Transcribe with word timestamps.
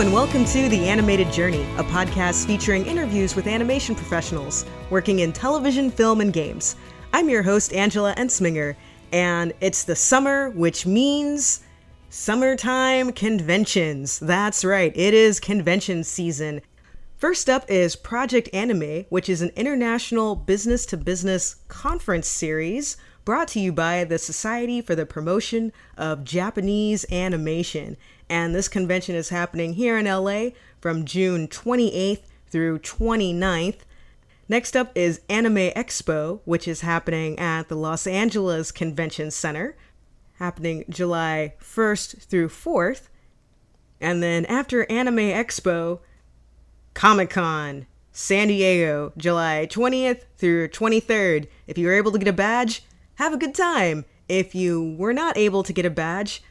and 0.00 0.14
welcome 0.14 0.46
to 0.46 0.66
The 0.70 0.88
Animated 0.88 1.30
Journey, 1.30 1.60
a 1.76 1.84
podcast 1.84 2.46
featuring 2.46 2.86
interviews 2.86 3.36
with 3.36 3.46
animation 3.46 3.94
professionals 3.94 4.64
working 4.88 5.18
in 5.18 5.30
television, 5.30 5.90
film, 5.90 6.22
and 6.22 6.32
games. 6.32 6.76
I'm 7.12 7.28
your 7.28 7.42
host, 7.42 7.74
Angela 7.74 8.14
Ensminger, 8.14 8.76
and 9.12 9.52
it's 9.60 9.84
the 9.84 9.94
summer, 9.94 10.48
which 10.48 10.86
means 10.86 11.60
summertime 12.08 13.12
conventions. 13.12 14.18
That's 14.20 14.64
right, 14.64 14.90
it 14.96 15.12
is 15.12 15.38
convention 15.38 16.02
season. 16.02 16.62
First 17.18 17.50
up 17.50 17.70
is 17.70 17.94
Project 17.94 18.48
Anime, 18.54 19.04
which 19.10 19.28
is 19.28 19.42
an 19.42 19.50
international 19.54 20.34
business 20.34 20.86
to 20.86 20.96
business 20.96 21.56
conference 21.68 22.26
series 22.26 22.96
brought 23.26 23.48
to 23.48 23.60
you 23.60 23.70
by 23.70 24.04
the 24.04 24.18
Society 24.18 24.80
for 24.80 24.94
the 24.94 25.04
Promotion 25.04 25.74
of 25.98 26.24
Japanese 26.24 27.04
Animation. 27.12 27.98
And 28.30 28.54
this 28.54 28.68
convention 28.68 29.16
is 29.16 29.30
happening 29.30 29.72
here 29.72 29.98
in 29.98 30.06
LA 30.06 30.50
from 30.80 31.04
June 31.04 31.48
28th 31.48 32.22
through 32.46 32.78
29th. 32.78 33.78
Next 34.48 34.76
up 34.76 34.92
is 34.94 35.20
Anime 35.28 35.72
Expo, 35.72 36.38
which 36.44 36.68
is 36.68 36.82
happening 36.82 37.36
at 37.40 37.68
the 37.68 37.74
Los 37.74 38.06
Angeles 38.06 38.70
Convention 38.70 39.32
Center, 39.32 39.76
happening 40.34 40.84
July 40.88 41.54
1st 41.60 42.22
through 42.22 42.50
4th. 42.50 43.08
And 44.00 44.22
then 44.22 44.46
after 44.46 44.88
Anime 44.88 45.16
Expo, 45.16 45.98
Comic 46.94 47.30
Con, 47.30 47.86
San 48.12 48.46
Diego, 48.46 49.12
July 49.16 49.66
20th 49.68 50.22
through 50.38 50.68
23rd. 50.68 51.48
If 51.66 51.76
you 51.78 51.88
were 51.88 51.94
able 51.94 52.12
to 52.12 52.18
get 52.18 52.28
a 52.28 52.32
badge, 52.32 52.84
have 53.16 53.32
a 53.32 53.38
good 53.38 53.56
time. 53.56 54.04
If 54.28 54.54
you 54.54 54.94
were 54.96 55.12
not 55.12 55.36
able 55.36 55.64
to 55.64 55.72
get 55.72 55.84
a 55.84 55.90
badge, 55.90 56.44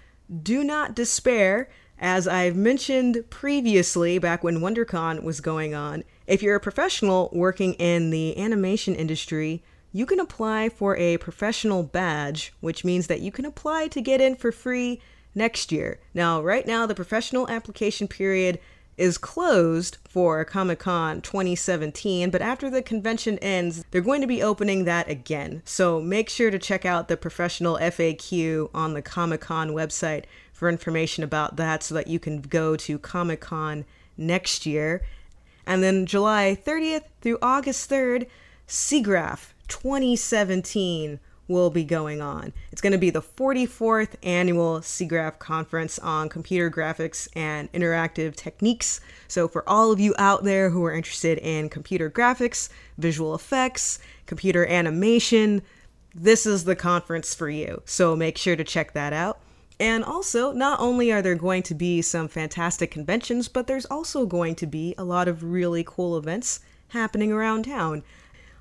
do 0.43 0.63
not 0.63 0.95
despair. 0.95 1.69
As 1.97 2.27
I've 2.27 2.55
mentioned 2.55 3.25
previously, 3.29 4.19
back 4.19 4.43
when 4.43 4.59
WonderCon 4.59 5.23
was 5.23 5.41
going 5.41 5.73
on, 5.73 6.03
if 6.27 6.41
you're 6.41 6.55
a 6.55 6.59
professional 6.61 7.29
working 7.33 7.73
in 7.73 8.09
the 8.09 8.37
animation 8.37 8.95
industry, 8.95 9.63
you 9.91 10.05
can 10.05 10.19
apply 10.19 10.69
for 10.69 10.95
a 10.97 11.17
professional 11.17 11.83
badge, 11.83 12.53
which 12.61 12.85
means 12.85 13.07
that 13.07 13.21
you 13.21 13.31
can 13.31 13.45
apply 13.45 13.87
to 13.87 14.01
get 14.01 14.21
in 14.21 14.35
for 14.35 14.51
free 14.51 15.01
next 15.35 15.71
year. 15.71 15.99
Now, 16.13 16.41
right 16.41 16.65
now, 16.65 16.85
the 16.85 16.95
professional 16.95 17.49
application 17.49 18.07
period 18.07 18.59
is 18.99 19.17
closed 19.17 19.97
for 20.03 20.43
Comic 20.43 20.79
Con 20.79 21.21
2017, 21.21 22.29
but 22.29 22.41
after 22.41 22.69
the 22.69 22.81
convention 22.81 23.39
ends, 23.39 23.85
they're 23.89 24.01
going 24.01 24.19
to 24.19 24.27
be 24.27 24.43
opening 24.43 24.83
that 24.83 25.09
again. 25.09 25.61
So 25.63 26.01
make 26.01 26.29
sure 26.29 26.51
to 26.51 26.59
check 26.59 26.85
out 26.85 27.07
the 27.07 27.15
professional 27.15 27.77
FAQ 27.77 28.69
on 28.73 28.93
the 28.93 29.01
Comic 29.01 29.39
Con 29.39 29.69
website 29.69 30.25
for 30.51 30.67
information 30.67 31.23
about 31.23 31.55
that 31.55 31.81
so 31.81 31.95
that 31.95 32.07
you 32.07 32.19
can 32.19 32.41
go 32.41 32.75
to 32.75 32.99
Comic 32.99 33.39
Con 33.39 33.85
next 34.17 34.65
year. 34.65 35.01
And 35.65 35.81
then 35.81 36.05
July 36.05 36.57
30th 36.61 37.05
through 37.21 37.37
August 37.41 37.89
3rd, 37.89 38.27
SIGGRAPH 38.67 39.53
2017 39.69 41.21
will 41.49 41.69
be 41.69 41.83
going 41.83 42.21
on. 42.21 42.53
It's 42.71 42.81
going 42.81 42.93
to 42.93 42.97
be 42.97 43.09
the 43.09 43.21
44th 43.21 44.15
annual 44.23 44.79
SIGGRAPH 44.79 45.39
conference 45.39 45.99
on 45.99 46.29
computer 46.29 46.71
graphics 46.71 47.27
and 47.35 47.69
interactive 47.73 48.35
techniques. 48.35 49.01
So, 49.27 49.47
for 49.47 49.67
all 49.67 49.91
of 49.91 49.99
you 49.99 50.15
out 50.17 50.43
there 50.43 50.69
who 50.69 50.85
are 50.85 50.93
interested 50.93 51.39
in 51.39 51.67
computer 51.67 52.09
graphics, 52.09 52.69
visual 52.97 53.35
effects, 53.35 53.99
computer 54.27 54.65
animation, 54.65 55.63
this 56.15 56.45
is 56.45 56.63
the 56.63 56.75
conference 56.75 57.35
for 57.35 57.49
you. 57.49 57.81
So, 57.85 58.15
make 58.15 58.37
sure 58.37 58.55
to 58.55 58.63
check 58.63 58.93
that 58.93 59.11
out. 59.11 59.39
And 59.79 60.03
also, 60.03 60.51
not 60.51 60.79
only 60.81 61.11
are 61.11 61.21
there 61.21 61.35
going 61.35 61.63
to 61.63 61.73
be 61.73 62.01
some 62.01 62.27
fantastic 62.27 62.91
conventions, 62.91 63.47
but 63.47 63.65
there's 63.65 63.85
also 63.85 64.25
going 64.25 64.55
to 64.55 64.67
be 64.67 64.93
a 64.97 65.05
lot 65.05 65.29
of 65.29 65.43
really 65.43 65.85
cool 65.87 66.17
events 66.17 66.59
happening 66.89 67.31
around 67.31 67.63
town. 67.63 68.03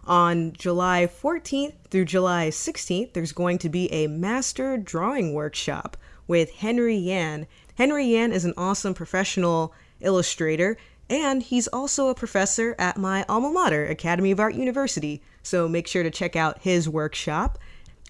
On 0.08 0.54
July 0.54 1.06
14th 1.06 1.74
through 1.90 2.06
July 2.06 2.48
16th, 2.48 3.12
there's 3.12 3.32
going 3.32 3.58
to 3.58 3.68
be 3.68 3.92
a 3.92 4.06
master 4.06 4.78
drawing 4.78 5.34
workshop 5.34 5.98
with 6.26 6.50
Henry 6.50 6.96
Yan. 6.96 7.46
Henry 7.74 8.06
Yan 8.06 8.32
is 8.32 8.46
an 8.46 8.54
awesome 8.56 8.94
professional 8.94 9.74
illustrator, 10.00 10.78
and 11.10 11.42
he's 11.42 11.68
also 11.68 12.08
a 12.08 12.14
professor 12.14 12.74
at 12.78 12.96
my 12.96 13.22
alma 13.28 13.50
mater, 13.50 13.84
Academy 13.84 14.30
of 14.30 14.40
Art 14.40 14.54
University. 14.54 15.20
So 15.42 15.68
make 15.68 15.86
sure 15.86 16.02
to 16.02 16.10
check 16.10 16.34
out 16.34 16.62
his 16.62 16.88
workshop. 16.88 17.58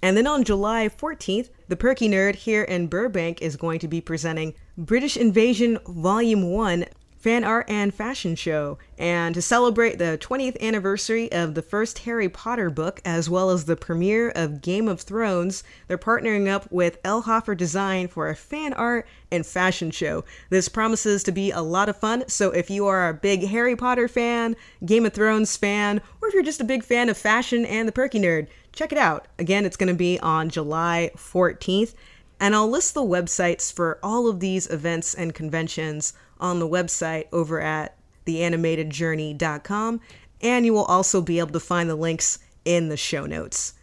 And 0.01 0.17
then 0.17 0.29
on 0.29 0.45
July 0.45 0.89
14th, 0.89 1.49
the 1.67 1.75
Perky 1.75 2.09
Nerd 2.09 2.37
here 2.37 2.63
in 2.63 2.87
Burbank 2.87 3.43
is 3.43 3.57
going 3.57 3.81
to 3.81 3.89
be 3.89 4.01
presenting 4.01 4.55
British 4.77 5.17
Invasion 5.17 5.81
Volume 5.89 6.53
1 6.53 6.85
fan 7.29 7.45
art 7.45 7.69
and 7.69 7.93
fashion 7.93 8.35
show. 8.35 8.79
And 8.97 9.35
to 9.35 9.43
celebrate 9.43 9.99
the 9.99 10.17
20th 10.19 10.59
anniversary 10.63 11.31
of 11.31 11.55
the 11.55 11.61
first 11.61 11.99
Harry 11.99 12.31
Potter 12.31 12.71
book, 12.71 13.03
as 13.05 13.29
well 13.29 13.51
as 13.51 13.67
the 13.67 13.77
premiere 13.77 14.31
of 14.31 14.63
Game 14.63 14.89
of 14.89 15.03
Thrones, 15.03 15.63
they're 15.89 15.99
partnering 15.99 16.49
up 16.49 16.73
with 16.73 17.03
Elhoffer 17.03 17.55
Design 17.55 18.09
for 18.09 18.31
a 18.31 18.35
fan 18.35 18.73
art 18.73 19.07
and 19.31 19.45
fashion 19.45 19.91
show. 19.91 20.25
This 20.49 20.71
promises 20.71 21.23
to 21.25 21.31
be 21.31 21.51
a 21.51 21.61
lot 21.61 21.91
of 21.91 21.99
fun, 21.99 22.27
so 22.29 22.51
if 22.51 22.71
you 22.71 22.87
are 22.87 23.11
a 23.11 23.13
big 23.13 23.47
Harry 23.49 23.77
Potter 23.77 24.09
fan, 24.09 24.57
Game 24.87 25.05
of 25.05 25.13
Thrones 25.13 25.55
fan, 25.55 26.01
or 26.23 26.29
if 26.29 26.35
you're 26.35 26.43
just 26.43 26.63
a 26.63 26.65
big 26.65 26.83
fan 26.83 27.11
of 27.11 27.19
fashion 27.19 27.67
and 27.67 27.87
the 27.87 27.93
Perky 27.93 28.21
Nerd, 28.21 28.47
check 28.73 28.91
it 28.91 28.97
out. 28.97 29.29
Again, 29.39 29.67
it's 29.67 29.77
going 29.77 29.93
to 29.93 29.95
be 29.95 30.19
on 30.21 30.49
July 30.49 31.11
14th. 31.15 31.93
And 32.41 32.55
I'll 32.55 32.71
list 32.71 32.95
the 32.95 33.03
websites 33.03 33.73
for 33.73 33.99
all 34.01 34.29
of 34.29 34.39
these 34.39 34.71
events 34.71 35.13
and 35.13 35.35
conventions 35.35 36.13
on 36.41 36.59
the 36.59 36.69
website 36.69 37.27
over 37.33 37.61
at 37.61 37.97
theanimatedjourney.com, 38.27 40.01
and 40.41 40.67
you 40.67 40.73
will 40.73 40.85
also 40.85 41.21
be 41.21 41.39
able 41.39 41.53
to 41.53 41.61
find 41.61 41.89
the 41.89 41.97
links 41.97 42.39
in 42.65 42.89
the 42.89 42.97
show 42.97 43.27
notes. 43.27 43.75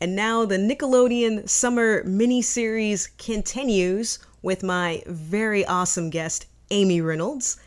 And 0.00 0.14
now 0.14 0.44
the 0.44 0.56
Nickelodeon 0.56 1.48
Summer 1.48 2.04
mini-series 2.04 3.08
continues 3.18 4.20
with 4.42 4.62
my 4.62 5.02
very 5.06 5.64
awesome 5.66 6.10
guest, 6.10 6.46
Amy 6.70 7.00
Reynolds. 7.00 7.58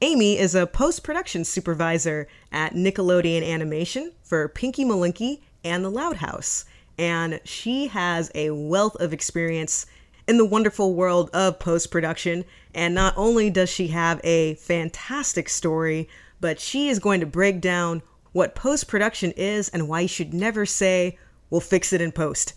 Amy 0.00 0.38
is 0.38 0.54
a 0.54 0.66
post 0.66 1.02
production 1.02 1.44
supervisor 1.44 2.28
at 2.52 2.74
Nickelodeon 2.74 3.46
Animation 3.46 4.12
for 4.22 4.48
Pinky 4.48 4.84
Malinky 4.84 5.40
and 5.64 5.84
The 5.84 5.90
Loud 5.90 6.16
House, 6.16 6.64
and 6.96 7.40
she 7.44 7.88
has 7.88 8.30
a 8.34 8.50
wealth 8.50 8.96
of 9.00 9.12
experience 9.12 9.84
in 10.30 10.36
the 10.36 10.44
wonderful 10.44 10.94
world 10.94 11.28
of 11.34 11.58
post 11.58 11.90
production. 11.90 12.44
And 12.72 12.94
not 12.94 13.14
only 13.16 13.50
does 13.50 13.68
she 13.68 13.88
have 13.88 14.20
a 14.22 14.54
fantastic 14.54 15.48
story, 15.48 16.08
but 16.40 16.60
she 16.60 16.88
is 16.88 17.00
going 17.00 17.18
to 17.18 17.26
break 17.26 17.60
down 17.60 18.00
what 18.30 18.54
post 18.54 18.86
production 18.86 19.32
is 19.32 19.68
and 19.70 19.88
why 19.88 20.02
you 20.02 20.08
should 20.08 20.32
never 20.32 20.64
say, 20.64 21.18
we'll 21.50 21.60
fix 21.60 21.92
it 21.92 22.00
in 22.00 22.12
post. 22.12 22.54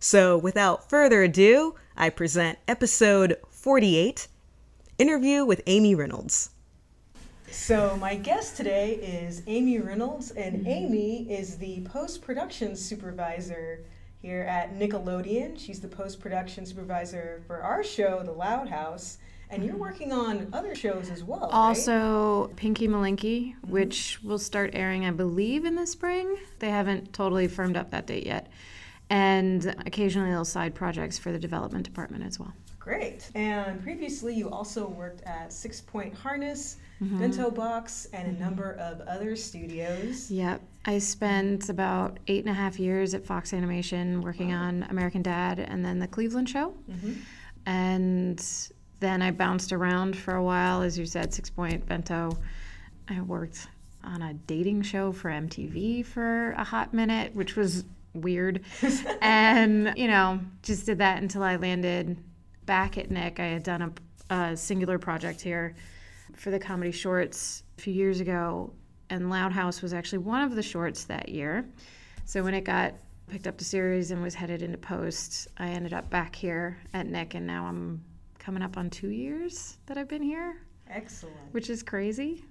So, 0.00 0.36
without 0.36 0.90
further 0.90 1.22
ado, 1.22 1.76
I 1.96 2.10
present 2.10 2.58
episode 2.66 3.36
48 3.48 4.26
Interview 4.98 5.44
with 5.44 5.62
Amy 5.66 5.94
Reynolds. 5.94 6.50
So, 7.48 7.96
my 7.96 8.16
guest 8.16 8.56
today 8.56 8.94
is 8.94 9.44
Amy 9.46 9.78
Reynolds, 9.78 10.32
and 10.32 10.66
Amy 10.66 11.30
is 11.30 11.58
the 11.58 11.82
post 11.82 12.22
production 12.22 12.74
supervisor 12.74 13.84
here 14.20 14.42
at 14.42 14.74
Nickelodeon. 14.74 15.58
She's 15.58 15.80
the 15.80 15.88
post 15.88 16.20
production 16.20 16.66
supervisor 16.66 17.42
for 17.46 17.62
our 17.62 17.84
show, 17.84 18.22
The 18.24 18.32
Loud 18.32 18.68
House. 18.68 19.18
And 19.50 19.64
you're 19.64 19.76
working 19.76 20.12
on 20.12 20.48
other 20.52 20.74
shows 20.74 21.08
as 21.08 21.24
well. 21.24 21.44
Also, 21.44 22.48
right? 22.48 22.56
Pinky 22.56 22.86
Malinky, 22.86 23.54
mm-hmm. 23.54 23.70
which 23.70 24.22
will 24.22 24.38
start 24.38 24.70
airing, 24.74 25.06
I 25.06 25.10
believe, 25.10 25.64
in 25.64 25.74
the 25.74 25.86
spring. 25.86 26.36
They 26.58 26.68
haven't 26.68 27.14
totally 27.14 27.48
firmed 27.48 27.76
up 27.76 27.90
that 27.92 28.06
date 28.06 28.26
yet. 28.26 28.48
And 29.08 29.74
occasionally, 29.86 30.28
little 30.28 30.44
side 30.44 30.74
projects 30.74 31.18
for 31.18 31.32
the 31.32 31.38
development 31.38 31.84
department 31.84 32.24
as 32.24 32.38
well. 32.38 32.52
Great. 32.78 33.30
And 33.34 33.82
previously, 33.82 34.34
you 34.34 34.50
also 34.50 34.86
worked 34.86 35.22
at 35.22 35.50
Six 35.50 35.80
Point 35.80 36.14
Harness, 36.14 36.76
mm-hmm. 37.02 37.18
Bento 37.18 37.50
Box, 37.50 38.06
and 38.12 38.28
a 38.28 38.30
mm-hmm. 38.30 38.42
number 38.42 38.72
of 38.74 39.00
other 39.02 39.36
studios. 39.36 40.30
Yep. 40.30 40.62
I 40.84 40.98
spent 40.98 41.68
about 41.68 42.18
eight 42.26 42.44
and 42.44 42.50
a 42.50 42.54
half 42.54 42.78
years 42.78 43.14
at 43.14 43.24
Fox 43.24 43.52
Animation 43.52 44.20
working 44.22 44.50
wow. 44.50 44.64
on 44.64 44.82
American 44.84 45.22
Dad 45.22 45.58
and 45.58 45.84
then 45.84 45.98
the 45.98 46.08
Cleveland 46.08 46.48
Show. 46.48 46.74
Mm-hmm. 46.90 47.12
And 47.66 48.68
then 49.00 49.22
I 49.22 49.30
bounced 49.30 49.72
around 49.72 50.16
for 50.16 50.34
a 50.34 50.42
while, 50.42 50.82
as 50.82 50.98
you 50.98 51.06
said, 51.06 51.32
Six 51.32 51.50
Point, 51.50 51.86
Bento. 51.86 52.38
I 53.08 53.20
worked 53.20 53.68
on 54.02 54.22
a 54.22 54.34
dating 54.34 54.82
show 54.82 55.12
for 55.12 55.30
MTV 55.30 56.04
for 56.04 56.52
a 56.52 56.64
hot 56.64 56.94
minute, 56.94 57.34
which 57.34 57.56
was 57.56 57.84
weird. 58.14 58.64
and, 59.20 59.92
you 59.96 60.08
know, 60.08 60.40
just 60.62 60.86
did 60.86 60.98
that 60.98 61.20
until 61.20 61.42
I 61.42 61.56
landed 61.56 62.16
back 62.64 62.96
at 62.98 63.10
Nick. 63.10 63.40
I 63.40 63.46
had 63.46 63.62
done 63.62 63.94
a, 64.30 64.34
a 64.34 64.56
singular 64.56 64.98
project 64.98 65.40
here 65.40 65.74
for 66.38 66.50
the 66.50 66.58
comedy 66.58 66.90
shorts 66.92 67.62
a 67.78 67.80
few 67.80 67.92
years 67.92 68.20
ago, 68.20 68.72
and 69.10 69.30
Loud 69.30 69.52
House 69.52 69.82
was 69.82 69.92
actually 69.92 70.18
one 70.18 70.42
of 70.42 70.54
the 70.54 70.62
shorts 70.62 71.04
that 71.04 71.28
year. 71.28 71.66
So 72.24 72.42
when 72.42 72.54
it 72.54 72.62
got 72.64 72.94
picked 73.28 73.46
up 73.46 73.58
to 73.58 73.64
series 73.64 74.10
and 74.10 74.22
was 74.22 74.34
headed 74.34 74.62
into 74.62 74.78
post, 74.78 75.48
I 75.58 75.68
ended 75.68 75.92
up 75.92 76.08
back 76.10 76.34
here 76.36 76.78
at 76.94 77.06
Nick, 77.06 77.34
and 77.34 77.46
now 77.46 77.66
I'm 77.66 78.02
coming 78.38 78.62
up 78.62 78.76
on 78.76 78.88
two 78.90 79.10
years 79.10 79.78
that 79.86 79.98
I've 79.98 80.08
been 80.08 80.22
here, 80.22 80.56
Excellent. 80.88 81.36
which 81.52 81.68
is 81.70 81.82
crazy. 81.82 82.44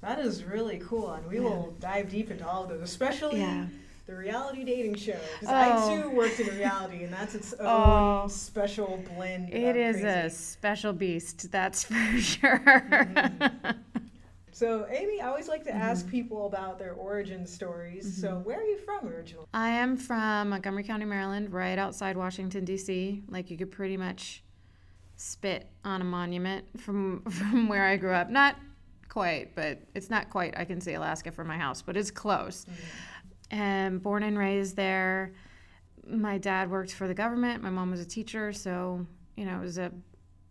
That 0.00 0.18
is 0.20 0.44
really 0.44 0.78
cool, 0.78 1.10
and 1.12 1.26
we 1.26 1.40
will 1.40 1.74
dive 1.80 2.10
deep 2.10 2.30
into 2.30 2.46
all 2.46 2.64
of 2.64 2.68
those, 2.68 2.82
especially 2.82 3.40
Yeah. 3.40 3.66
The 4.08 4.14
reality 4.16 4.64
dating 4.64 4.94
show. 4.94 5.12
'Cause 5.38 5.48
Oh. 5.50 5.54
I 5.54 5.94
too 6.02 6.10
worked 6.10 6.40
in 6.40 6.56
reality, 6.56 7.04
and 7.04 7.12
that's 7.12 7.34
its 7.34 7.52
own 7.60 7.66
Oh. 8.24 8.26
special 8.28 9.04
blend. 9.14 9.52
It 9.52 9.76
is 9.76 10.02
a 10.02 10.30
special 10.30 10.94
beast, 10.94 11.52
that's 11.52 11.84
for 11.84 11.94
sure. 12.18 12.58
Mm-hmm. 12.58 13.70
So, 14.50 14.86
Amy, 14.90 15.20
I 15.20 15.28
always 15.28 15.46
like 15.46 15.62
to 15.64 15.70
Mm-hmm. 15.70 15.80
ask 15.82 16.08
people 16.08 16.46
about 16.46 16.78
their 16.78 16.94
origin 16.94 17.46
stories. 17.46 18.18
So, 18.20 18.38
where 18.38 18.58
are 18.58 18.64
you 18.64 18.78
from 18.78 19.06
originally? 19.08 19.46
I 19.52 19.68
am 19.68 19.96
from 19.98 20.48
Montgomery 20.48 20.82
County, 20.84 21.04
Maryland, 21.04 21.52
right 21.52 21.78
outside 21.78 22.16
Washington 22.16 22.64
D.C. 22.64 23.22
Like 23.28 23.50
you 23.50 23.58
could 23.58 23.70
pretty 23.70 23.98
much 23.98 24.42
spit 25.16 25.68
on 25.84 26.00
a 26.00 26.04
monument 26.04 26.64
from 26.80 27.22
from 27.30 27.68
where 27.68 27.84
I 27.84 27.98
grew 27.98 28.12
up. 28.14 28.30
Not 28.30 28.56
quite, 29.08 29.54
but 29.54 29.80
it's 29.94 30.10
not 30.10 30.28
quite. 30.30 30.58
I 30.58 30.64
can 30.64 30.80
see 30.80 30.94
Alaska 30.94 31.30
from 31.30 31.46
my 31.46 31.56
house, 31.58 31.82
but 31.82 31.96
it's 31.96 32.10
close. 32.10 32.66
And 33.50 34.02
born 34.02 34.22
and 34.22 34.38
raised 34.38 34.76
there. 34.76 35.32
My 36.06 36.38
dad 36.38 36.70
worked 36.70 36.92
for 36.92 37.08
the 37.08 37.14
government. 37.14 37.62
My 37.62 37.70
mom 37.70 37.90
was 37.90 38.00
a 38.00 38.06
teacher, 38.06 38.52
so 38.52 39.06
you 39.36 39.44
know 39.44 39.56
it 39.56 39.62
was 39.62 39.78
a 39.78 39.92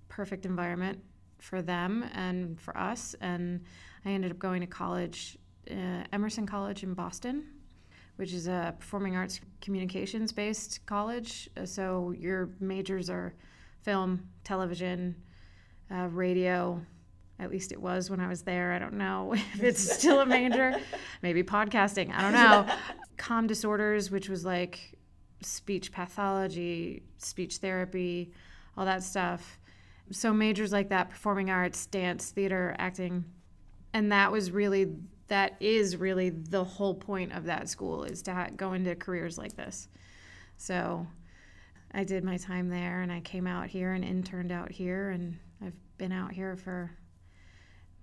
perfect 0.07 0.45
environment 0.45 0.99
for 1.39 1.61
them 1.61 2.05
and 2.13 2.59
for 2.59 2.75
us. 2.77 3.15
And 3.21 3.61
I 4.05 4.09
ended 4.11 4.31
up 4.31 4.39
going 4.39 4.61
to 4.61 4.67
college, 4.67 5.37
uh, 5.69 6.03
Emerson 6.11 6.45
College 6.45 6.83
in 6.83 6.93
Boston 6.93 7.45
which 8.17 8.33
is 8.33 8.47
a 8.47 8.75
performing 8.77 9.15
arts 9.15 9.39
communications 9.61 10.31
based 10.31 10.85
college. 10.85 11.49
Uh, 11.55 11.65
So 11.65 12.11
your 12.11 12.49
majors 12.59 13.09
are 13.09 13.33
film, 13.81 14.27
television, 14.43 15.15
uh, 15.89 16.07
radio. 16.11 16.81
At 17.39 17.51
least 17.51 17.71
it 17.71 17.79
was 17.79 18.09
when 18.09 18.19
I 18.19 18.27
was 18.27 18.41
there. 18.41 18.73
I 18.73 18.79
don't 18.79 18.93
know 18.93 19.33
if 19.33 19.63
it's 19.63 19.97
still 19.97 20.19
a 20.21 20.25
major. 20.25 20.75
Maybe 21.21 21.43
podcasting. 21.43 22.13
I 22.13 22.21
don't 22.21 22.33
know. 22.33 22.67
Com 23.17 23.47
disorders, 23.47 24.11
which 24.11 24.29
was 24.29 24.45
like 24.45 24.97
speech 25.41 25.91
pathology, 25.91 27.03
speech 27.17 27.57
therapy, 27.57 28.31
all 28.75 28.85
that 28.85 29.03
stuff. 29.03 29.59
So 30.11 30.33
majors 30.33 30.71
like 30.71 30.89
that, 30.89 31.09
performing 31.09 31.49
arts, 31.49 31.85
dance, 31.85 32.29
theater, 32.31 32.75
acting, 32.79 33.25
and 33.93 34.11
that 34.11 34.31
was 34.31 34.51
really 34.51 34.93
that 35.27 35.55
is 35.59 35.97
really 35.97 36.29
the 36.29 36.63
whole 36.63 36.93
point 36.93 37.33
of 37.33 37.45
that 37.45 37.67
school 37.67 38.03
is 38.03 38.21
to 38.21 38.33
ha- 38.33 38.49
go 38.55 38.73
into 38.73 38.95
careers 38.95 39.37
like 39.37 39.55
this 39.55 39.89
so 40.55 41.05
i 41.93 42.03
did 42.03 42.23
my 42.23 42.37
time 42.37 42.69
there 42.69 43.01
and 43.01 43.11
i 43.11 43.19
came 43.21 43.47
out 43.47 43.67
here 43.67 43.93
and 43.93 44.03
interned 44.03 44.51
out 44.51 44.71
here 44.71 45.09
and 45.09 45.37
i've 45.65 45.75
been 45.97 46.11
out 46.11 46.31
here 46.31 46.55
for 46.55 46.91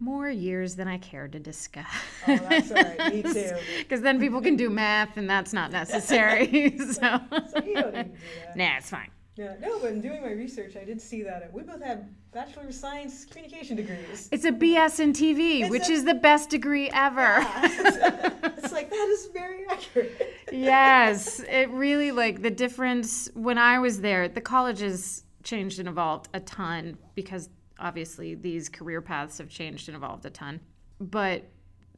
more 0.00 0.29
years 0.29 0.76
than 0.76 0.88
i 0.88 0.99
care 0.99 1.29
to 1.29 1.38
discuss 1.38 1.87
Oh, 2.26 2.37
that's 2.37 2.70
all 2.70 2.76
right. 2.76 3.14
Me 3.14 3.23
too. 3.32 3.52
because 3.79 4.00
then 4.02 4.19
people 4.20 4.41
can 4.41 4.56
do 4.56 4.69
math 4.70 5.17
and 5.17 5.29
that's 5.31 5.52
not 5.52 5.70
necessary 5.73 6.76
so 6.79 6.85
So, 6.94 7.64
you 7.64 7.75
don't 7.75 7.94
need 7.94 8.02
to 8.02 8.08
do 8.08 8.14
that. 8.46 8.56
nah 8.56 8.76
it's 8.79 8.91
fine 8.91 9.11
Yeah, 9.37 9.55
no, 9.61 9.81
but 9.81 9.91
in 9.93 10.00
doing 10.00 10.23
my 10.23 10.31
research, 10.31 10.76
I 10.76 10.85
did 10.85 11.00
see 11.00 11.23
that 11.25 11.43
uh, 11.43 11.46
we 11.52 11.62
both 11.62 11.82
have 11.82 12.05
Bachelor 12.32 12.64
of 12.69 12.75
Science 12.75 13.25
communication 13.25 13.76
degrees. 13.76 14.29
it's 14.32 14.44
a 14.44 14.52
bs 14.52 15.00
in 15.00 15.12
tv 15.12 15.61
It's 15.62 15.70
which 15.70 15.88
a- 15.88 15.93
is 15.93 16.05
the 16.05 16.14
best 16.14 16.50
degree 16.50 16.88
ever 16.93 17.37
it's 17.62 18.73
like 18.73 18.91
that 18.91 19.08
is 19.17 19.26
very 19.32 19.64
accurate. 19.70 20.35
yes, 20.52 21.41
it 21.41 21.69
really 21.70 22.11
like 22.12 22.43
the 22.43 22.50
difference 22.50 23.29
when 23.35 23.58
I 23.58 23.79
was 23.79 24.00
there, 24.00 24.29
the 24.29 24.41
colleges 24.41 25.25
changed 25.43 25.79
and 25.79 25.88
evolved 25.88 26.29
a 26.35 26.41
ton 26.41 26.96
because 27.14 27.49
obviously 27.79 28.35
these 28.35 28.69
career 28.69 29.00
paths 29.00 29.38
have 29.38 29.49
changed 29.49 29.88
and 29.88 29.97
evolved 29.97 30.25
a 30.26 30.31
ton. 30.31 30.61
But 31.00 31.44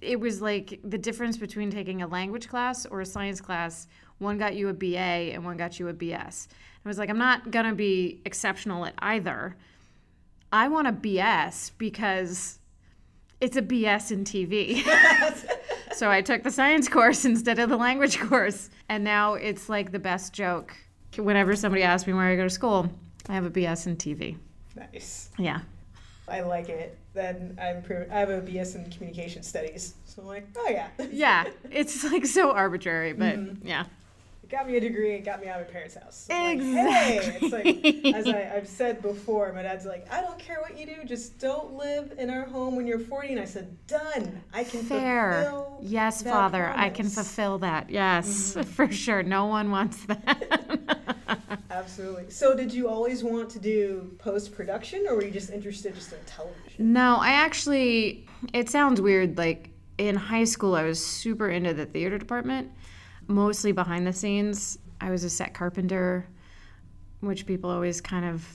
it 0.00 0.20
was 0.20 0.43
like 0.43 0.81
the 0.84 0.99
difference 0.99 1.37
between 1.37 1.70
taking 1.70 2.02
a 2.02 2.06
language 2.06 2.49
class 2.49 2.87
or 2.87 3.00
a 3.00 3.06
science 3.06 3.40
class, 3.40 3.87
one 4.19 4.38
got 4.38 4.55
you 4.55 4.69
a 4.69 4.73
BA 4.73 4.96
and 4.96 5.44
one 5.44 5.56
got 5.56 5.78
you 5.78 5.88
a 5.88 5.94
BS. 5.94 6.49
I 6.84 6.88
was 6.88 6.99
like, 6.99 7.11
I'm 7.11 7.19
not 7.19 7.50
going 7.50 7.67
to 7.67 7.75
be 7.75 8.20
exceptional 8.25 8.87
at 8.87 8.94
either. 8.99 9.56
I 10.52 10.69
want 10.69 10.87
a 10.87 10.93
BS 10.93 11.73
because 11.79 12.58
it's 13.40 13.56
a 13.56 13.62
BS 13.62 14.12
in 14.12 14.25
TV. 14.25 14.84
so 15.93 16.11
I 16.11 16.22
took 16.22 16.43
the 16.43 16.50
science 16.50 16.88
course 16.88 17.25
instead 17.25 17.58
of 17.58 17.69
the 17.69 17.76
language 17.76 18.19
course. 18.20 18.70
And 18.88 19.02
now 19.02 19.34
it's 19.34 19.69
like 19.69 19.93
the 19.93 19.99
best 19.99 20.32
joke. 20.32 20.76
Whenever 21.17 21.56
somebody 21.56 21.82
asks 21.82 22.06
me 22.06 22.12
where 22.12 22.26
I 22.26 22.37
go 22.37 22.44
to 22.44 22.50
school, 22.50 22.88
I 23.29 23.34
have 23.34 23.46
a 23.46 23.50
BS 23.50 23.87
in 23.87 23.96
TV. 23.96 24.37
Nice. 24.76 25.31
Yeah. 25.38 25.61
I 26.28 26.40
like 26.40 26.69
it. 26.69 26.99
Then 27.14 27.58
I'm 27.61 27.82
pre- 27.82 28.08
I 28.11 28.19
have 28.19 28.31
a 28.31 28.40
BS 28.40 28.75
in 28.75 28.90
communication 28.90 29.43
studies, 29.43 29.94
so 30.05 30.23
I'm 30.23 30.28
like, 30.28 30.49
oh 30.56 30.69
yeah, 30.69 30.88
Yeah. 31.11 31.44
It's 31.70 32.05
like 32.05 32.26
so 32.26 32.52
arbitrary, 32.52 33.12
but 33.12 33.37
mm-hmm. 33.37 33.67
yeah. 33.67 33.84
it 34.43 34.50
got 34.50 34.67
me 34.67 34.76
a 34.76 34.81
degree 34.81 35.14
and 35.14 35.25
got 35.25 35.40
me 35.40 35.46
out 35.46 35.61
of 35.61 35.69
my 35.69 35.73
parents' 35.73 35.94
house. 35.94 36.26
I'm 36.31 36.58
like, 36.58 36.87
hey, 36.93 37.38
it's 37.40 37.52
like 37.52 38.14
as 38.14 38.26
I, 38.26 38.56
I've 38.56 38.69
said 38.69 39.02
before, 39.02 39.52
my 39.52 39.62
dad's 39.62 39.87
like, 39.87 40.12
I 40.12 40.20
don't 40.20 40.38
care 40.38 40.61
what 40.61 40.76
you 40.76 40.87
do, 40.87 41.05
just 41.05 41.38
don't 41.38 41.75
live 41.75 42.12
in 42.19 42.29
our 42.29 42.44
home 42.44 42.75
when 42.75 42.88
you're 42.88 42.99
40. 42.99 43.29
And 43.29 43.40
I 43.40 43.44
said, 43.44 43.76
done. 43.87 44.43
I 44.52 44.64
can 44.64 44.82
Fair. 44.82 45.44
fulfill 45.44 45.79
Yes, 45.81 46.22
Father, 46.22 46.72
I 46.75 46.90
can 46.90 47.08
fulfill 47.08 47.58
that. 47.58 47.88
Yes, 47.88 48.55
mm-hmm. 48.55 48.62
for 48.72 48.90
sure. 48.90 49.22
No 49.22 49.46
one 49.46 49.70
wants 49.70 50.05
that. 50.06 51.15
Absolutely. 51.70 52.30
So, 52.30 52.56
did 52.56 52.72
you 52.72 52.88
always 52.88 53.24
want 53.24 53.50
to 53.50 53.58
do 53.58 54.14
post 54.18 54.54
production, 54.54 55.06
or 55.08 55.16
were 55.16 55.24
you 55.24 55.30
just 55.30 55.50
interested 55.50 55.94
just 55.94 56.12
in 56.12 56.18
television? 56.26 56.92
No, 56.92 57.16
I 57.16 57.30
actually, 57.30 58.26
it 58.52 58.68
sounds 58.70 59.00
weird. 59.00 59.38
Like 59.38 59.70
in 59.98 60.16
high 60.16 60.44
school, 60.44 60.74
I 60.74 60.84
was 60.84 61.04
super 61.04 61.48
into 61.48 61.74
the 61.74 61.86
theater 61.86 62.18
department, 62.18 62.70
mostly 63.26 63.72
behind 63.72 64.06
the 64.06 64.12
scenes. 64.12 64.78
I 65.00 65.10
was 65.10 65.24
a 65.24 65.30
set 65.30 65.54
carpenter, 65.54 66.26
which 67.20 67.46
people 67.46 67.70
always 67.70 68.00
kind 68.00 68.24
of 68.24 68.46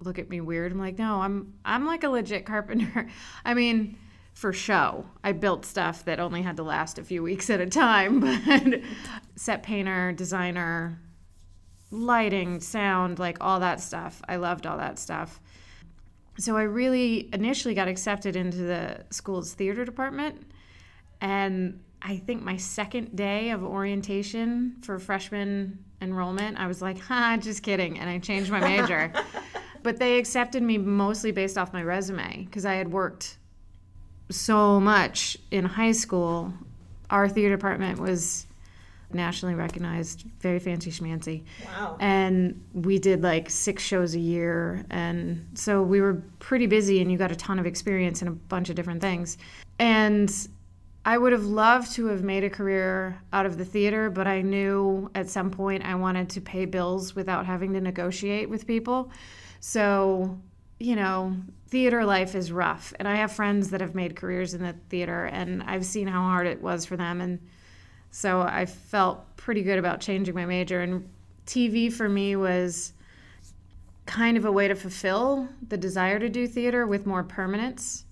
look 0.00 0.18
at 0.18 0.28
me 0.28 0.40
weird. 0.40 0.72
I'm 0.72 0.78
like, 0.78 0.98
no, 0.98 1.20
I'm 1.20 1.54
I'm 1.64 1.86
like 1.86 2.04
a 2.04 2.08
legit 2.08 2.46
carpenter. 2.46 3.08
I 3.44 3.54
mean, 3.54 3.96
for 4.34 4.52
show. 4.52 5.04
I 5.22 5.32
built 5.32 5.64
stuff 5.64 6.04
that 6.04 6.20
only 6.20 6.42
had 6.42 6.56
to 6.56 6.62
last 6.62 6.98
a 6.98 7.04
few 7.04 7.22
weeks 7.22 7.50
at 7.50 7.60
a 7.60 7.66
time, 7.66 8.20
but 8.44 8.80
set 9.36 9.62
painter, 9.62 10.12
designer, 10.12 10.98
lighting, 11.92 12.60
sound, 12.60 13.18
like 13.18 13.38
all 13.40 13.60
that 13.60 13.80
stuff. 13.80 14.20
I 14.28 14.36
loved 14.36 14.66
all 14.66 14.78
that 14.78 14.98
stuff 14.98 15.40
so 16.38 16.56
I 16.56 16.62
really 16.62 17.28
initially 17.32 17.74
got 17.74 17.88
accepted 17.88 18.36
into 18.36 18.58
the 18.58 19.04
school's 19.10 19.54
theater 19.54 19.84
department. 19.84 20.50
And 21.20 21.80
I 22.00 22.16
think 22.16 22.42
my 22.42 22.56
second 22.56 23.14
day 23.14 23.50
of 23.50 23.62
orientation 23.62 24.76
for 24.82 24.98
freshman 24.98 25.84
enrollment, 26.00 26.58
I 26.58 26.66
was 26.66 26.80
like, 26.80 26.98
ha, 27.08 27.36
just 27.40 27.62
kidding. 27.62 27.98
And 27.98 28.08
I 28.08 28.18
changed 28.18 28.50
my 28.50 28.60
major. 28.60 29.12
but 29.82 29.98
they 29.98 30.18
accepted 30.18 30.62
me 30.62 30.78
mostly 30.78 31.32
based 31.32 31.58
off 31.58 31.72
my 31.72 31.82
resume 31.82 32.44
because 32.44 32.64
I 32.64 32.74
had 32.74 32.90
worked 32.90 33.38
so 34.30 34.80
much 34.80 35.36
in 35.50 35.64
high 35.64 35.92
school. 35.92 36.52
Our 37.10 37.28
theater 37.28 37.54
department 37.54 38.00
was 38.00 38.46
nationally 39.14 39.54
recognized, 39.54 40.24
very 40.40 40.58
fancy 40.58 40.90
schmancy. 40.90 41.44
Wow. 41.66 41.96
and 42.00 42.62
we 42.72 42.98
did 42.98 43.22
like 43.22 43.50
six 43.50 43.82
shows 43.82 44.14
a 44.14 44.18
year 44.18 44.84
and 44.90 45.46
so 45.54 45.82
we 45.82 46.00
were 46.00 46.22
pretty 46.38 46.66
busy 46.66 47.00
and 47.00 47.10
you 47.10 47.18
got 47.18 47.32
a 47.32 47.36
ton 47.36 47.58
of 47.58 47.66
experience 47.66 48.22
in 48.22 48.28
a 48.28 48.32
bunch 48.32 48.70
of 48.70 48.76
different 48.76 49.00
things. 49.00 49.38
And 49.78 50.30
i 51.04 51.18
would 51.18 51.32
have 51.32 51.44
loved 51.44 51.92
to 51.92 52.06
have 52.06 52.22
made 52.22 52.44
a 52.44 52.50
career 52.50 53.20
out 53.32 53.44
of 53.44 53.58
the 53.58 53.64
theater 53.64 54.08
but 54.08 54.28
i 54.28 54.40
knew 54.40 55.10
at 55.16 55.28
some 55.28 55.50
point 55.50 55.84
i 55.84 55.96
wanted 55.96 56.28
to 56.28 56.40
pay 56.40 56.64
bills 56.64 57.16
without 57.16 57.44
having 57.44 57.72
to 57.72 57.80
negotiate 57.80 58.48
with 58.48 58.66
people. 58.66 59.10
So 59.60 60.38
you 60.82 60.96
know 60.96 61.36
theater 61.68 62.04
life 62.04 62.34
is 62.34 62.50
rough 62.50 62.92
and 62.98 63.06
i 63.06 63.14
have 63.14 63.30
friends 63.30 63.70
that 63.70 63.80
have 63.80 63.94
made 63.94 64.16
careers 64.16 64.52
in 64.52 64.62
the 64.62 64.74
theater 64.88 65.26
and 65.26 65.62
i've 65.62 65.86
seen 65.86 66.08
how 66.08 66.20
hard 66.20 66.46
it 66.46 66.60
was 66.60 66.84
for 66.84 66.96
them 66.96 67.20
and 67.20 67.38
so 68.12 68.42
I 68.42 68.66
felt 68.66 69.36
pretty 69.36 69.62
good 69.62 69.78
about 69.78 70.00
changing 70.00 70.34
my 70.34 70.44
major. 70.44 70.82
And 70.82 71.08
TV 71.46 71.90
for 71.90 72.08
me 72.08 72.36
was 72.36 72.92
kind 74.04 74.36
of 74.36 74.44
a 74.44 74.52
way 74.52 74.68
to 74.68 74.74
fulfill 74.74 75.48
the 75.68 75.78
desire 75.78 76.18
to 76.18 76.28
do 76.28 76.46
theater 76.46 76.86
with 76.86 77.06
more 77.06 77.24
permanence 77.24 78.04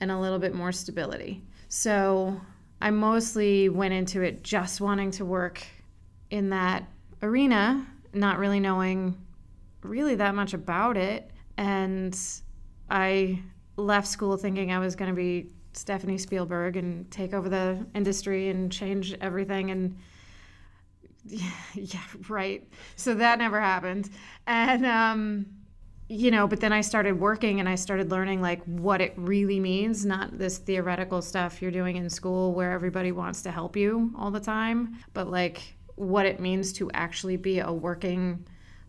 and 0.00 0.10
a 0.10 0.18
little 0.18 0.38
bit 0.38 0.54
more 0.54 0.72
stability. 0.72 1.42
So 1.68 2.40
I 2.80 2.90
mostly 2.90 3.68
went 3.68 3.92
into 3.92 4.22
it 4.22 4.42
just 4.42 4.80
wanting 4.80 5.10
to 5.12 5.26
work 5.26 5.62
in 6.30 6.48
that 6.50 6.88
arena, 7.22 7.86
not 8.14 8.38
really 8.38 8.60
knowing 8.60 9.14
really 9.82 10.14
that 10.14 10.34
much 10.34 10.54
about 10.54 10.96
it. 10.96 11.30
And 11.58 12.18
I 12.88 13.42
left 13.76 14.08
school 14.08 14.38
thinking 14.38 14.72
I 14.72 14.78
was 14.78 14.96
going 14.96 15.10
to 15.10 15.14
be 15.14 15.50
Stephanie 15.76 16.18
Spielberg 16.18 16.76
and 16.76 17.10
take 17.10 17.34
over 17.34 17.48
the 17.48 17.86
industry 17.94 18.48
and 18.48 18.70
change 18.70 19.14
everything. 19.20 19.70
And 19.70 19.96
yeah, 21.26 21.50
yeah 21.74 22.00
right. 22.28 22.66
So 22.96 23.14
that 23.14 23.38
never 23.38 23.60
happened. 23.60 24.10
And 24.46 24.86
um, 24.86 25.46
you 26.08 26.30
know, 26.30 26.46
but 26.46 26.60
then 26.60 26.72
I 26.72 26.82
started 26.82 27.18
working 27.18 27.60
and 27.60 27.68
I 27.68 27.76
started 27.76 28.10
learning 28.10 28.42
like 28.42 28.62
what 28.64 29.00
it 29.00 29.14
really 29.16 29.58
means, 29.58 30.04
not 30.04 30.38
this 30.38 30.58
theoretical 30.58 31.22
stuff 31.22 31.62
you're 31.62 31.70
doing 31.70 31.96
in 31.96 32.10
school 32.10 32.52
where 32.52 32.72
everybody 32.72 33.10
wants 33.10 33.42
to 33.42 33.50
help 33.50 33.76
you 33.76 34.12
all 34.18 34.30
the 34.30 34.40
time, 34.40 34.96
but 35.14 35.30
like 35.30 35.76
what 35.96 36.26
it 36.26 36.40
means 36.40 36.72
to 36.74 36.90
actually 36.92 37.36
be 37.36 37.60
a 37.60 37.72
working 37.72 38.44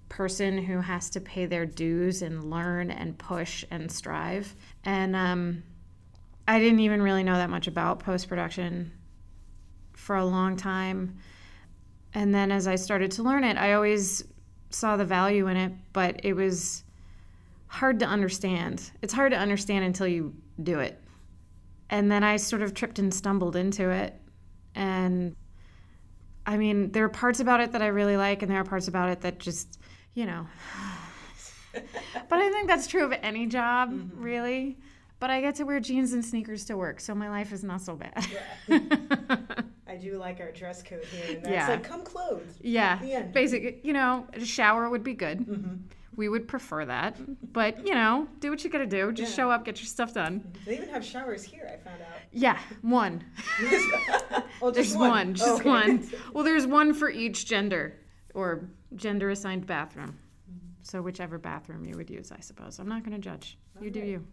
person 0.10 0.58
who 0.58 0.82
has 0.82 1.10
to 1.12 1.22
pay 1.22 1.46
their 1.46 1.66
dues 1.66 2.22
and 2.22 2.50
learn 2.50 2.92
and 2.92 3.18
push 3.18 3.64
and 3.72 3.92
strive. 3.92 4.54
And 4.84 5.16
um, 5.16 5.64
I 6.48 6.60
didn't 6.60 6.80
even 6.80 7.02
really 7.02 7.24
know 7.24 7.36
that 7.36 7.50
much 7.50 7.68
about 7.68 8.00
post 8.00 8.30
production 8.30 8.92
for 9.94 10.16
a 10.16 10.26
long 10.26 10.56
time. 10.58 11.18
And 12.14 12.34
then 12.34 12.52
as 12.52 12.68
I 12.68 12.76
started 12.76 13.12
to 13.12 13.24
learn 13.24 13.44
it, 13.44 13.58
I 13.58 13.74
always 13.74 14.24
saw 14.70 14.98
the 14.98 15.06
value 15.06 15.48
in 15.48 15.58
it, 15.58 15.72
but 15.94 16.20
it 16.24 16.34
was 16.34 16.84
hard 17.68 18.00
to 18.00 18.06
understand. 18.06 18.92
It's 19.02 19.14
hard 19.14 19.32
to 19.32 19.38
understand 19.38 19.86
until 19.86 20.08
you 20.08 20.34
do 20.62 20.80
it. 20.80 21.02
And 21.90 22.12
then 22.12 22.24
I 22.24 22.38
sort 22.38 22.62
of 22.62 22.74
tripped 22.74 23.00
and 23.00 23.14
stumbled 23.14 23.56
into 23.56 23.90
it. 23.90 24.20
And 24.76 25.36
I 26.46 26.58
mean, 26.58 26.92
there 26.92 27.04
are 27.06 27.10
parts 27.10 27.40
about 27.40 27.60
it 27.60 27.72
that 27.72 27.82
I 27.82 27.88
really 27.88 28.18
like, 28.18 28.42
and 28.42 28.52
there 28.52 28.60
are 28.60 28.66
parts 28.66 28.88
about 28.88 29.10
it 29.10 29.22
that 29.22 29.40
just, 29.40 29.80
you 30.14 30.26
know. 30.26 30.48
but 31.74 32.40
I 32.40 32.50
think 32.52 32.68
that's 32.68 32.88
true 32.88 33.04
of 33.04 33.14
any 33.22 33.48
job, 33.48 33.92
mm-hmm. 33.92 34.22
really. 34.22 34.78
But 35.26 35.32
I 35.32 35.42
get 35.42 35.56
to 35.56 35.64
wear 35.64 35.80
jeans 35.80 36.14
and 36.14 36.24
sneakers 36.24 36.66
to 36.66 36.78
work, 36.78 37.00
so 37.00 37.16
my 37.16 37.32
life 37.32 37.52
is 37.52 37.64
not 37.64 37.82
so 37.82 37.96
bad. 37.96 38.28
Yeah. 38.68 38.78
I 39.88 39.96
do 39.96 40.20
like 40.20 40.40
our 40.40 40.52
dress 40.52 40.84
code 40.84 41.04
here. 41.06 41.38
And 41.38 41.44
that's 41.44 41.52
yeah. 41.52 41.68
like, 41.68 41.84
come 41.84 42.04
clothed. 42.04 42.60
Yeah. 42.62 43.24
Basic, 43.34 43.84
you 43.84 43.92
know, 43.92 44.28
a 44.34 44.46
shower 44.46 44.88
would 44.88 45.04
be 45.04 45.16
good. 45.16 45.40
Mm-hmm 45.40 45.76
we 46.16 46.30
would 46.30 46.48
prefer 46.48 46.86
that. 46.86 47.18
But, 47.52 47.86
you 47.86 47.94
know, 47.94 48.26
do 48.40 48.50
what 48.50 48.64
you 48.64 48.70
got 48.70 48.78
to 48.78 48.86
do. 48.86 49.12
Just 49.12 49.32
yeah. 49.32 49.36
show 49.36 49.52
up, 49.52 49.66
get 49.66 49.82
your 49.82 49.88
stuff 49.88 50.14
done. 50.14 50.50
They 50.66 50.78
even 50.78 50.88
have 50.88 51.04
showers 51.04 51.44
here, 51.44 51.70
I 51.70 51.76
found 51.76 52.02
out. 52.02 52.20
Yeah, 52.32 52.58
one. 52.84 53.22
oh, 54.62 54.72
there's 54.72 54.96
one. 54.96 55.10
one 55.10 55.34
just 55.34 55.60
okay. 55.60 55.68
one. 55.68 56.10
Well, 56.34 56.46
there's 56.46 56.66
one 56.66 56.94
for 56.94 57.10
each 57.10 57.46
gender 57.46 58.00
or 58.34 58.70
gender 58.96 59.30
assigned 59.30 59.68
bathroom. 59.68 60.18
So 60.86 61.02
whichever 61.02 61.40
bathroom 61.40 61.84
you 61.84 61.98
would 61.98 62.12
use, 62.12 62.32
I 62.32 62.40
suppose. 62.40 62.78
I'm 62.78 62.88
not 62.88 63.04
going 63.04 63.20
to 63.20 63.22
judge. 63.22 63.58
You 63.82 63.90
do 63.90 64.02
you. 64.02 64.28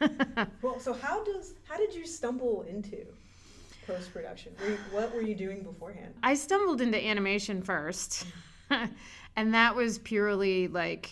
well, 0.62 0.80
so 0.80 0.94
how 0.94 1.22
does 1.22 1.52
how 1.68 1.76
did 1.76 1.94
you 1.94 2.06
stumble 2.06 2.62
into 2.62 3.04
post 3.86 4.10
production? 4.10 4.52
What 4.90 5.14
were 5.14 5.20
you 5.20 5.34
doing 5.34 5.62
beforehand? 5.62 6.14
I 6.22 6.32
stumbled 6.32 6.80
into 6.80 6.98
animation 6.98 7.60
first. 7.60 8.24
and 9.36 9.52
that 9.52 9.76
was 9.76 9.98
purely 9.98 10.66
like 10.68 11.10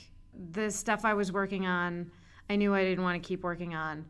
the 0.53 0.71
stuff 0.71 1.05
I 1.05 1.13
was 1.13 1.31
working 1.31 1.67
on. 1.67 2.11
I 2.49 2.57
knew 2.57 2.75
I 2.75 2.85
didn't 2.85 3.05
want 3.05 3.23
to 3.23 3.29
keep 3.29 3.45
working 3.45 3.75
on. 3.75 4.07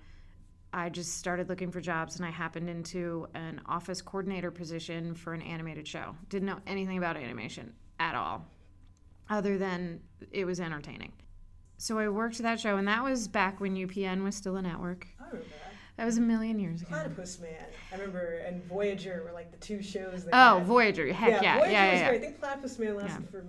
I 0.72 0.88
just 0.88 1.18
started 1.18 1.48
looking 1.48 1.72
for 1.72 1.80
jobs 1.80 2.14
and 2.14 2.24
I 2.24 2.30
happened 2.30 2.70
into 2.70 3.26
an 3.34 3.60
office 3.66 4.00
coordinator 4.00 4.52
position 4.52 5.14
for 5.14 5.34
an 5.34 5.42
animated 5.42 5.88
show. 5.88 6.14
Didn't 6.28 6.46
know 6.46 6.60
anything 6.64 6.96
about 6.96 7.16
animation 7.16 7.72
at 7.98 8.14
all, 8.14 8.46
other 9.30 9.58
than 9.58 10.00
it 10.32 10.44
was 10.44 10.60
entertaining. 10.60 11.12
So 11.76 11.98
I 11.98 12.08
worked 12.08 12.38
that 12.38 12.58
show, 12.58 12.76
and 12.76 12.88
that 12.88 13.04
was 13.04 13.28
back 13.28 13.60
when 13.60 13.76
UPN 13.76 14.24
was 14.24 14.34
still 14.34 14.56
a 14.56 14.62
network. 14.62 15.06
I 15.20 15.26
remember 15.26 15.48
that. 15.48 15.72
That 15.96 16.04
was 16.04 16.16
a 16.16 16.20
million 16.20 16.60
years 16.60 16.82
ago. 16.82 16.90
Platypus 16.90 17.40
Man. 17.40 17.50
I 17.92 17.96
remember, 17.96 18.42
and 18.46 18.64
Voyager 18.64 19.22
were 19.24 19.32
like 19.32 19.50
the 19.50 19.58
two 19.58 19.82
shows. 19.82 20.24
That 20.24 20.30
oh, 20.32 20.58
had. 20.58 20.66
Voyager! 20.66 21.12
Heck 21.12 21.42
yeah, 21.42 21.56
Voyager 21.56 21.72
yeah, 21.72 21.84
yeah, 21.84 21.92
yeah, 21.92 22.00
yeah. 22.00 22.10
I 22.10 22.18
think 22.18 22.38
Platypus 22.38 22.78
Man 22.78 22.96
lasted 22.96 23.24
yeah. 23.24 23.30
for 23.30 23.44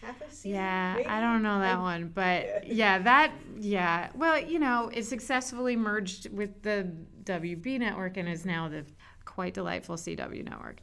half 0.00 0.20
a 0.20 0.30
season. 0.30 0.52
Yeah, 0.52 0.94
maybe? 0.96 1.08
I 1.08 1.20
don't 1.20 1.42
know 1.42 1.58
that 1.60 1.76
I, 1.76 1.80
one, 1.80 2.10
but 2.14 2.42
yeah. 2.42 2.60
yeah, 2.66 2.98
that 3.00 3.32
yeah. 3.58 4.08
Well, 4.14 4.40
you 4.40 4.58
know, 4.58 4.90
it 4.92 5.04
successfully 5.04 5.76
merged 5.76 6.32
with 6.32 6.62
the 6.62 6.90
WB 7.24 7.78
network 7.78 8.16
and 8.16 8.28
is 8.28 8.44
now 8.44 8.68
the 8.68 8.84
quite 9.24 9.54
delightful 9.54 9.96
CW 9.96 10.44
network. 10.44 10.80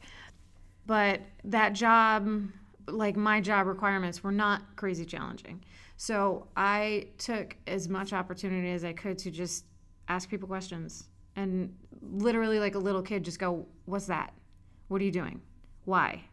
But 0.86 1.20
that 1.44 1.74
job, 1.74 2.28
like 2.90 3.16
my 3.16 3.40
job 3.40 3.66
requirements, 3.66 4.22
were 4.22 4.32
not 4.32 4.76
crazy 4.76 5.04
challenging. 5.04 5.64
So 5.96 6.46
I 6.56 7.08
took 7.18 7.56
as 7.66 7.88
much 7.88 8.12
opportunity 8.12 8.70
as 8.70 8.84
I 8.84 8.92
could 8.92 9.18
to 9.18 9.30
just 9.30 9.64
ask 10.08 10.28
people 10.28 10.48
questions 10.48 11.08
and 11.36 11.74
literally 12.02 12.58
like 12.58 12.74
a 12.74 12.78
little 12.78 13.02
kid 13.02 13.24
just 13.24 13.38
go, 13.38 13.66
"What's 13.84 14.06
that? 14.06 14.32
What 14.88 15.00
are 15.00 15.04
you 15.04 15.10
doing? 15.10 15.40
Why? 15.84 16.24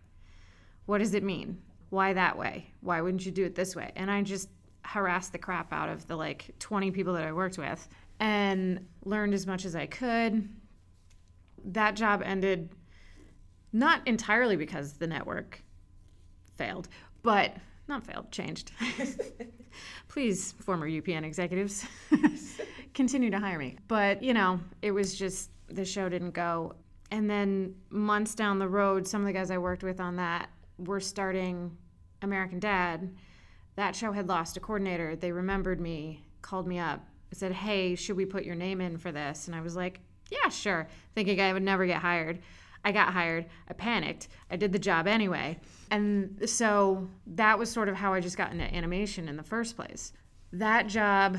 What 0.85 0.99
does 0.99 1.13
it 1.13 1.23
mean? 1.23 1.61
Why 1.89 2.13
that 2.13 2.37
way? 2.37 2.71
Why 2.81 3.01
wouldn't 3.01 3.25
you 3.25 3.31
do 3.31 3.45
it 3.45 3.55
this 3.55 3.75
way?" 3.75 3.91
And 3.95 4.09
I 4.09 4.21
just 4.21 4.49
harassed 4.83 5.31
the 5.31 5.37
crap 5.39 5.73
out 5.73 5.89
of 5.89 6.07
the 6.07 6.15
like 6.15 6.53
20 6.59 6.91
people 6.91 7.13
that 7.13 7.23
I 7.23 7.31
worked 7.33 7.57
with 7.57 7.87
and 8.19 8.85
learned 9.03 9.33
as 9.33 9.47
much 9.47 9.65
as 9.65 9.75
I 9.75 9.87
could. 9.87 10.47
That 11.65 11.95
job 11.95 12.21
ended 12.23 12.69
not 13.73 14.07
entirely 14.07 14.55
because 14.55 14.93
the 14.93 15.07
network 15.07 15.63
failed, 16.57 16.87
but 17.23 17.55
not 17.87 18.05
failed, 18.05 18.31
changed. 18.31 18.71
Please, 20.07 20.53
former 20.53 20.89
UPN 20.89 21.23
executives, 21.23 21.85
continue 22.93 23.29
to 23.29 23.39
hire 23.39 23.59
me. 23.59 23.77
But, 23.87 24.23
you 24.23 24.33
know, 24.33 24.59
it 24.81 24.91
was 24.91 25.17
just 25.17 25.49
the 25.67 25.85
show 25.85 26.09
didn't 26.09 26.31
go. 26.31 26.73
And 27.11 27.29
then 27.29 27.75
months 27.89 28.33
down 28.35 28.59
the 28.59 28.67
road, 28.67 29.07
some 29.07 29.21
of 29.21 29.27
the 29.27 29.33
guys 29.33 29.51
I 29.51 29.57
worked 29.57 29.83
with 29.83 29.99
on 29.99 30.15
that 30.15 30.49
were 30.77 30.99
starting 30.99 31.77
American 32.21 32.59
Dad. 32.59 33.15
That 33.75 33.95
show 33.95 34.11
had 34.11 34.27
lost 34.27 34.57
a 34.57 34.59
coordinator. 34.59 35.15
They 35.15 35.31
remembered 35.31 35.79
me, 35.79 36.23
called 36.41 36.67
me 36.67 36.79
up, 36.79 37.05
said, 37.31 37.51
Hey, 37.51 37.95
should 37.95 38.15
we 38.15 38.25
put 38.25 38.45
your 38.45 38.55
name 38.55 38.81
in 38.81 38.97
for 38.97 39.11
this? 39.11 39.47
And 39.47 39.55
I 39.55 39.61
was 39.61 39.75
like, 39.75 39.99
Yeah, 40.31 40.49
sure, 40.49 40.87
thinking 41.13 41.39
I 41.39 41.53
would 41.53 41.63
never 41.63 41.85
get 41.85 42.01
hired. 42.01 42.39
I 42.85 42.91
got 42.91 43.11
hired. 43.11 43.47
I 43.67 43.73
panicked. 43.73 44.29
I 44.49 44.55
did 44.55 44.71
the 44.71 44.79
job 44.79 45.07
anyway. 45.07 45.59
And 45.91 46.47
so 46.47 47.09
that 47.27 47.57
was 47.57 47.69
sort 47.69 47.89
of 47.89 47.95
how 47.95 48.13
I 48.13 48.19
just 48.21 48.37
got 48.37 48.51
into 48.51 48.63
animation 48.73 49.27
in 49.27 49.35
the 49.35 49.43
first 49.43 49.75
place. 49.75 50.13
That 50.53 50.87
job 50.87 51.37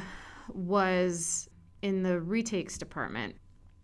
was 0.52 1.48
in 1.82 2.02
the 2.02 2.20
retakes 2.20 2.76
department, 2.76 3.36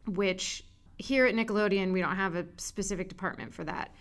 which 0.06 0.64
here 0.98 1.24
at 1.26 1.34
Nickelodeon, 1.34 1.92
we 1.92 2.00
don't 2.00 2.16
have 2.16 2.34
a 2.34 2.46
specific 2.56 3.08
department 3.08 3.54
for 3.54 3.64
that. 3.64 3.94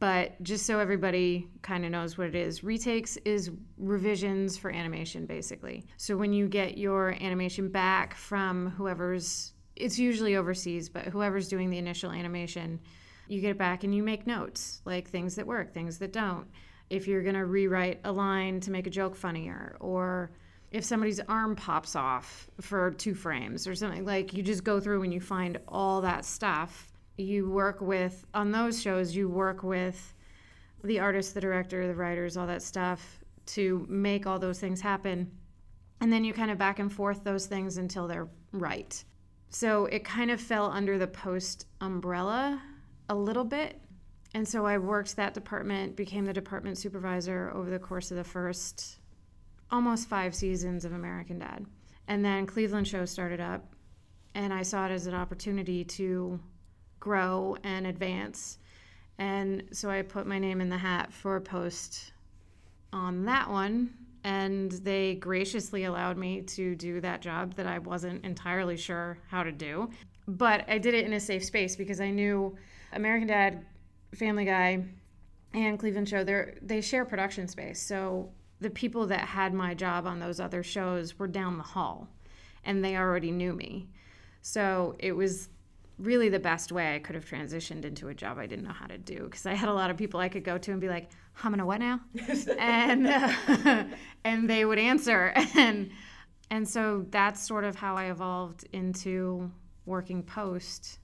But 0.00 0.42
just 0.42 0.66
so 0.66 0.80
everybody 0.80 1.48
kind 1.62 1.84
of 1.84 1.92
knows 1.92 2.18
what 2.18 2.26
it 2.26 2.34
is, 2.34 2.64
retakes 2.64 3.16
is 3.18 3.52
revisions 3.78 4.58
for 4.58 4.70
animation, 4.70 5.26
basically. 5.26 5.86
So 5.96 6.16
when 6.16 6.32
you 6.32 6.48
get 6.48 6.76
your 6.76 7.10
animation 7.22 7.68
back 7.68 8.14
from 8.14 8.70
whoever's 8.70 9.52
it's 9.76 9.98
usually 9.98 10.36
overseas, 10.36 10.88
but 10.88 11.04
whoever's 11.04 11.48
doing 11.48 11.70
the 11.70 11.78
initial 11.78 12.10
animation, 12.10 12.80
you 13.28 13.40
get 13.40 13.50
it 13.50 13.58
back 13.58 13.84
and 13.84 13.94
you 13.94 14.02
make 14.02 14.26
notes, 14.26 14.80
like 14.84 15.08
things 15.08 15.34
that 15.36 15.46
work, 15.46 15.72
things 15.72 15.98
that 15.98 16.12
don't. 16.12 16.46
If 16.88 17.06
you're 17.06 17.22
going 17.22 17.34
to 17.34 17.44
rewrite 17.44 18.00
a 18.04 18.12
line 18.12 18.60
to 18.60 18.70
make 18.70 18.86
a 18.86 18.90
joke 18.90 19.16
funnier, 19.16 19.76
or 19.80 20.30
if 20.70 20.84
somebody's 20.84 21.20
arm 21.20 21.56
pops 21.56 21.96
off 21.96 22.48
for 22.60 22.92
two 22.92 23.14
frames 23.14 23.66
or 23.66 23.74
something, 23.74 24.04
like 24.04 24.32
you 24.32 24.42
just 24.42 24.64
go 24.64 24.80
through 24.80 25.02
and 25.02 25.12
you 25.12 25.20
find 25.20 25.58
all 25.68 26.00
that 26.02 26.24
stuff. 26.24 26.92
You 27.18 27.50
work 27.50 27.80
with, 27.80 28.24
on 28.34 28.52
those 28.52 28.80
shows, 28.80 29.14
you 29.14 29.28
work 29.28 29.62
with 29.62 30.14
the 30.84 31.00
artist, 31.00 31.34
the 31.34 31.40
director, 31.40 31.86
the 31.86 31.94
writers, 31.94 32.36
all 32.36 32.46
that 32.46 32.62
stuff 32.62 33.20
to 33.46 33.86
make 33.88 34.26
all 34.26 34.38
those 34.38 34.58
things 34.58 34.80
happen. 34.80 35.30
And 36.00 36.12
then 36.12 36.24
you 36.24 36.32
kind 36.32 36.50
of 36.50 36.58
back 36.58 36.78
and 36.78 36.92
forth 36.92 37.24
those 37.24 37.46
things 37.46 37.78
until 37.78 38.06
they're 38.06 38.28
right. 38.52 39.02
So 39.48 39.86
it 39.86 40.04
kind 40.04 40.30
of 40.30 40.40
fell 40.40 40.70
under 40.70 40.98
the 40.98 41.06
post 41.06 41.66
umbrella 41.80 42.62
a 43.08 43.14
little 43.14 43.44
bit. 43.44 43.80
And 44.34 44.46
so 44.46 44.66
I 44.66 44.78
worked 44.78 45.16
that 45.16 45.34
department, 45.34 45.96
became 45.96 46.26
the 46.26 46.32
department 46.32 46.78
supervisor 46.78 47.50
over 47.54 47.70
the 47.70 47.78
course 47.78 48.10
of 48.10 48.16
the 48.16 48.24
first 48.24 48.98
almost 49.70 50.08
five 50.08 50.34
seasons 50.34 50.84
of 50.84 50.92
American 50.92 51.38
Dad. 51.38 51.64
And 52.08 52.24
then 52.24 52.46
Cleveland 52.46 52.86
Show 52.86 53.04
started 53.04 53.40
up, 53.40 53.64
and 54.34 54.52
I 54.52 54.62
saw 54.62 54.86
it 54.86 54.92
as 54.92 55.06
an 55.06 55.14
opportunity 55.14 55.84
to 55.84 56.38
grow 57.00 57.56
and 57.64 57.86
advance. 57.86 58.58
And 59.18 59.64
so 59.72 59.90
I 59.90 60.02
put 60.02 60.26
my 60.26 60.38
name 60.38 60.60
in 60.60 60.68
the 60.68 60.78
hat 60.78 61.12
for 61.12 61.36
a 61.36 61.40
post 61.40 62.12
on 62.92 63.24
that 63.24 63.50
one 63.50 63.90
and 64.26 64.72
they 64.72 65.14
graciously 65.14 65.84
allowed 65.84 66.18
me 66.18 66.42
to 66.42 66.74
do 66.74 67.00
that 67.00 67.22
job 67.22 67.54
that 67.54 67.66
I 67.68 67.78
wasn't 67.78 68.24
entirely 68.24 68.76
sure 68.76 69.18
how 69.28 69.44
to 69.44 69.52
do. 69.52 69.88
But 70.26 70.68
I 70.68 70.78
did 70.78 70.94
it 70.94 71.04
in 71.06 71.12
a 71.12 71.20
safe 71.20 71.44
space 71.44 71.76
because 71.76 72.00
I 72.00 72.10
knew 72.10 72.56
American 72.92 73.28
Dad, 73.28 73.64
Family 74.16 74.44
Guy, 74.44 74.84
and 75.54 75.78
Cleveland 75.78 76.08
Show 76.08 76.24
they 76.24 76.54
they 76.60 76.80
share 76.80 77.04
production 77.04 77.46
space. 77.46 77.80
So 77.80 78.32
the 78.60 78.70
people 78.70 79.06
that 79.06 79.20
had 79.20 79.54
my 79.54 79.74
job 79.74 80.08
on 80.08 80.18
those 80.18 80.40
other 80.40 80.64
shows 80.64 81.20
were 81.20 81.28
down 81.28 81.56
the 81.56 81.62
hall 81.62 82.08
and 82.64 82.84
they 82.84 82.96
already 82.96 83.30
knew 83.30 83.52
me. 83.52 83.86
So 84.42 84.96
it 84.98 85.12
was 85.12 85.50
really 85.98 86.28
the 86.28 86.38
best 86.38 86.72
way 86.72 86.94
I 86.94 86.98
could 86.98 87.14
have 87.14 87.24
transitioned 87.24 87.84
into 87.84 88.08
a 88.08 88.14
job 88.14 88.38
I 88.38 88.46
didn't 88.46 88.64
know 88.64 88.72
how 88.72 88.86
to 88.86 88.98
do 88.98 89.24
because 89.24 89.46
I 89.46 89.54
had 89.54 89.68
a 89.68 89.74
lot 89.74 89.90
of 89.90 89.96
people 89.96 90.20
I 90.20 90.28
could 90.28 90.44
go 90.44 90.58
to 90.58 90.72
and 90.72 90.80
be 90.80 90.88
like, 90.88 91.10
"I'm 91.42 91.52
gonna 91.52 91.66
what 91.66 91.80
now?" 91.80 92.00
and 92.58 93.06
uh, 93.06 93.84
and 94.24 94.48
they 94.48 94.64
would 94.64 94.78
answer, 94.78 95.32
and 95.56 95.90
and 96.50 96.68
so 96.68 97.06
that's 97.10 97.46
sort 97.46 97.64
of 97.64 97.76
how 97.76 97.96
I 97.96 98.10
evolved 98.10 98.66
into 98.72 99.50
working 99.86 100.22
post. 100.22 100.98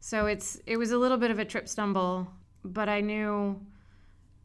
So 0.00 0.26
it's 0.26 0.60
it 0.66 0.76
was 0.76 0.90
a 0.90 0.98
little 0.98 1.18
bit 1.18 1.30
of 1.30 1.38
a 1.38 1.44
trip 1.44 1.68
stumble, 1.68 2.30
but 2.64 2.88
I 2.88 3.00
knew 3.00 3.60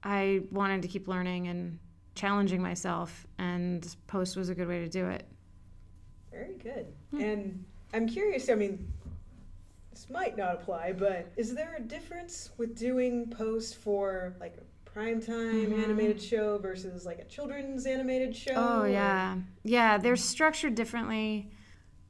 I 0.03 0.41
wanted 0.51 0.81
to 0.83 0.87
keep 0.87 1.07
learning 1.07 1.47
and 1.47 1.79
challenging 2.13 2.61
myself, 2.61 3.25
and 3.39 3.95
post 4.07 4.37
was 4.37 4.49
a 4.49 4.55
good 4.55 4.67
way 4.67 4.79
to 4.79 4.89
do 4.89 5.07
it. 5.07 5.25
Very 6.31 6.55
good. 6.55 6.87
Hmm. 7.11 7.21
And 7.21 7.65
I'm 7.93 8.07
curious. 8.07 8.49
I 8.49 8.55
mean, 8.55 8.91
this 10.01 10.09
might 10.09 10.37
not 10.37 10.55
apply, 10.55 10.93
but 10.93 11.31
is 11.37 11.53
there 11.53 11.75
a 11.77 11.81
difference 11.81 12.49
with 12.57 12.77
doing 12.77 13.29
post 13.29 13.75
for 13.77 14.33
like 14.39 14.57
a 14.57 14.89
primetime 14.89 15.67
mm-hmm. 15.67 15.83
animated 15.83 16.21
show 16.21 16.57
versus 16.57 17.05
like 17.05 17.19
a 17.19 17.25
children's 17.25 17.85
animated 17.85 18.35
show? 18.35 18.53
Oh, 18.55 18.85
yeah. 18.85 19.37
Yeah, 19.63 19.97
they're 19.97 20.15
structured 20.15 20.75
differently. 20.75 21.51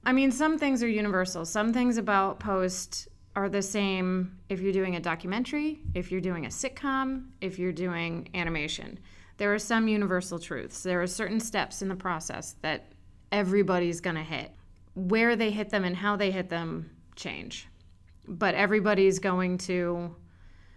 I 0.06 0.14
mean, 0.14 0.32
some 0.32 0.58
things 0.58 0.82
are 0.82 0.88
universal. 0.88 1.46
Some 1.46 1.74
things 1.74 1.98
about 1.98 2.40
post 2.40 3.10
are 3.36 3.50
the 3.50 3.62
same 3.62 4.38
if 4.50 4.62
you're 4.62 4.74
doing 4.74 4.96
a 4.96 5.00
documentary, 5.00 5.82
if 5.94 6.12
you're 6.12 6.22
doing 6.22 6.46
a 6.46 6.50
sitcom, 6.50 7.28
if 7.42 7.60
you're 7.60 7.72
doing 7.72 8.30
animation. 8.34 9.00
There 9.38 9.54
are 9.54 9.60
some 9.60 9.88
universal 9.88 10.40
truths. 10.40 10.84
There 10.84 11.02
are 11.02 11.08
certain 11.08 11.40
steps 11.40 11.82
in 11.82 11.90
the 11.90 11.96
process 11.96 12.56
that 12.62 12.94
everybody's 13.32 14.02
going 14.02 14.18
to 14.18 14.24
hit. 14.24 14.52
Where 14.94 15.36
they 15.36 15.52
hit 15.52 15.70
them 15.70 15.84
and 15.84 15.96
how 15.96 16.16
they 16.16 16.32
hit 16.32 16.50
them 16.50 16.92
change. 17.16 17.68
But 18.28 18.56
everybody's 18.56 19.20
going 19.20 19.58
to, 19.60 20.16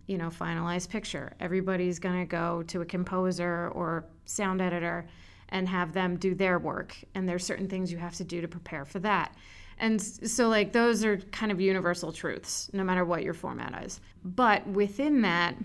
you 0.07 0.19
know, 0.19 0.29
finalize 0.29 0.89
picture. 0.89 1.35
Everybody's 1.41 1.99
going 1.99 2.21
to 2.21 2.27
go 2.27 2.63
to 2.65 2.81
a 2.81 2.85
composer 2.85 3.71
or 3.75 4.07
sound 4.25 4.61
editor 4.61 5.07
and 5.51 5.69
have 5.69 5.93
them 5.93 6.17
do 6.17 6.35
their 6.35 6.59
work. 6.59 6.97
And 7.15 7.29
there's 7.29 7.45
certain 7.45 7.69
things 7.69 7.93
you 7.93 7.99
have 7.99 8.15
to 8.17 8.25
do 8.25 8.41
to 8.41 8.49
prepare 8.49 8.85
for 8.85 8.99
that. 9.01 9.35
And 9.79 10.01
so, 10.01 10.49
like, 10.49 10.73
those 10.73 11.05
are 11.05 11.17
kind 11.17 11.51
of 11.51 11.61
universal 11.61 12.13
truths, 12.13 12.71
no 12.73 12.85
matter 12.85 13.05
what 13.05 13.23
your 13.23 13.35
format 13.35 13.85
is. 13.85 14.01
But 14.25 14.67
within 14.67 15.23
that, 15.23 15.57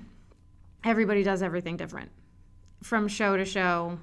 everybody 0.84 1.24
does 1.24 1.42
everything 1.42 1.78
different 1.78 2.10
from 2.82 3.08
show 3.08 3.36
to 3.38 3.46
show, 3.46 4.00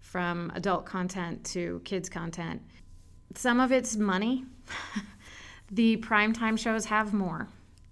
from 0.00 0.52
adult 0.54 0.86
content 0.86 1.44
to 1.44 1.80
kids' 1.84 2.08
content. 2.08 2.62
Some 3.34 3.60
of 3.60 3.72
it's 3.72 3.96
money. 3.96 4.44
the 5.74 5.96
primetime 5.98 6.58
shows 6.58 6.84
have 6.86 7.12
more. 7.12 7.48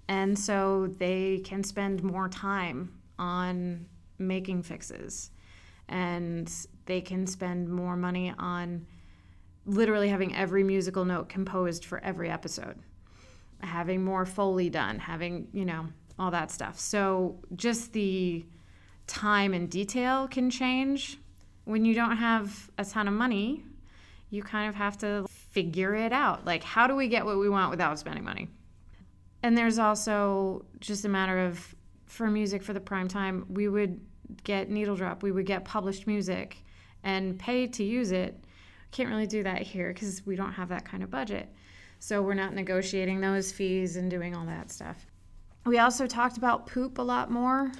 And 0.08 0.38
so 0.38 0.88
they 0.98 1.40
can 1.44 1.64
spend 1.64 2.02
more 2.02 2.28
time 2.28 2.92
on 3.18 3.86
making 4.18 4.62
fixes. 4.62 5.30
And 5.88 6.50
they 6.86 7.00
can 7.00 7.26
spend 7.26 7.68
more 7.68 7.96
money 7.96 8.32
on 8.38 8.86
literally 9.66 10.08
having 10.08 10.34
every 10.34 10.64
musical 10.64 11.04
note 11.04 11.28
composed 11.28 11.84
for 11.84 11.98
every 12.00 12.30
episode, 12.30 12.78
having 13.60 14.04
more 14.04 14.26
Foley 14.26 14.70
done, 14.70 14.98
having, 14.98 15.48
you 15.52 15.64
know, 15.64 15.86
all 16.18 16.30
that 16.30 16.50
stuff. 16.50 16.78
So 16.78 17.38
just 17.56 17.92
the 17.92 18.44
time 19.06 19.54
and 19.54 19.68
detail 19.68 20.28
can 20.28 20.50
change. 20.50 21.18
When 21.64 21.84
you 21.84 21.94
don't 21.94 22.16
have 22.16 22.70
a 22.78 22.84
ton 22.84 23.08
of 23.08 23.14
money, 23.14 23.64
you 24.30 24.42
kind 24.42 24.68
of 24.68 24.74
have 24.74 24.98
to 24.98 25.26
figure 25.52 25.94
it 25.94 26.12
out. 26.12 26.44
Like, 26.44 26.64
how 26.64 26.86
do 26.86 26.96
we 26.96 27.08
get 27.08 27.24
what 27.24 27.38
we 27.38 27.48
want 27.48 27.70
without 27.70 27.98
spending 27.98 28.24
money? 28.24 28.48
And 29.42 29.56
there's 29.56 29.78
also 29.78 30.64
just 30.80 31.04
a 31.04 31.08
matter 31.08 31.46
of, 31.46 31.74
for 32.06 32.28
music 32.28 32.62
for 32.62 32.72
the 32.72 32.80
prime 32.80 33.08
time, 33.08 33.46
we 33.48 33.68
would 33.68 34.00
get 34.44 34.70
needle 34.70 34.96
drop, 34.96 35.22
we 35.22 35.32
would 35.32 35.46
get 35.46 35.64
published 35.64 36.06
music 36.06 36.58
and 37.02 37.38
pay 37.38 37.66
to 37.66 37.84
use 37.84 38.12
it 38.12 38.42
can't 38.92 39.08
really 39.08 39.26
do 39.26 39.42
that 39.42 39.62
here 39.62 39.92
because 39.92 40.24
we 40.24 40.36
don't 40.36 40.52
have 40.52 40.68
that 40.68 40.84
kind 40.84 41.02
of 41.02 41.10
budget. 41.10 41.48
So 41.98 42.22
we're 42.22 42.34
not 42.34 42.54
negotiating 42.54 43.20
those 43.20 43.50
fees 43.50 43.96
and 43.96 44.10
doing 44.10 44.36
all 44.36 44.44
that 44.46 44.70
stuff. 44.70 45.06
We 45.64 45.78
also 45.78 46.06
talked 46.06 46.36
about 46.36 46.66
poop 46.66 46.98
a 46.98 47.02
lot 47.02 47.30
more. 47.30 47.72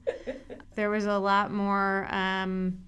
there 0.74 0.88
was 0.88 1.06
a 1.06 1.18
lot 1.18 1.50
more 1.50 2.06
um, 2.10 2.78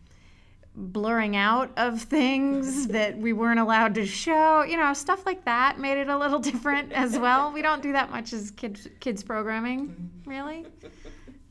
blurring 0.77 1.37
out 1.37 1.71
of 1.77 2.03
things 2.03 2.87
that 2.89 3.17
we 3.17 3.33
weren't 3.33 3.61
allowed 3.61 3.95
to 3.95 4.07
show. 4.07 4.63
You 4.63 4.77
know, 4.77 4.93
stuff 4.93 5.27
like 5.27 5.45
that 5.45 5.79
made 5.79 5.99
it 5.99 6.09
a 6.09 6.19
little 6.19 6.39
different 6.39 6.93
as 6.93 7.19
well. 7.19 7.53
We 7.53 7.63
don't 7.63 7.83
do 7.83 7.93
that 7.93 8.11
much 8.11 8.33
as 8.33 8.51
kids 8.51 8.89
kids 9.01 9.23
programming, 9.23 10.11
really. 10.27 10.67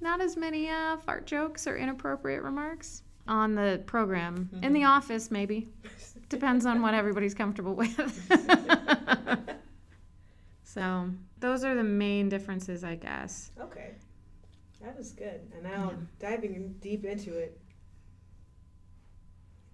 Not 0.02 0.20
as 0.20 0.36
many 0.36 0.70
uh, 0.70 0.98
fart 0.98 1.26
jokes 1.26 1.66
or 1.66 1.78
inappropriate 1.78 2.44
remarks 2.44 3.04
on 3.28 3.56
the 3.56 3.82
program. 3.86 4.50
Mm-hmm. 4.54 4.64
In 4.64 4.74
the 4.74 4.84
office, 4.84 5.32
maybe. 5.32 5.70
Depends 6.30 6.66
on 6.66 6.82
what 6.82 6.94
everybody's 6.94 7.34
comfortable 7.34 7.74
with. 7.74 8.30
so 10.64 11.10
those 11.40 11.64
are 11.64 11.76
the 11.76 11.84
main 11.84 12.28
differences, 12.28 12.84
I 12.84 12.96
guess. 12.96 13.52
Okay. 13.62 13.92
That 14.82 14.98
is 15.00 15.14
good. 15.14 15.40
And 15.54 15.64
now 15.64 15.92
yeah. 15.92 16.30
diving 16.32 16.76
deep 16.82 17.06
into 17.06 17.38
it, 17.38 17.60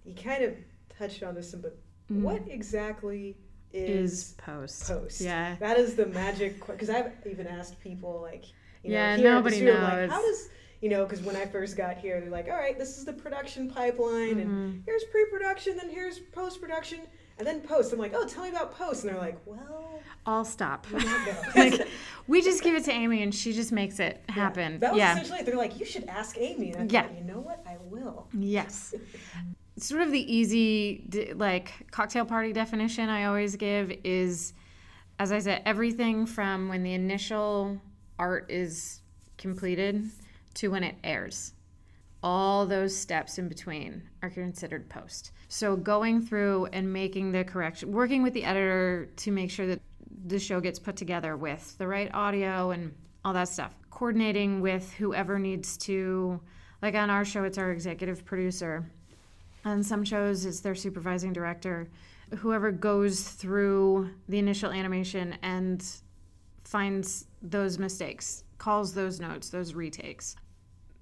you 0.10 0.16
kind 0.16 0.44
of 0.44 0.54
touched 0.98 1.24
on 1.24 1.36
this, 1.36 1.54
but 1.54 1.78
mm. 2.12 2.22
what 2.22 2.42
exactly 2.48 3.38
is, 3.72 4.12
is 4.12 4.34
post? 4.38 4.88
Post. 4.88 5.22
Yeah. 5.22 5.56
That 5.60 5.78
is 5.78 5.96
the 5.96 6.08
magic. 6.08 6.66
Because 6.66 6.90
I've 6.90 7.12
even 7.30 7.48
asked 7.48 7.80
people 7.80 8.20
like, 8.22 8.46
you 8.84 8.94
yeah, 8.94 9.16
know, 9.16 9.22
here 9.22 9.32
nobody 9.32 9.62
knows. 9.62 9.82
Like, 9.82 10.10
how 10.10 10.22
does 10.22 10.50
you 10.82 10.90
know, 10.90 11.04
because 11.04 11.22
when 11.22 11.36
I 11.36 11.46
first 11.46 11.76
got 11.76 11.98
here, 11.98 12.22
they're 12.22 12.30
like, 12.30 12.48
all 12.48 12.56
right, 12.56 12.78
this 12.78 12.98
is 12.98 13.04
the 13.06 13.12
production 13.12 13.70
pipeline, 13.70 14.36
mm-hmm. 14.36 14.40
and 14.40 14.84
here's 14.86 15.04
pre 15.06 15.26
production, 15.26 15.76
then 15.76 15.90
here's 15.90 16.20
post 16.20 16.62
production, 16.62 17.00
and 17.38 17.46
then 17.46 17.60
post. 17.60 17.92
I'm 17.92 18.00
like, 18.00 18.14
oh, 18.16 18.26
tell 18.26 18.44
me 18.44 18.50
about 18.50 18.78
post. 18.78 19.04
And 19.04 19.14
they're 19.14 19.20
like, 19.20 19.38
well, 19.46 20.00
I'll 20.26 20.46
stop. 20.46 20.88
like, 21.56 21.86
we 22.28 22.42
just 22.42 22.64
give 22.64 22.76
it 22.76 22.86
to 22.86 22.92
Amy, 22.92 23.24
and 23.24 23.36
she 23.36 23.52
just 23.52 23.74
makes 23.74 24.00
it 24.00 24.24
happen. 24.30 24.74
Yeah, 24.74 24.78
that 24.80 24.92
was 24.92 25.00
yeah. 25.00 25.14
essentially 25.14 25.40
it. 25.40 25.46
They're 25.46 25.58
like, 25.58 25.78
you 25.80 25.86
should 25.86 26.06
ask 26.06 26.38
Amy. 26.38 26.72
And 26.72 26.90
I 26.90 26.94
yeah. 26.94 27.08
Thought, 27.08 27.18
you 27.18 27.24
know 27.26 27.40
what? 27.42 27.62
I 27.68 27.76
will. 27.82 28.28
Yes. 28.34 28.96
sort 29.80 30.02
of 30.02 30.12
the 30.12 30.34
easy, 30.34 31.34
like, 31.36 31.72
cocktail 31.92 32.26
party 32.26 32.54
definition 32.54 33.10
I 33.10 33.26
always 33.26 33.56
give 33.56 33.92
is, 34.04 34.54
as 35.20 35.32
I 35.32 35.40
said, 35.40 35.62
everything 35.66 36.26
from 36.26 36.70
when 36.70 36.84
the 36.84 36.94
initial 36.94 37.80
art 38.18 38.50
is 38.50 39.02
completed 39.38 40.10
to 40.56 40.70
when 40.70 40.84
it 40.84 40.96
airs. 41.04 41.54
All 42.22 42.66
those 42.66 42.96
steps 42.96 43.38
in 43.38 43.48
between 43.48 44.04
are 44.22 44.30
considered 44.30 44.90
post. 44.90 45.32
So 45.48 45.76
going 45.76 46.22
through 46.22 46.68
and 46.74 46.92
making 46.92 47.32
the 47.32 47.44
correction, 47.44 47.92
working 47.92 48.24
with 48.24 48.34
the 48.34 48.44
editor 48.44 49.10
to 49.18 49.32
make 49.32 49.50
sure 49.50 49.68
that 49.68 49.82
the 50.26 50.38
show 50.38 50.60
gets 50.60 50.80
put 50.80 50.96
together 50.96 51.38
with 51.38 51.78
the 51.78 51.88
right 51.88 52.14
audio 52.14 52.72
and 52.72 52.94
all 53.24 53.34
that 53.34 53.48
stuff. 53.48 53.74
Coordinating 53.90 54.60
with 54.60 54.92
whoever 54.94 55.40
needs 55.40 55.78
to, 55.78 56.40
like 56.82 56.96
on 56.96 57.10
our 57.10 57.24
show, 57.24 57.44
it's 57.44 57.58
our 57.58 57.72
executive 57.72 58.26
producer. 58.26 58.90
On 59.66 59.84
some 59.84 60.04
shows, 60.04 60.46
it's 60.46 60.62
their 60.62 60.76
supervising 60.76 61.34
director. 61.34 61.90
Whoever 62.38 62.72
goes 62.72 63.30
through 63.30 64.12
the 64.28 64.40
initial 64.40 64.72
animation 64.72 65.36
and 65.42 65.86
finds 66.64 67.26
those 67.42 67.80
mistakes, 67.80 68.44
calls 68.58 68.94
those 68.94 69.20
notes, 69.20 69.50
those 69.50 69.74
retakes 69.74 70.36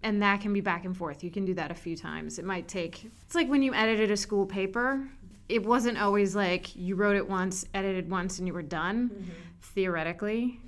and 0.04 0.22
that 0.22 0.42
can 0.42 0.54
be 0.54 0.62
back 0.62 0.86
and 0.86 0.96
forth. 0.96 1.24
You 1.24 1.32
can 1.32 1.46
do 1.46 1.54
that 1.56 1.72
a 1.72 1.76
few 1.76 1.96
times. 1.96 2.40
It 2.40 2.46
might 2.46 2.68
take, 2.68 3.10
it's 3.26 3.36
like 3.36 3.50
when 3.50 3.62
you 3.62 3.74
edited 3.74 4.12
a 4.12 4.18
school 4.18 4.46
paper, 4.46 5.08
it 5.50 5.66
wasn't 5.66 6.00
always 6.00 6.36
like 6.36 6.76
you 6.76 6.96
wrote 6.96 7.16
it 7.16 7.28
once, 7.28 7.66
edited 7.74 8.10
once, 8.10 8.38
and 8.38 8.48
you 8.48 8.54
were 8.54 8.62
done. 8.62 9.10
Mm-hmm. 9.10 9.32
Theoretically, 9.62 10.60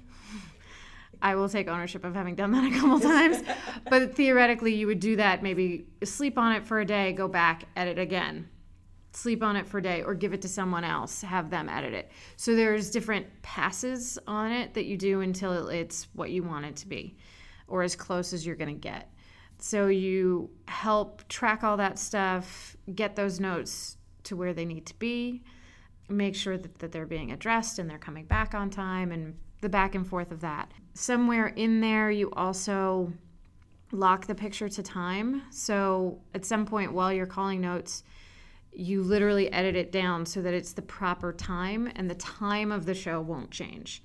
I 1.22 1.36
will 1.36 1.50
take 1.50 1.68
ownership 1.68 2.04
of 2.06 2.16
having 2.16 2.36
done 2.36 2.52
that 2.52 2.72
a 2.72 2.80
couple 2.80 3.00
times. 3.00 3.44
but 3.90 4.16
theoretically, 4.16 4.74
you 4.76 4.88
would 4.88 5.00
do 5.00 5.16
that 5.18 5.44
maybe 5.44 5.88
sleep 6.04 6.38
on 6.38 6.54
it 6.54 6.66
for 6.66 6.80
a 6.80 6.86
day, 6.86 7.14
go 7.14 7.28
back, 7.28 7.66
edit 7.76 8.00
again. 8.00 8.48
Sleep 9.12 9.42
on 9.42 9.56
it 9.56 9.68
for 9.68 9.80
a 9.80 9.82
day, 9.82 10.04
or 10.04 10.14
give 10.14 10.34
it 10.34 10.42
to 10.44 10.48
someone 10.48 10.84
else, 10.84 11.24
have 11.24 11.50
them 11.50 11.68
edit 11.68 11.94
it. 11.94 12.12
So 12.36 12.56
there's 12.56 12.92
different 12.92 13.26
passes 13.42 14.20
on 14.28 14.52
it 14.52 14.76
that 14.76 14.86
you 14.86 14.98
do 14.98 15.22
until 15.22 15.68
it's 15.70 16.08
what 16.14 16.30
you 16.30 16.44
want 16.44 16.66
it 16.66 16.76
to 16.78 16.88
be, 16.88 17.18
or 17.68 17.82
as 17.82 17.96
close 17.96 18.34
as 18.34 18.46
you're 18.46 18.56
going 18.56 18.74
to 18.74 18.80
get. 18.80 19.12
So 19.58 19.88
you 19.88 20.52
help 20.68 21.28
track 21.28 21.64
all 21.64 21.76
that 21.78 21.98
stuff, 21.98 22.78
get 22.94 23.16
those 23.16 23.40
notes 23.40 23.98
to 24.24 24.36
where 24.36 24.54
they 24.54 24.64
need 24.64 24.86
to 24.86 24.98
be, 25.00 25.44
make 26.08 26.36
sure 26.36 26.58
that, 26.58 26.80
that 26.80 26.92
they're 26.92 27.06
being 27.06 27.32
addressed 27.32 27.80
and 27.80 27.90
they're 27.90 27.98
coming 27.98 28.26
back 28.26 28.54
on 28.54 28.70
time, 28.70 29.12
and 29.12 29.36
the 29.62 29.70
back 29.70 29.96
and 29.96 30.08
forth 30.08 30.32
of 30.32 30.42
that. 30.42 30.72
Somewhere 31.00 31.48
in 31.48 31.80
there, 31.80 32.12
you 32.12 32.30
also 32.32 33.14
lock 33.94 34.28
the 34.28 34.36
picture 34.36 34.68
to 34.68 34.84
time. 34.84 35.44
So 35.50 36.20
at 36.34 36.44
some 36.44 36.66
point 36.66 36.92
while 36.92 37.14
you're 37.14 37.26
calling 37.26 37.62
notes, 37.62 38.04
you 38.74 39.02
literally 39.02 39.50
edit 39.54 39.78
it 39.78 39.94
down 39.94 40.26
so 40.26 40.42
that 40.42 40.54
it's 40.54 40.74
the 40.74 40.82
proper 40.82 41.32
time 41.32 41.90
and 41.96 42.10
the 42.10 42.16
time 42.16 42.70
of 42.74 42.86
the 42.86 42.94
show 42.94 43.22
won't 43.22 43.50
change. 43.50 44.04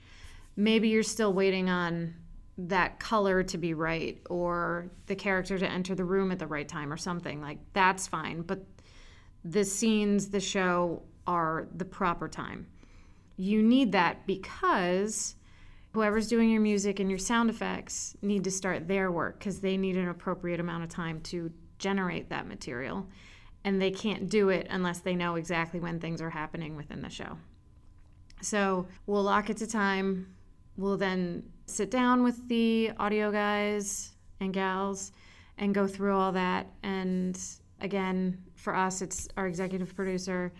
maybe 0.57 0.89
you're 0.89 1.03
still 1.03 1.33
waiting 1.33 1.69
on 1.69 2.15
that 2.57 3.01
color 3.01 3.43
to 3.43 3.59
be 3.59 3.75
right 3.75 4.21
or 4.31 4.89
the 5.07 5.17
character 5.17 5.59
to 5.59 5.69
enter 5.69 5.95
the 5.97 6.05
room 6.05 6.31
at 6.31 6.39
the 6.39 6.47
right 6.47 6.69
time 6.69 6.93
or 6.93 6.97
something 6.97 7.41
like 7.41 7.59
that's 7.73 8.07
fine 8.07 8.41
but 8.43 8.65
the 9.45 9.65
scenes 9.65 10.29
the 10.29 10.39
show 10.39 11.03
are 11.27 11.67
the 11.75 11.85
proper 11.85 12.29
time 12.29 12.67
you 13.37 13.61
need 13.63 13.91
that 13.91 14.25
because 14.27 15.35
whoever's 15.95 16.27
doing 16.27 16.51
your 16.51 16.61
music 16.61 16.99
and 16.99 17.09
your 17.09 17.21
sound 17.21 17.49
effects 17.49 18.17
need 18.21 18.43
to 18.43 18.51
start 18.51 18.89
their 18.89 19.13
work 19.13 19.39
because 19.39 19.61
they 19.61 19.77
need 19.77 19.97
an 19.97 20.09
appropriate 20.09 20.59
amount 20.59 20.83
of 20.83 20.91
time 20.91 21.21
to 21.21 21.53
generate 21.79 22.29
that 22.29 22.49
material. 22.49 23.07
And 23.63 23.81
they 23.81 23.93
can't 23.93 24.29
do 24.29 24.49
it 24.49 24.67
unless 24.71 24.99
they 24.99 25.15
know 25.15 25.37
exactly 25.37 25.79
when 25.79 26.01
things 26.01 26.21
are 26.21 26.31
happening 26.31 26.75
within 26.75 27.01
the 27.01 27.09
show. 27.09 27.39
So 28.43 28.89
we'll 29.07 29.23
lock 29.23 29.51
it 29.51 29.57
to 29.59 29.69
time. 29.69 30.35
We'll 30.77 30.97
then 30.97 31.45
sit 31.67 31.93
down 31.93 32.25
with 32.25 32.49
the 32.49 32.91
audio 32.99 33.31
guys 33.31 34.17
and 34.41 34.53
gals 34.53 35.13
and 35.59 35.73
go 35.73 35.87
through 35.87 36.17
all 36.17 36.33
that. 36.33 36.67
And 36.83 37.41
again, 37.81 38.43
for 38.57 38.75
us, 38.75 39.01
it's 39.01 39.29
our 39.37 39.47
executive 39.47 39.95
producer 39.95 40.53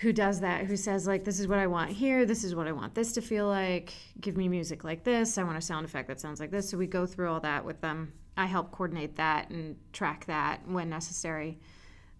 who 0.00 0.14
does 0.14 0.40
that, 0.40 0.64
who 0.64 0.76
says, 0.76 1.06
like, 1.06 1.24
this 1.24 1.38
is 1.38 1.46
what 1.46 1.58
I 1.58 1.66
want 1.66 1.90
here, 1.90 2.24
this 2.24 2.42
is 2.42 2.54
what 2.54 2.66
I 2.66 2.72
want 2.72 2.94
this 2.94 3.12
to 3.12 3.20
feel 3.20 3.46
like, 3.46 3.92
give 4.18 4.34
me 4.34 4.48
music 4.48 4.82
like 4.82 5.04
this, 5.04 5.36
I 5.36 5.42
want 5.42 5.58
a 5.58 5.60
sound 5.60 5.84
effect 5.84 6.08
that 6.08 6.18
sounds 6.18 6.40
like 6.40 6.50
this. 6.50 6.70
So 6.70 6.78
we 6.78 6.86
go 6.86 7.04
through 7.04 7.30
all 7.30 7.40
that 7.40 7.64
with 7.64 7.82
them. 7.82 8.14
I 8.34 8.46
help 8.46 8.70
coordinate 8.70 9.16
that 9.16 9.50
and 9.50 9.76
track 9.92 10.24
that 10.24 10.66
when 10.66 10.88
necessary. 10.88 11.58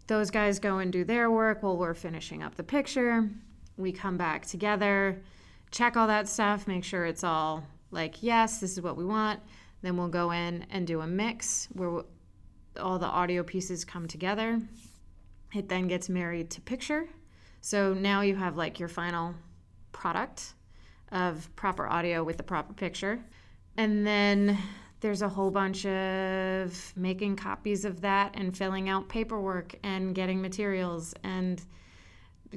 Those 0.09 0.31
guys 0.31 0.59
go 0.59 0.79
and 0.79 0.93
do 0.93 1.05
their 1.05 1.31
work 1.31 1.63
while 1.63 1.79
we're 1.79 1.95
finishing 1.95 2.43
up 2.43 2.55
the 2.55 2.63
picture. 2.63 3.31
We 3.79 3.93
come 3.93 4.19
back 4.19 4.45
together, 4.45 5.23
check 5.71 5.97
all 5.97 6.09
that 6.09 6.29
stuff, 6.29 6.69
make 6.69 6.85
sure 6.85 7.07
it's 7.07 7.25
all 7.25 7.65
like, 7.91 8.23
yes, 8.23 8.59
this 8.59 8.73
is 8.73 8.83
what 8.83 8.99
we 8.99 9.07
want. 9.07 9.41
Then 9.81 9.97
we'll 9.97 10.09
go 10.09 10.33
in 10.33 10.67
and 10.71 10.87
do 10.87 11.01
a 11.01 11.07
mix 11.07 11.67
where 11.73 12.03
all 12.79 12.99
the 12.99 13.07
audio 13.07 13.43
pieces 13.43 13.87
come 13.87 14.07
together. 14.07 14.61
It 15.55 15.71
then 15.71 15.89
gets 15.89 16.11
married 16.11 16.51
to 16.51 16.61
picture. 16.61 17.09
So 17.61 17.95
now 17.95 18.23
you 18.23 18.37
have 18.37 18.57
like 18.57 18.79
your 18.79 18.89
final 18.89 19.35
product 19.93 20.55
of 21.13 21.49
proper 21.57 21.87
audio 21.87 22.23
with 22.23 22.37
the 22.37 22.43
proper 22.43 22.73
picture. 22.73 23.21
And 23.77 24.07
then 24.07 24.59
there's 25.01 25.23
a 25.23 25.29
whole 25.29 25.51
bunch 25.51 25.87
of 25.87 26.93
making 26.97 27.37
copies 27.37 27.85
of 27.85 28.01
that 28.03 28.35
and 28.35 28.57
filling 28.57 28.89
out 28.89 29.09
paperwork 29.09 29.75
and 29.83 30.15
getting 30.15 30.41
materials 30.41 31.15
and 31.25 31.63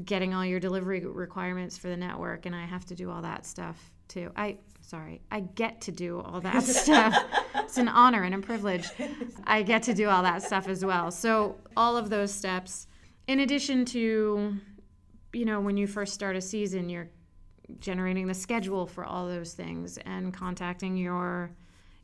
getting 0.06 0.34
all 0.34 0.46
your 0.46 0.60
delivery 0.60 1.00
requirements 1.06 1.78
for 1.78 1.88
the 1.88 1.98
network. 1.98 2.46
And 2.46 2.56
I 2.56 2.66
have 2.66 2.86
to 2.86 2.96
do 2.96 3.10
all 3.10 3.22
that 3.22 3.46
stuff 3.46 3.92
too. 4.08 4.32
I 4.36 4.58
sorry, 4.82 5.22
I 5.32 5.42
get 5.42 5.80
to 5.82 5.92
do 5.92 6.20
all 6.20 6.42
that 6.42 6.64
stuff. 6.64 7.16
it's 7.56 7.78
an 7.78 7.88
honor 7.88 8.24
and 8.24 8.36
a 8.36 8.40
privilege. 8.40 8.88
I 9.46 9.64
get 9.64 9.84
to 9.84 9.94
do 9.94 10.10
all 10.10 10.24
that 10.24 10.44
stuff 10.44 10.68
as 10.68 10.84
well. 10.84 11.12
So 11.12 11.56
all 11.78 11.96
of 11.96 12.10
those 12.10 12.34
steps, 12.34 12.88
in 13.28 13.40
addition 13.40 13.86
to, 13.86 14.58
you 15.34 15.46
know, 15.46 15.60
when 15.60 15.78
you 15.78 15.88
first 15.88 16.14
start 16.14 16.36
a 16.36 16.42
season, 16.42 16.90
you're 16.90 17.10
generating 17.80 18.28
the 18.28 18.34
schedule 18.34 18.86
for 18.86 19.06
all 19.06 19.28
those 19.28 19.54
things 19.54 19.98
and 20.06 20.34
contacting 20.34 20.98
your 20.98 21.52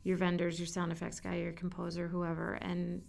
your 0.02 0.16
vendors, 0.16 0.58
your 0.58 0.66
sound 0.66 0.90
effects 0.90 1.20
guy, 1.20 1.36
your 1.36 1.52
composer, 1.52 2.08
whoever, 2.08 2.54
and 2.62 3.02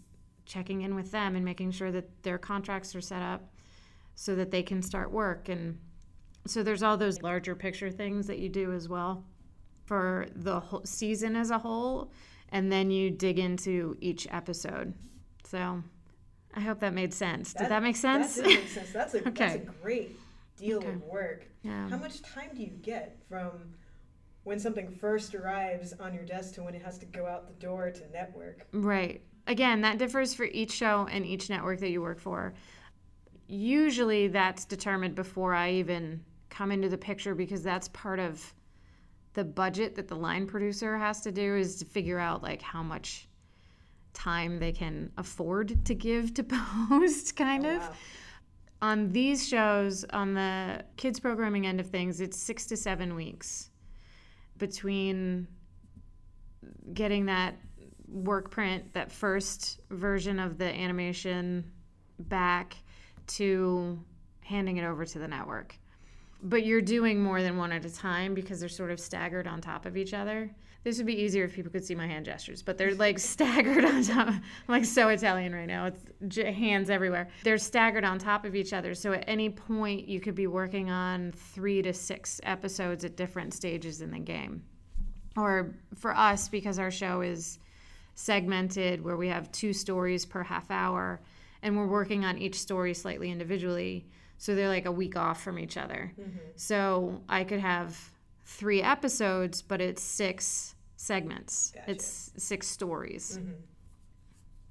checking 0.45 0.81
in 0.81 0.93
with 0.93 1.09
them 1.11 1.37
and 1.37 1.45
making 1.45 1.71
sure 1.71 1.91
that 1.91 2.23
their 2.23 2.37
contracts 2.37 2.93
are 2.95 3.01
set 3.01 3.21
up 3.21 3.53
so 4.15 4.35
that 4.35 4.51
they 4.51 4.61
can 4.61 4.81
start 4.81 5.09
work 5.09 5.47
and 5.47 5.77
so 6.47 6.63
there's 6.63 6.83
all 6.83 6.97
those 6.97 7.21
larger 7.21 7.55
picture 7.55 7.91
things 7.91 8.27
that 8.27 8.39
you 8.39 8.49
do 8.49 8.73
as 8.73 8.89
well 8.89 9.23
for 9.85 10.27
the 10.35 10.59
whole 10.59 10.81
season 10.85 11.35
as 11.35 11.51
a 11.51 11.59
whole, 11.59 12.11
and 12.49 12.71
then 12.71 12.89
you 12.89 13.11
dig 13.11 13.39
into 13.39 13.95
each 13.99 14.27
episode. 14.31 14.93
So 15.43 15.83
I 16.53 16.59
hope 16.59 16.79
that 16.79 16.93
made 16.93 17.13
sense. 17.13 17.53
Did 17.53 17.69
that 17.69 17.81
make 17.81 17.95
sense? 17.95 18.35
That 18.35 18.45
did 18.45 18.59
make 18.59 18.67
sense. 18.67 18.91
That's 18.91 19.13
a, 19.13 19.27
okay. 19.29 19.31
that's 19.33 19.55
a 19.55 19.71
great 19.81 20.17
deal 20.57 20.77
okay. 20.77 20.89
of 20.89 21.03
work. 21.03 21.45
Yeah. 21.63 21.89
How 21.89 21.97
much 21.97 22.21
time 22.21 22.49
do 22.55 22.61
you 22.61 22.71
get 22.81 23.17
from 23.29 23.73
when 24.43 24.59
something 24.59 24.89
first 24.89 25.35
arrives 25.35 25.93
on 25.99 26.13
your 26.13 26.23
desk 26.23 26.55
to 26.55 26.63
when 26.63 26.75
it 26.75 26.81
has 26.81 26.97
to 26.99 27.05
go 27.05 27.25
out 27.25 27.47
the 27.47 27.53
door 27.65 27.91
to 27.91 28.11
network? 28.11 28.67
Right. 28.73 29.21
Again, 29.47 29.81
that 29.81 29.97
differs 29.97 30.33
for 30.33 30.45
each 30.45 30.71
show 30.71 31.07
and 31.11 31.25
each 31.25 31.49
network 31.49 31.79
that 31.79 31.89
you 31.89 32.01
work 32.01 32.19
for. 32.19 32.53
Usually 33.47 34.27
that's 34.27 34.65
determined 34.65 35.15
before 35.15 35.53
I 35.53 35.71
even 35.73 36.23
come 36.49 36.71
into 36.71 36.89
the 36.89 36.97
picture 36.97 37.33
because 37.35 37.63
that's 37.63 37.87
part 37.89 38.19
of 38.19 38.53
the 39.33 39.43
budget 39.43 39.95
that 39.95 40.07
the 40.07 40.15
line 40.15 40.45
producer 40.45 40.97
has 40.97 41.21
to 41.21 41.31
do 41.31 41.55
is 41.55 41.77
to 41.77 41.85
figure 41.85 42.19
out 42.19 42.43
like 42.43 42.61
how 42.61 42.83
much 42.83 43.27
time 44.13 44.59
they 44.59 44.71
can 44.71 45.11
afford 45.17 45.85
to 45.85 45.95
give 45.95 46.33
to 46.33 46.43
post 46.89 47.35
kind 47.35 47.65
oh, 47.65 47.75
of 47.75 47.81
wow. 47.81 47.93
on 48.81 49.09
these 49.11 49.47
shows 49.47 50.05
on 50.11 50.33
the 50.33 50.83
kids 50.97 51.19
programming 51.19 51.65
end 51.65 51.79
of 51.79 51.87
things 51.87 52.21
it's 52.21 52.37
six 52.37 52.65
to 52.65 52.77
seven 52.77 53.15
weeks 53.15 53.69
between 54.57 55.47
getting 56.93 57.25
that 57.25 57.55
work 58.07 58.51
print 58.51 58.93
that 58.93 59.11
first 59.11 59.79
version 59.89 60.39
of 60.39 60.57
the 60.57 60.65
animation 60.65 61.63
back 62.19 62.75
to 63.25 63.97
handing 64.41 64.77
it 64.77 64.83
over 64.83 65.05
to 65.05 65.17
the 65.17 65.27
network 65.27 65.75
but 66.43 66.65
you're 66.65 66.81
doing 66.81 67.21
more 67.21 67.41
than 67.41 67.57
one 67.57 67.71
at 67.71 67.85
a 67.85 67.93
time 67.93 68.33
because 68.33 68.59
they're 68.59 68.69
sort 68.69 68.91
of 68.91 68.99
staggered 68.99 69.47
on 69.47 69.61
top 69.61 69.85
of 69.85 69.95
each 69.95 70.13
other. 70.13 70.51
This 70.83 70.97
would 70.97 71.05
be 71.05 71.21
easier 71.21 71.43
if 71.43 71.53
people 71.53 71.71
could 71.71 71.85
see 71.85 71.93
my 71.93 72.07
hand 72.07 72.25
gestures, 72.25 72.63
but 72.63 72.77
they're 72.77 72.95
like 72.95 73.19
staggered 73.33 73.85
on 73.85 74.03
top. 74.03 74.27
I'm 74.29 74.41
like 74.67 74.85
so 74.85 75.09
Italian 75.09 75.53
right 75.53 75.67
now. 75.67 75.91
It's 76.21 76.37
hands 76.37 76.89
everywhere. 76.89 77.29
They're 77.43 77.57
staggered 77.57 78.03
on 78.03 78.17
top 78.17 78.45
of 78.45 78.55
each 78.55 78.73
other. 78.73 78.95
So 78.95 79.13
at 79.13 79.23
any 79.27 79.49
point, 79.49 80.07
you 80.07 80.19
could 80.19 80.35
be 80.35 80.47
working 80.47 80.89
on 80.89 81.31
three 81.33 81.81
to 81.83 81.93
six 81.93 82.41
episodes 82.43 83.05
at 83.05 83.15
different 83.15 83.53
stages 83.53 84.01
in 84.01 84.11
the 84.11 84.19
game. 84.19 84.63
Or 85.37 85.75
for 85.95 86.15
us, 86.15 86.49
because 86.49 86.79
our 86.79 86.91
show 86.91 87.21
is 87.21 87.59
segmented 88.15 89.03
where 89.03 89.17
we 89.17 89.27
have 89.27 89.51
two 89.51 89.73
stories 89.73 90.25
per 90.25 90.43
half 90.43 90.69
hour 90.69 91.21
and 91.61 91.77
we're 91.77 91.87
working 91.87 92.25
on 92.25 92.37
each 92.37 92.59
story 92.59 92.93
slightly 92.93 93.31
individually 93.31 94.05
so 94.41 94.55
they're 94.55 94.67
like 94.67 94.87
a 94.87 94.91
week 94.91 95.15
off 95.15 95.43
from 95.43 95.59
each 95.59 95.77
other. 95.77 96.11
Mm-hmm. 96.19 96.39
So 96.55 97.21
I 97.29 97.43
could 97.43 97.59
have 97.59 98.10
three 98.51 98.81
episodes, 98.81 99.61
but 99.61 99.81
it's 99.81 100.03
six 100.03 100.75
segments. 100.95 101.71
Gotcha. 101.73 101.91
It's 101.91 102.31
six 102.37 102.67
stories. 102.67 103.39
Mm-hmm. 103.39 103.53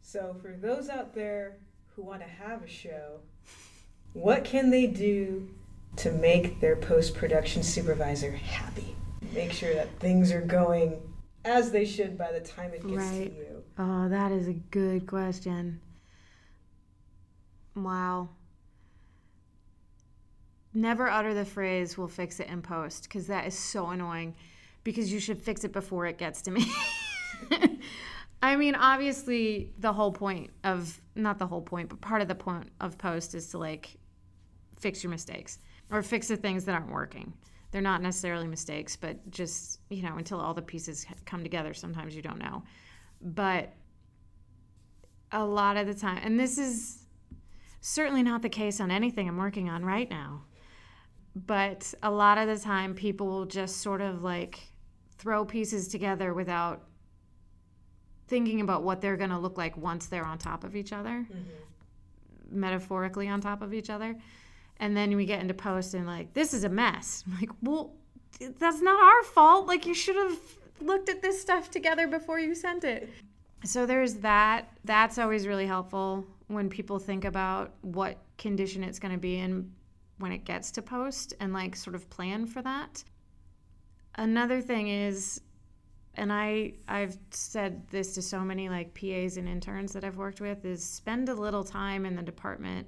So 0.02 0.36
for 0.40 0.56
those 0.60 0.88
out 0.88 1.14
there 1.14 1.58
who 1.94 2.02
want 2.02 2.20
to 2.22 2.28
have 2.28 2.62
a 2.62 2.68
show, 2.68 3.20
what 4.12 4.44
can 4.44 4.70
they 4.70 4.86
do 4.86 5.48
to 5.96 6.12
make 6.12 6.60
their 6.60 6.76
post 6.76 7.14
production 7.14 7.62
supervisor 7.62 8.32
happy? 8.32 8.94
Make 9.32 9.52
sure 9.52 9.74
that 9.74 9.88
things 10.00 10.32
are 10.32 10.40
going 10.40 11.00
as 11.44 11.70
they 11.70 11.84
should 11.84 12.18
by 12.18 12.32
the 12.32 12.40
time 12.40 12.72
it 12.72 12.82
gets 12.82 12.94
right. 12.94 13.32
to 13.32 13.36
you. 13.36 13.62
Oh, 13.78 14.08
that 14.08 14.30
is 14.32 14.48
a 14.48 14.52
good 14.52 15.06
question. 15.06 15.80
Wow 17.74 18.30
never 20.72 21.08
utter 21.08 21.34
the 21.34 21.44
phrase 21.44 21.98
we'll 21.98 22.08
fix 22.08 22.40
it 22.40 22.48
in 22.48 22.62
post 22.62 23.04
because 23.04 23.26
that 23.26 23.46
is 23.46 23.54
so 23.54 23.88
annoying 23.88 24.34
because 24.84 25.12
you 25.12 25.18
should 25.18 25.40
fix 25.40 25.64
it 25.64 25.72
before 25.72 26.06
it 26.06 26.18
gets 26.18 26.42
to 26.42 26.50
me. 26.50 26.70
I 28.42 28.56
mean 28.56 28.74
obviously 28.74 29.72
the 29.78 29.92
whole 29.92 30.12
point 30.12 30.50
of 30.64 31.00
not 31.14 31.38
the 31.38 31.46
whole 31.46 31.60
point 31.60 31.88
but 31.88 32.00
part 32.00 32.22
of 32.22 32.28
the 32.28 32.34
point 32.34 32.68
of 32.80 32.96
post 32.98 33.34
is 33.34 33.48
to 33.48 33.58
like 33.58 33.96
fix 34.78 35.02
your 35.02 35.10
mistakes 35.10 35.58
or 35.90 36.02
fix 36.02 36.28
the 36.28 36.36
things 36.36 36.64
that 36.64 36.74
aren't 36.74 36.90
working. 36.90 37.32
They're 37.72 37.82
not 37.82 38.02
necessarily 38.02 38.46
mistakes 38.46 38.96
but 38.96 39.30
just 39.30 39.80
you 39.90 40.02
know 40.02 40.16
until 40.16 40.40
all 40.40 40.54
the 40.54 40.62
pieces 40.62 41.04
come 41.26 41.42
together 41.42 41.74
sometimes 41.74 42.14
you 42.14 42.22
don't 42.22 42.38
know. 42.38 42.62
But 43.20 43.72
a 45.32 45.44
lot 45.44 45.76
of 45.76 45.86
the 45.86 45.94
time 45.94 46.20
and 46.22 46.38
this 46.38 46.58
is 46.58 47.04
certainly 47.80 48.22
not 48.22 48.42
the 48.42 48.48
case 48.48 48.80
on 48.80 48.90
anything 48.90 49.28
i'm 49.28 49.38
working 49.38 49.68
on 49.68 49.84
right 49.84 50.10
now 50.10 50.42
but 51.34 51.94
a 52.02 52.10
lot 52.10 52.38
of 52.38 52.48
the 52.48 52.58
time 52.58 52.94
people 52.94 53.26
will 53.26 53.46
just 53.46 53.78
sort 53.78 54.00
of 54.00 54.22
like 54.22 54.60
throw 55.18 55.44
pieces 55.44 55.88
together 55.88 56.34
without 56.34 56.82
thinking 58.26 58.60
about 58.60 58.82
what 58.82 59.00
they're 59.00 59.16
going 59.16 59.30
to 59.30 59.38
look 59.38 59.58
like 59.58 59.76
once 59.76 60.06
they're 60.06 60.24
on 60.24 60.38
top 60.38 60.64
of 60.64 60.74
each 60.76 60.92
other 60.92 61.26
mm-hmm. 61.30 62.60
metaphorically 62.60 63.28
on 63.28 63.40
top 63.40 63.62
of 63.62 63.74
each 63.74 63.90
other. 63.90 64.16
And 64.78 64.96
then 64.96 65.14
we 65.14 65.26
get 65.26 65.40
into 65.40 65.54
post 65.54 65.94
and 65.94 66.06
like 66.06 66.32
this 66.32 66.54
is 66.54 66.64
a 66.64 66.68
mess. 66.68 67.24
I'm 67.26 67.34
like 67.40 67.50
well 67.62 67.94
that's 68.58 68.80
not 68.80 69.00
our 69.00 69.22
fault. 69.24 69.66
Like 69.66 69.86
you 69.86 69.94
should 69.94 70.16
have 70.16 70.38
looked 70.80 71.08
at 71.08 71.20
this 71.22 71.40
stuff 71.40 71.70
together 71.70 72.06
before 72.06 72.40
you 72.40 72.54
sent 72.54 72.84
it. 72.84 73.10
So 73.64 73.84
there's 73.84 74.14
that. 74.14 74.70
That's 74.84 75.18
always 75.18 75.46
really 75.46 75.66
helpful 75.66 76.26
when 76.46 76.70
people 76.70 76.98
think 76.98 77.24
about 77.24 77.74
what 77.82 78.18
condition 78.38 78.82
it's 78.82 78.98
going 78.98 79.12
to 79.12 79.20
be 79.20 79.38
in 79.38 79.70
when 80.20 80.32
it 80.32 80.44
gets 80.44 80.70
to 80.72 80.82
post 80.82 81.34
and 81.40 81.52
like 81.52 81.74
sort 81.74 81.96
of 81.96 82.08
plan 82.10 82.46
for 82.46 82.62
that. 82.62 83.02
Another 84.14 84.60
thing 84.60 84.88
is, 84.88 85.40
and 86.14 86.32
I 86.32 86.74
I've 86.86 87.16
said 87.30 87.88
this 87.88 88.14
to 88.14 88.22
so 88.22 88.40
many 88.40 88.68
like 88.68 88.94
PAs 88.94 89.36
and 89.36 89.48
interns 89.48 89.92
that 89.94 90.04
I've 90.04 90.16
worked 90.16 90.40
with 90.40 90.64
is 90.64 90.84
spend 90.84 91.28
a 91.28 91.34
little 91.34 91.64
time 91.64 92.04
in 92.04 92.16
the 92.16 92.22
department 92.22 92.86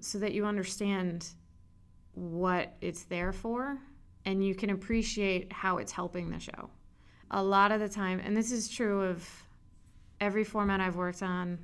so 0.00 0.18
that 0.18 0.32
you 0.32 0.46
understand 0.46 1.26
what 2.12 2.76
it's 2.80 3.04
there 3.04 3.32
for 3.32 3.78
and 4.24 4.44
you 4.44 4.54
can 4.54 4.70
appreciate 4.70 5.52
how 5.52 5.78
it's 5.78 5.92
helping 5.92 6.30
the 6.30 6.38
show. 6.38 6.70
A 7.30 7.42
lot 7.42 7.72
of 7.72 7.80
the 7.80 7.88
time, 7.88 8.20
and 8.24 8.36
this 8.36 8.52
is 8.52 8.68
true 8.68 9.02
of 9.02 9.28
every 10.20 10.44
format 10.44 10.80
I've 10.80 10.96
worked 10.96 11.22
on 11.22 11.58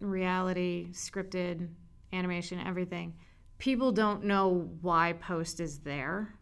reality, 0.00 0.88
scripted, 0.92 1.68
animation, 2.12 2.60
everything 2.60 3.14
people 3.58 3.92
don't 3.92 4.24
know 4.24 4.70
why 4.80 5.14
post 5.14 5.60
is 5.60 5.78
there. 5.78 6.34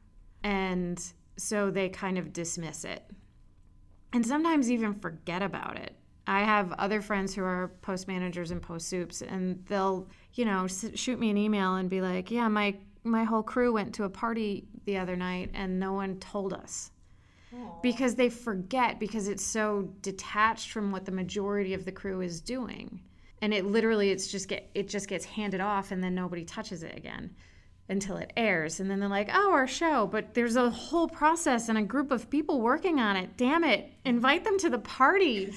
And 0.43 1.03
so 1.37 1.71
they 1.71 1.89
kind 1.89 2.19
of 2.19 2.33
dismiss 2.33 2.85
it. 2.85 3.03
And 4.13 4.27
sometimes 4.27 4.71
even 4.71 4.95
forget 4.95 5.43
about 5.43 5.79
it. 5.79 5.97
I 6.27 6.41
have 6.41 6.73
other 6.73 7.03
friends 7.03 7.35
who 7.35 7.43
are 7.43 7.73
post 7.83 8.09
managers 8.09 8.51
and 8.51 8.63
post 8.63 8.89
supes, 8.89 9.21
and 9.21 9.65
they'll, 9.67 10.09
you 10.35 10.45
know, 10.45 10.67
shoot 10.67 11.19
me 11.19 11.31
an 11.31 11.37
email 11.37 11.75
and 11.75 11.91
be 11.91 12.01
like, 12.01 12.31
"Yeah, 12.31 12.49
my 12.49 12.77
my 13.03 13.25
whole 13.25 13.43
crew 13.43 13.73
went 13.75 13.95
to 13.97 14.05
a 14.05 14.09
party 14.09 14.67
the 14.87 14.97
other 14.97 15.17
night, 15.17 15.51
and 15.53 15.79
no 15.79 15.93
one 15.93 16.19
told 16.21 16.55
us." 16.55 16.93
Aww. 17.55 17.83
Because 17.83 18.15
they 18.15 18.31
forget 18.31 18.99
because 18.99 19.29
it's 19.29 19.45
so 19.45 19.93
detached 20.01 20.71
from 20.71 20.91
what 20.93 21.05
the 21.05 21.13
majority 21.13 21.75
of 21.75 21.85
the 21.85 21.93
crew 21.93 22.23
is 22.23 22.41
doing 22.41 23.01
and 23.45 23.53
it 23.53 23.67
literally 23.67 24.11
it's 24.11 24.27
just 24.29 24.49
get 24.49 24.71
it 24.75 24.89
just 24.89 25.07
gets 25.07 25.27
handed 25.27 25.61
off 25.61 25.93
and 25.93 26.03
then 26.03 26.15
nobody 26.15 26.47
touches 26.47 26.83
it 26.83 26.97
again 26.97 27.31
until 27.91 28.17
it 28.17 28.33
airs. 28.39 28.81
And 28.81 28.91
then 28.91 29.01
they're 29.01 29.09
like 29.11 29.29
oh 29.31 29.53
our 29.53 29.67
show. 29.67 30.07
But 30.07 30.33
there's 30.33 30.57
a 30.57 30.71
whole 30.71 31.07
process 31.07 31.69
and 31.69 31.77
a 31.77 31.83
group 31.83 32.11
of 32.11 32.31
people 32.31 32.63
working 32.63 33.01
on 33.01 33.17
it. 33.17 33.37
Damn 33.37 33.63
it. 33.63 33.93
Invite 34.07 34.45
them 34.45 34.59
to 34.61 34.71
the 34.71 34.79
party. 34.79 35.53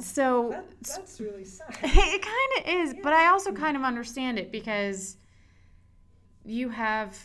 So 0.00 0.48
that, 0.50 0.66
that's 0.82 1.20
really 1.20 1.44
sad. 1.44 1.76
It 1.84 2.22
kind 2.22 2.82
of 2.82 2.88
is 2.88 2.94
yeah. 2.94 3.00
but 3.04 3.12
i 3.12 3.28
also 3.28 3.52
kind 3.52 3.76
of 3.76 3.84
understand 3.84 4.38
it 4.38 4.50
because 4.50 5.16
you 6.44 6.70
have 6.70 7.16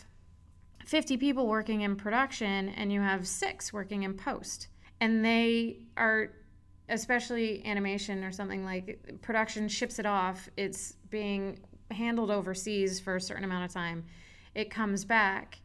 50 0.86 1.16
people 1.16 1.48
working 1.48 1.80
in 1.80 1.96
production 1.96 2.68
and 2.68 2.92
you 2.92 3.00
have 3.00 3.26
six 3.26 3.72
working 3.72 4.04
in 4.04 4.14
post. 4.14 4.68
And 5.00 5.24
they 5.24 5.86
are 5.96 6.30
especially 6.92 7.64
animation 7.64 8.22
or 8.22 8.30
something 8.30 8.64
like 8.64 9.18
production 9.22 9.68
ships 9.68 9.98
it 9.98 10.06
off. 10.06 10.48
It's 10.56 10.94
being 11.10 11.58
handled 11.90 12.30
overseas 12.30 13.00
for 13.00 13.16
a 13.16 13.20
certain 13.20 13.44
amount 13.44 13.64
of 13.64 13.72
time. 13.72 14.04
It 14.54 14.70
comes 14.70 15.04
back 15.04 15.58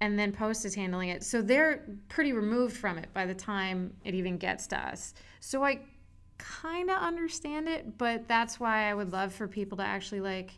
and 0.00 0.16
then 0.18 0.30
post 0.30 0.64
is 0.64 0.74
handling 0.74 1.08
it. 1.08 1.24
So 1.24 1.42
they're 1.42 1.84
pretty 2.08 2.32
removed 2.32 2.76
from 2.76 2.98
it 2.98 3.12
by 3.12 3.26
the 3.26 3.34
time 3.34 3.94
it 4.04 4.14
even 4.14 4.36
gets 4.38 4.66
to 4.68 4.78
us. 4.78 5.14
So 5.40 5.64
i 5.64 5.80
kind 6.38 6.88
of 6.88 6.96
understand 7.02 7.68
it 7.68 7.98
but 7.98 8.28
that's 8.28 8.60
why 8.60 8.88
i 8.88 8.94
would 8.94 9.10
love 9.10 9.32
for 9.32 9.48
people 9.48 9.76
to 9.76 9.82
actually 9.82 10.20
like 10.20 10.52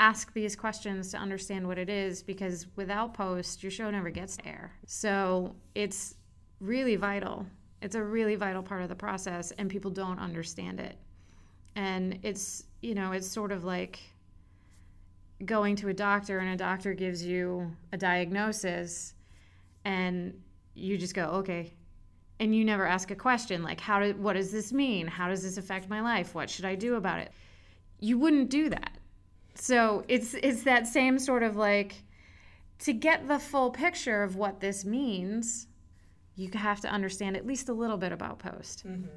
ask 0.00 0.32
these 0.32 0.56
questions 0.56 1.10
to 1.10 1.18
understand 1.18 1.68
what 1.68 1.78
it 1.78 1.90
is 1.90 2.22
because 2.22 2.66
without 2.74 3.12
post 3.12 3.62
your 3.62 3.70
show 3.70 3.90
never 3.90 4.08
gets 4.08 4.38
to 4.38 4.48
air. 4.48 4.72
So 4.86 5.54
it's 5.74 6.16
really 6.58 6.96
vital 6.96 7.46
it's 7.82 7.94
a 7.94 8.02
really 8.02 8.34
vital 8.34 8.62
part 8.62 8.82
of 8.82 8.88
the 8.88 8.94
process, 8.94 9.52
and 9.52 9.70
people 9.70 9.90
don't 9.90 10.18
understand 10.18 10.80
it. 10.80 10.96
And 11.76 12.18
it's, 12.22 12.64
you 12.82 12.94
know, 12.94 13.12
it's 13.12 13.26
sort 13.26 13.52
of 13.52 13.64
like 13.64 14.00
going 15.44 15.76
to 15.76 15.88
a 15.88 15.94
doctor, 15.94 16.38
and 16.38 16.50
a 16.50 16.56
doctor 16.56 16.94
gives 16.94 17.24
you 17.24 17.70
a 17.92 17.96
diagnosis, 17.96 19.14
and 19.84 20.34
you 20.74 20.98
just 20.98 21.14
go, 21.14 21.24
okay. 21.24 21.72
And 22.38 22.54
you 22.54 22.64
never 22.64 22.86
ask 22.86 23.10
a 23.10 23.16
question 23.16 23.62
like, 23.62 23.80
how 23.80 24.00
did, 24.00 24.18
what 24.18 24.32
does 24.32 24.50
this 24.50 24.72
mean? 24.72 25.06
How 25.06 25.28
does 25.28 25.42
this 25.42 25.58
affect 25.58 25.90
my 25.90 26.00
life? 26.00 26.34
What 26.34 26.48
should 26.48 26.64
I 26.64 26.74
do 26.74 26.94
about 26.94 27.18
it? 27.18 27.32
You 27.98 28.18
wouldn't 28.18 28.48
do 28.48 28.70
that. 28.70 28.96
So 29.54 30.04
it's 30.08 30.34
it's 30.34 30.62
that 30.62 30.86
same 30.86 31.18
sort 31.18 31.42
of 31.42 31.56
like 31.56 32.02
to 32.80 32.94
get 32.94 33.28
the 33.28 33.38
full 33.38 33.70
picture 33.70 34.22
of 34.22 34.36
what 34.36 34.60
this 34.60 34.86
means 34.86 35.66
you 36.40 36.50
have 36.54 36.80
to 36.80 36.88
understand 36.88 37.36
at 37.36 37.46
least 37.46 37.68
a 37.68 37.72
little 37.72 37.98
bit 37.98 38.12
about 38.12 38.38
post. 38.38 38.86
Mm-hmm. 38.86 39.08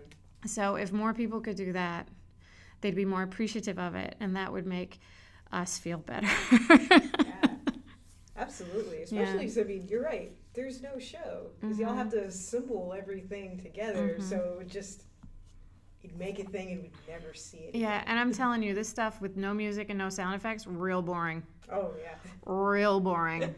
So 0.45 0.75
if 0.75 0.91
more 0.91 1.13
people 1.13 1.39
could 1.39 1.55
do 1.55 1.71
that, 1.73 2.09
they'd 2.81 2.95
be 2.95 3.05
more 3.05 3.23
appreciative 3.23 3.79
of 3.79 3.95
it, 3.95 4.15
and 4.19 4.35
that 4.35 4.51
would 4.51 4.67
make 4.67 4.99
us 5.51 5.77
feel 5.77 5.99
better. 5.99 6.27
yeah, 6.69 7.47
absolutely. 8.35 9.03
Especially, 9.03 9.47
yeah. 9.47 9.61
I 9.61 9.63
mean, 9.65 9.87
you're 9.89 10.03
right. 10.03 10.31
There's 10.53 10.81
no 10.81 10.99
show 10.99 11.47
because 11.59 11.77
mm-hmm. 11.77 11.87
y'all 11.87 11.95
have 11.95 12.11
to 12.11 12.25
assemble 12.25 12.93
everything 12.97 13.57
together. 13.57 14.17
Mm-hmm. 14.19 14.29
So 14.29 14.35
it 14.35 14.57
would 14.57 14.69
just 14.69 15.03
you'd 16.03 16.17
make 16.17 16.39
a 16.39 16.43
thing 16.43 16.71
and 16.71 16.81
we'd 16.81 16.91
never 17.07 17.33
see 17.33 17.57
it. 17.57 17.75
Yeah, 17.75 18.03
and 18.05 18.19
I'm 18.19 18.31
telling 18.41 18.61
you, 18.61 18.73
this 18.73 18.89
stuff 18.89 19.21
with 19.21 19.37
no 19.37 19.53
music 19.53 19.89
and 19.89 19.97
no 19.97 20.09
sound 20.09 20.35
effects, 20.35 20.67
real 20.67 21.01
boring. 21.01 21.43
Oh 21.71 21.91
yeah. 22.01 22.15
Real 22.45 22.99
boring. 22.99 23.55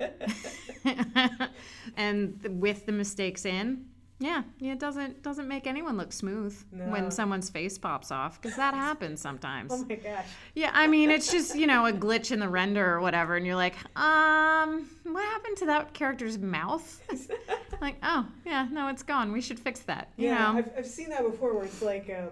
and 1.98 2.40
with 2.62 2.86
the 2.86 2.92
mistakes 2.92 3.46
in, 3.46 3.86
yeah, 4.20 4.44
yeah, 4.60 4.72
it 4.72 4.80
doesn't 4.80 5.24
doesn't 5.24 5.48
make 5.48 5.68
anyone 5.68 5.98
look 5.98 6.14
smooth 6.14 6.58
no. 6.72 6.86
when 6.86 7.12
someone's 7.12 7.50
face 7.50 7.78
pops 7.78 8.12
off 8.12 8.42
because 8.42 8.56
that 8.56 8.74
happens 8.74 9.20
sometimes. 9.20 9.74
Oh 9.74 9.86
my 9.90 9.96
gosh. 9.96 10.26
Yeah, 10.54 10.72
I 10.74 10.88
mean 10.88 11.10
it's 11.10 11.30
just 11.30 11.56
you 11.56 11.68
know 11.68 11.86
a 11.86 11.92
glitch 11.92 12.32
in 12.32 12.40
the 12.40 12.48
render 12.48 12.94
or 12.94 13.02
whatever, 13.02 13.36
and 13.36 13.46
you're 13.46 13.58
like, 13.58 13.76
um, 13.98 14.90
what 15.04 15.26
happened 15.26 15.58
to 15.58 15.66
that 15.66 15.94
character's 15.94 16.38
mouth? 16.38 17.02
like, 17.82 17.98
oh 18.04 18.28
yeah, 18.46 18.68
no, 18.72 18.88
it's 18.88 19.04
gone. 19.04 19.32
We 19.32 19.42
should 19.42 19.60
fix 19.60 19.82
that. 19.82 20.12
You 20.18 20.30
yeah, 20.30 20.52
know? 20.52 20.60
I've, 20.60 20.72
I've 20.80 20.86
seen 20.86 21.10
that 21.10 21.24
before 21.24 21.54
where 21.54 21.66
it's 21.66 21.82
like 21.82 22.10
um, 22.10 22.32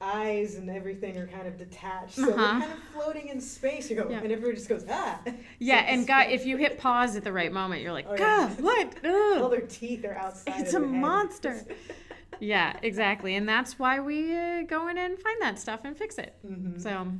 eyes 0.00 0.56
and 0.56 0.68
everything 0.68 1.16
are 1.16 1.26
kind 1.26 1.46
of 1.46 1.58
detached, 1.58 2.16
so 2.16 2.32
uh-huh. 2.32 2.36
they're 2.36 2.68
kind 2.68 2.72
of 2.72 2.78
floating 2.92 3.28
in 3.28 3.40
space. 3.40 3.88
You 3.90 3.96
go, 3.96 4.10
yeah. 4.10 4.18
and 4.18 4.30
everybody 4.30 4.54
just 4.54 4.68
goes, 4.68 4.84
ah. 4.90 5.20
Yeah, 5.58 5.80
so 5.80 5.92
and 5.92 6.06
God, 6.06 6.30
if 6.30 6.44
you 6.44 6.56
hit 6.56 6.78
pause 6.78 7.16
at 7.16 7.24
the 7.24 7.32
right 7.32 7.52
moment, 7.52 7.82
you're 7.82 7.92
like, 7.92 8.06
oh, 8.08 8.16
God, 8.16 8.50
yeah. 8.50 8.54
what? 8.64 8.94
Ugh. 9.04 9.42
All 9.42 9.48
their 9.48 9.60
teeth 9.62 10.04
are 10.04 10.14
outside. 10.14 10.60
It's 10.60 10.74
a 10.74 10.80
monster. 10.80 11.64
yeah, 12.40 12.78
exactly, 12.82 13.36
and 13.36 13.48
that's 13.48 13.78
why 13.78 14.00
we 14.00 14.34
uh, 14.36 14.62
go 14.62 14.88
in 14.88 14.98
and 14.98 15.18
find 15.18 15.40
that 15.40 15.58
stuff 15.58 15.80
and 15.84 15.96
fix 15.96 16.18
it. 16.18 16.36
Mm-hmm. 16.46 16.78
So. 16.78 17.12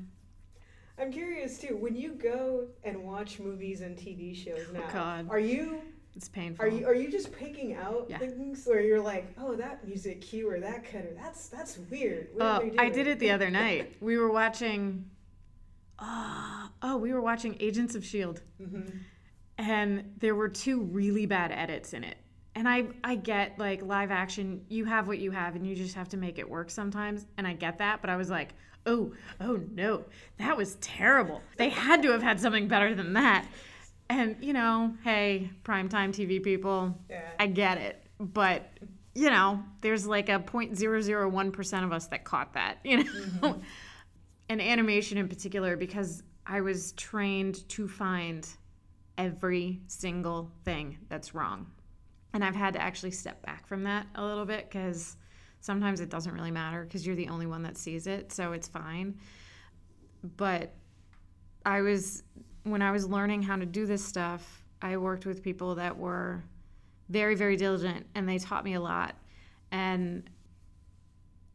I'm 0.98 1.12
curious 1.12 1.58
too. 1.58 1.76
When 1.76 1.94
you 1.94 2.12
go 2.12 2.68
and 2.82 3.04
watch 3.04 3.38
movies 3.38 3.82
and 3.82 3.98
TV 3.98 4.34
shows 4.34 4.66
oh, 4.70 4.72
now, 4.72 5.24
oh, 5.28 5.30
are 5.30 5.38
you 5.38 5.82
it's 6.16 6.28
painful. 6.30 6.64
Are 6.64 6.68
you 6.68 6.86
are 6.86 6.94
you 6.94 7.10
just 7.10 7.30
picking 7.30 7.74
out 7.74 8.06
yeah. 8.08 8.18
things, 8.18 8.64
where 8.66 8.80
you're 8.80 9.00
like, 9.00 9.26
oh, 9.38 9.54
that 9.54 9.86
music 9.86 10.22
cue 10.22 10.50
or 10.50 10.58
that 10.60 10.84
cutter, 10.90 11.12
that's 11.14 11.48
that's 11.48 11.78
weird. 11.90 12.28
What 12.32 12.42
oh, 12.64 12.70
I 12.78 12.88
did 12.88 13.06
it 13.06 13.18
the 13.18 13.30
other 13.30 13.50
night. 13.50 13.96
We 14.06 14.18
were 14.18 14.30
watching. 14.30 15.10
Oh, 15.98 16.68
oh, 16.82 16.96
we 16.96 17.12
were 17.12 17.20
watching 17.20 17.56
Agents 17.60 17.94
of 17.94 18.04
Shield, 18.04 18.42
mm-hmm. 18.60 18.82
and 19.58 20.14
there 20.18 20.34
were 20.34 20.48
two 20.48 20.82
really 20.82 21.26
bad 21.26 21.50
edits 21.52 21.92
in 21.92 22.04
it. 22.04 22.16
And 22.54 22.68
I 22.68 22.86
I 23.04 23.16
get 23.16 23.58
like 23.58 23.82
live 23.82 24.10
action, 24.10 24.64
you 24.68 24.84
have 24.84 25.08
what 25.08 25.18
you 25.18 25.30
have, 25.30 25.56
and 25.56 25.66
you 25.66 25.74
just 25.74 25.94
have 25.94 26.08
to 26.10 26.16
make 26.16 26.38
it 26.38 26.48
work 26.48 26.70
sometimes. 26.70 27.26
And 27.36 27.46
I 27.46 27.52
get 27.52 27.78
that, 27.78 28.00
but 28.00 28.10
I 28.10 28.16
was 28.16 28.30
like, 28.30 28.54
oh, 28.86 29.12
oh 29.40 29.60
no, 29.72 30.04
that 30.38 30.56
was 30.56 30.76
terrible. 30.76 31.42
They 31.56 31.68
had 31.68 32.02
to 32.02 32.12
have 32.12 32.22
had 32.22 32.40
something 32.40 32.68
better 32.68 32.94
than 32.94 33.12
that. 33.14 33.46
And 34.08 34.36
you 34.40 34.52
know, 34.52 34.94
hey, 35.02 35.50
primetime 35.64 36.10
TV 36.10 36.42
people, 36.42 36.96
yeah. 37.10 37.30
I 37.38 37.46
get 37.46 37.78
it, 37.78 38.02
but 38.20 38.70
you 39.14 39.30
know, 39.30 39.62
there's 39.80 40.06
like 40.06 40.28
a 40.28 40.38
0.001% 40.38 41.84
of 41.84 41.92
us 41.92 42.06
that 42.08 42.24
caught 42.24 42.52
that, 42.52 42.78
you 42.84 42.98
know. 42.98 43.04
Mm-hmm. 43.04 43.60
and 44.48 44.60
animation 44.60 45.18
in 45.18 45.28
particular 45.28 45.76
because 45.76 46.22
I 46.46 46.60
was 46.60 46.92
trained 46.92 47.68
to 47.70 47.88
find 47.88 48.46
every 49.18 49.80
single 49.88 50.52
thing 50.64 50.98
that's 51.08 51.34
wrong. 51.34 51.66
And 52.34 52.44
I've 52.44 52.54
had 52.54 52.74
to 52.74 52.82
actually 52.82 53.12
step 53.12 53.44
back 53.44 53.66
from 53.66 53.84
that 53.84 54.06
a 54.14 54.24
little 54.24 54.44
bit 54.44 54.68
because 54.68 55.16
sometimes 55.60 56.00
it 56.00 56.10
doesn't 56.10 56.32
really 56.32 56.50
matter 56.50 56.84
because 56.84 57.06
you're 57.06 57.16
the 57.16 57.28
only 57.28 57.46
one 57.46 57.62
that 57.62 57.78
sees 57.78 58.06
it, 58.06 58.32
so 58.32 58.52
it's 58.52 58.68
fine. 58.68 59.18
But 60.36 60.74
I 61.64 61.80
was 61.80 62.22
when 62.66 62.82
I 62.82 62.90
was 62.90 63.08
learning 63.08 63.42
how 63.42 63.56
to 63.56 63.66
do 63.66 63.86
this 63.86 64.04
stuff, 64.04 64.64
I 64.82 64.96
worked 64.96 65.24
with 65.24 65.42
people 65.42 65.76
that 65.76 65.96
were 65.96 66.42
very, 67.08 67.34
very 67.34 67.56
diligent 67.56 68.06
and 68.14 68.28
they 68.28 68.38
taught 68.38 68.64
me 68.64 68.74
a 68.74 68.80
lot. 68.80 69.14
And 69.70 70.28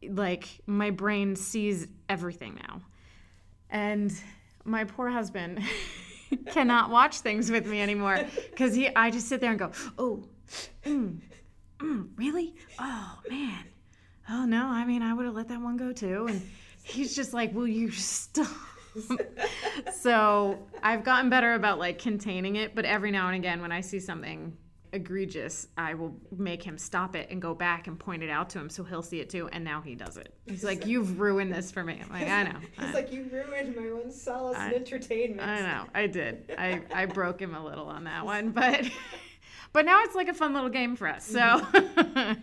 like 0.08 0.48
my 0.66 0.90
brain 0.90 1.36
sees 1.36 1.86
everything 2.08 2.58
now. 2.66 2.80
And 3.70 4.12
my 4.64 4.84
poor 4.84 5.08
husband 5.08 5.60
cannot 6.50 6.90
watch 6.90 7.20
things 7.20 7.50
with 7.50 7.66
me 7.66 7.80
anymore 7.80 8.24
because 8.50 8.74
he 8.74 8.88
I 8.94 9.10
just 9.10 9.28
sit 9.28 9.40
there 9.40 9.50
and 9.50 9.58
go, 9.58 9.70
oh, 9.98 10.24
mm, 10.84 11.18
mm, 11.78 12.08
really? 12.16 12.54
Oh 12.78 13.18
man. 13.28 13.64
Oh 14.30 14.44
no, 14.46 14.66
I 14.66 14.84
mean 14.86 15.02
I 15.02 15.12
would 15.12 15.26
have 15.26 15.34
let 15.34 15.48
that 15.48 15.60
one 15.60 15.76
go 15.76 15.92
too. 15.92 16.26
And 16.28 16.42
he's 16.82 17.14
just 17.14 17.32
like, 17.34 17.54
will 17.54 17.68
you 17.68 17.90
stop? 17.90 18.48
so 20.00 20.58
I've 20.82 21.04
gotten 21.04 21.30
better 21.30 21.54
about 21.54 21.78
like 21.78 21.98
containing 21.98 22.56
it, 22.56 22.74
but 22.74 22.84
every 22.84 23.10
now 23.10 23.28
and 23.28 23.36
again 23.36 23.60
when 23.60 23.72
I 23.72 23.80
see 23.80 24.00
something 24.00 24.56
egregious, 24.92 25.68
I 25.76 25.94
will 25.94 26.14
make 26.36 26.62
him 26.62 26.76
stop 26.76 27.16
it 27.16 27.30
and 27.30 27.40
go 27.40 27.54
back 27.54 27.86
and 27.86 27.98
point 27.98 28.22
it 28.22 28.30
out 28.30 28.50
to 28.50 28.58
him 28.58 28.68
so 28.68 28.84
he'll 28.84 29.02
see 29.02 29.20
it 29.20 29.30
too. 29.30 29.48
And 29.52 29.64
now 29.64 29.80
he 29.80 29.94
does 29.94 30.16
it. 30.16 30.34
He's 30.46 30.64
like, 30.64 30.86
You've 30.86 31.18
ruined 31.18 31.52
this 31.52 31.70
for 31.70 31.82
me. 31.82 32.00
I'm 32.02 32.10
like, 32.10 32.28
I 32.28 32.42
know. 32.44 32.58
He's 32.78 32.90
I, 32.90 32.92
like, 32.92 33.12
You 33.12 33.28
ruined 33.32 33.74
my 33.74 33.92
one 33.92 34.10
solace 34.10 34.58
in 34.58 34.74
entertainment. 34.74 35.48
I 35.48 35.60
know. 35.60 35.84
I 35.94 36.06
did. 36.06 36.54
I, 36.58 36.82
I 36.92 37.06
broke 37.06 37.40
him 37.40 37.54
a 37.54 37.64
little 37.64 37.86
on 37.86 38.04
that 38.04 38.24
one, 38.24 38.50
but 38.50 38.84
but 39.72 39.86
now 39.86 40.02
it's 40.04 40.14
like 40.14 40.28
a 40.28 40.34
fun 40.34 40.52
little 40.54 40.70
game 40.70 40.96
for 40.96 41.08
us. 41.08 41.26
So 41.26 41.40
mm-hmm. 41.40 42.40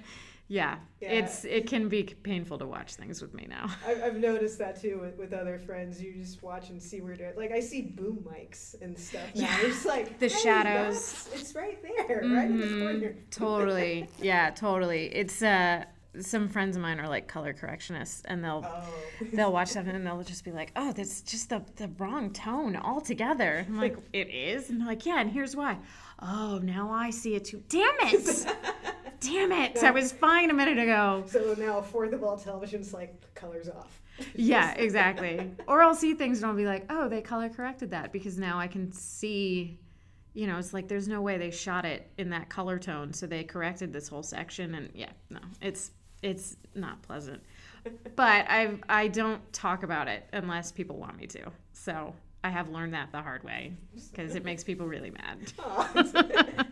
Yeah, 0.51 0.77
Yeah. 0.99 1.09
it's 1.11 1.45
it 1.45 1.67
can 1.67 1.87
be 1.89 2.03
painful 2.03 2.57
to 2.57 2.65
watch 2.65 2.95
things 2.95 3.21
with 3.21 3.33
me 3.33 3.45
now. 3.47 3.69
I've, 3.87 4.01
I've 4.03 4.15
noticed 4.17 4.57
that 4.57 4.81
too 4.81 4.99
with, 4.99 5.15
with 5.17 5.31
other 5.31 5.59
friends. 5.59 6.01
You 6.01 6.11
just 6.13 6.41
watch 6.43 6.69
and 6.71 6.81
see 6.81 6.99
where 7.01 7.15
they're 7.15 7.33
like. 7.37 7.51
I 7.51 7.59
see 7.59 7.81
boom 7.83 8.25
mics 8.27 8.75
and 8.81 8.97
stuff 8.97 9.21
now. 9.35 9.41
Yeah. 9.43 9.57
It's 9.61 9.85
like 9.85 10.17
The 10.19 10.27
hey, 10.27 10.41
shadows. 10.43 11.29
It's 11.33 11.53
right 11.55 11.77
there, 11.83 12.21
right 12.23 12.49
in 12.49 12.59
the 12.59 12.65
Mhm. 12.65 12.81
corner. 12.81 13.15
totally. 13.31 14.07
Yeah, 14.19 14.49
totally. 14.49 15.05
It's 15.15 15.41
uh 15.41 15.85
some 16.19 16.49
friends 16.49 16.75
of 16.75 16.81
mine 16.81 16.99
are 16.99 17.07
like 17.07 17.27
color 17.27 17.53
correctionists 17.53 18.23
and 18.25 18.43
they'll 18.43 18.65
Oh. 18.67 18.93
they'll 19.31 19.53
watch 19.53 19.67
something 19.75 19.95
and 19.95 20.03
they'll 20.05 20.23
just 20.23 20.43
be 20.43 20.51
like, 20.51 20.71
"Oh, 20.75 20.91
that's 20.91 21.21
just 21.21 21.49
the 21.49 21.61
the 21.75 21.89
wrong 21.99 22.33
tone 22.33 22.75
altogether." 22.75 23.63
I'm 23.69 23.77
like, 23.77 23.95
"It 24.11 24.29
is," 24.29 24.71
and 24.71 24.79
they're 24.81 24.87
like, 24.87 25.05
"Yeah, 25.05 25.21
and 25.21 25.29
here's 25.31 25.55
why." 25.55 25.77
Oh, 26.21 26.59
now 26.63 26.89
I 26.91 27.11
see 27.11 27.35
it 27.35 27.45
too. 27.45 27.61
Damn 27.69 27.93
it! 28.01 28.47
Damn 29.19 29.51
it! 29.51 29.77
I 29.83 29.91
was 29.91 30.11
fine 30.11 30.49
a 30.49 30.53
minute 30.53 30.77
ago. 30.77 31.23
So 31.27 31.55
now 31.57 31.81
fourth 31.81 32.13
of 32.13 32.23
all 32.23 32.37
television's 32.37 32.93
like 32.93 33.33
colors 33.35 33.69
off. 33.69 34.01
Yeah, 34.35 34.73
exactly. 34.77 35.51
Or 35.67 35.81
I'll 35.81 35.95
see 35.95 36.13
things 36.13 36.39
and 36.39 36.47
I'll 36.47 36.57
be 36.57 36.65
like, 36.65 36.85
"Oh, 36.89 37.09
they 37.09 37.21
color 37.21 37.49
corrected 37.49 37.91
that 37.91 38.11
because 38.11 38.37
now 38.37 38.59
I 38.59 38.67
can 38.67 38.91
see." 38.91 39.79
You 40.33 40.47
know, 40.47 40.57
it's 40.57 40.73
like 40.73 40.87
there's 40.87 41.07
no 41.07 41.21
way 41.21 41.37
they 41.37 41.51
shot 41.51 41.85
it 41.85 42.09
in 42.17 42.29
that 42.29 42.49
color 42.49 42.79
tone, 42.79 43.13
so 43.13 43.25
they 43.25 43.43
corrected 43.43 43.91
this 43.91 44.07
whole 44.07 44.23
section, 44.23 44.75
and 44.75 44.89
yeah, 44.93 45.11
no, 45.29 45.39
it's 45.61 45.91
it's 46.21 46.57
not 46.75 47.01
pleasant. 47.01 47.41
But 48.15 48.45
I 48.49 48.77
I 48.89 49.07
don't 49.07 49.41
talk 49.53 49.83
about 49.83 50.09
it 50.09 50.25
unless 50.33 50.71
people 50.71 50.97
want 50.97 51.17
me 51.17 51.27
to. 51.27 51.49
So 51.71 52.13
I 52.41 52.49
have 52.49 52.69
learned 52.69 52.93
that 52.93 53.11
the 53.11 53.21
hard 53.21 53.43
way 53.43 53.73
because 54.11 54.33
it 54.33 54.45
makes 54.45 54.63
people 54.63 54.87
really 54.87 55.11
mad. 55.11 55.39
It's, 55.41 55.53
it's 55.95 56.13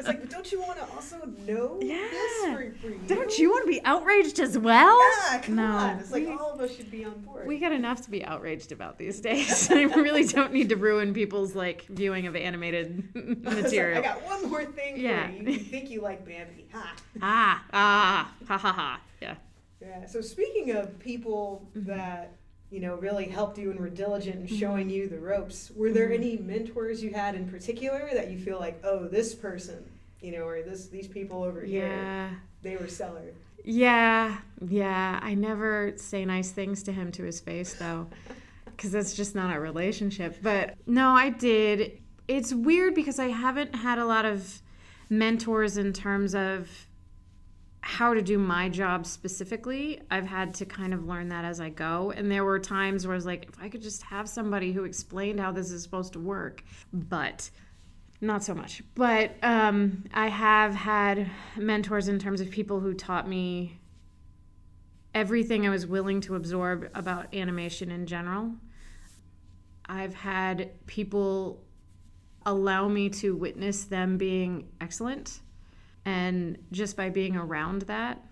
like, 0.07 0.21
but 0.21 0.29
don't 0.29 0.49
you 0.49 0.61
want 0.61 0.77
to 0.79 0.85
also 0.95 1.17
know 1.45 1.77
this 1.79 1.89
Yeah. 1.89 2.53
for, 2.55 2.73
for 2.81 2.87
you? 2.87 2.99
Don't 3.05 3.37
you 3.37 3.49
want 3.49 3.65
to 3.65 3.69
be 3.69 3.83
outraged 3.83 4.39
as 4.39 4.57
well? 4.57 4.97
Yeah, 5.29 5.39
come 5.41 5.55
no, 5.57 5.65
on. 5.65 5.99
It's 5.99 6.11
like 6.13 6.25
we- 6.25 6.31
all 6.31 6.53
of 6.53 6.61
us 6.61 6.73
should 6.73 6.89
be 6.89 7.03
on 7.03 7.19
board. 7.19 7.45
We 7.45 7.59
got 7.59 7.73
enough 7.73 7.99
to 8.03 8.09
be 8.09 8.23
outraged 8.23 8.71
about 8.71 8.97
these 8.97 9.19
days. 9.19 9.69
I 9.71 9.83
really 9.83 10.23
don't 10.23 10.53
need 10.53 10.69
to 10.69 10.77
ruin 10.77 11.13
people's 11.13 11.53
like 11.53 11.85
viewing 11.87 12.27
of 12.27 12.35
animated 12.37 13.03
It's 13.15 13.43
like, 13.45 13.63
material. 13.63 13.97
I 13.99 14.01
got 14.01 14.23
one 14.23 14.49
more 14.49 14.63
thing 14.63 14.97
Yeah. 15.01 15.27
for 15.27 15.33
you. 15.33 15.49
You 15.49 15.59
think 15.59 15.89
you 15.89 15.99
like 16.01 16.25
Bambi? 16.25 16.69
Ha. 16.71 16.93
Ah, 17.21 17.63
ah, 17.73 18.33
ha 18.47 18.57
ha 18.57 18.71
ha. 18.71 19.01
Yeah. 19.21 19.35
Yeah. 19.81 20.05
So 20.05 20.21
speaking 20.21 20.71
of 20.71 20.97
people 20.97 21.67
Mm-hmm. 21.75 21.89
that 21.89 22.31
you 22.71 22.79
know 22.79 22.95
really 22.95 23.25
helped 23.25 23.57
you 23.57 23.71
and 23.71 23.79
were 23.79 23.89
diligent 23.89 24.49
in 24.49 24.57
showing 24.57 24.89
you 24.89 25.07
the 25.07 25.19
ropes, 25.19 25.71
were 25.75 25.91
there 25.91 26.05
Mm-hmm. 26.09 26.23
any 26.23 26.37
mentors 26.37 27.03
you 27.03 27.11
had 27.11 27.35
in 27.35 27.49
particular 27.49 28.09
that 28.13 28.29
you 28.31 28.37
feel 28.39 28.59
like, 28.59 28.79
oh, 28.83 29.07
this 29.07 29.33
person, 29.33 29.83
you 30.21 30.31
know, 30.33 30.45
or 30.45 30.61
this 30.61 30.87
these 30.87 31.07
people 31.07 31.43
over 31.43 31.61
here, 31.61 32.29
they 32.61 32.75
were 32.75 32.87
stellar. 32.87 33.33
Yeah. 33.63 34.37
Yeah. 34.67 35.19
I 35.21 35.33
never 35.33 35.93
say 35.97 36.23
nice 36.25 36.51
things 36.51 36.83
to 36.83 36.91
him 36.93 37.11
to 37.13 37.23
his 37.23 37.39
face 37.39 37.73
though, 37.73 38.07
because 38.65 38.91
that's 38.91 39.13
just 39.13 39.35
not 39.35 39.55
a 39.55 39.59
relationship. 39.59 40.37
But 40.41 40.75
no, 40.85 41.09
I 41.11 41.29
did. 41.29 41.99
It's 42.27 42.53
weird 42.53 42.95
because 42.95 43.19
I 43.19 43.27
haven't 43.27 43.75
had 43.75 43.97
a 43.99 44.05
lot 44.05 44.25
of 44.25 44.61
mentors 45.09 45.77
in 45.77 45.93
terms 45.93 46.35
of 46.35 46.86
how 47.87 48.13
to 48.13 48.21
do 48.21 48.37
my 48.37 48.67
job 48.67 49.05
specifically. 49.05 50.01
I've 50.11 50.27
had 50.27 50.53
to 50.55 50.65
kind 50.65 50.93
of 50.93 51.05
learn 51.05 51.29
that 51.29 51.45
as 51.45 51.61
I 51.61 51.69
go. 51.69 52.11
And 52.11 52.29
there 52.29 52.43
were 52.43 52.59
times 52.59 53.07
where 53.07 53.13
I 53.13 53.15
was 53.15 53.25
like, 53.25 53.45
if 53.47 53.57
I 53.61 53.69
could 53.69 53.81
just 53.81 54.01
have 54.03 54.27
somebody 54.27 54.73
who 54.73 54.83
explained 54.83 55.39
how 55.39 55.53
this 55.53 55.71
is 55.71 55.83
supposed 55.83 56.11
to 56.13 56.19
work. 56.19 56.65
But 56.91 57.49
not 58.19 58.43
so 58.43 58.53
much. 58.53 58.83
But 58.93 59.35
um, 59.41 60.03
I 60.13 60.27
have 60.27 60.75
had 60.75 61.31
mentors 61.55 62.09
in 62.09 62.19
terms 62.19 62.41
of 62.41 62.51
people 62.51 62.81
who 62.81 62.93
taught 62.93 63.25
me 63.25 63.79
everything 65.15 65.65
I 65.65 65.69
was 65.69 65.87
willing 65.87 66.19
to 66.21 66.35
absorb 66.35 66.89
about 66.93 67.33
animation 67.33 67.89
in 67.89 68.05
general. 68.05 68.51
I've 69.85 70.13
had 70.13 70.85
people 70.87 71.63
allow 72.45 72.89
me 72.89 73.07
to 73.11 73.33
witness 73.33 73.85
them 73.85 74.17
being 74.17 74.67
excellent. 74.81 75.39
And 76.07 76.57
just 76.71 76.95
by 76.95 77.09
being 77.09 77.35
around 77.35 77.81
that, 77.83 78.23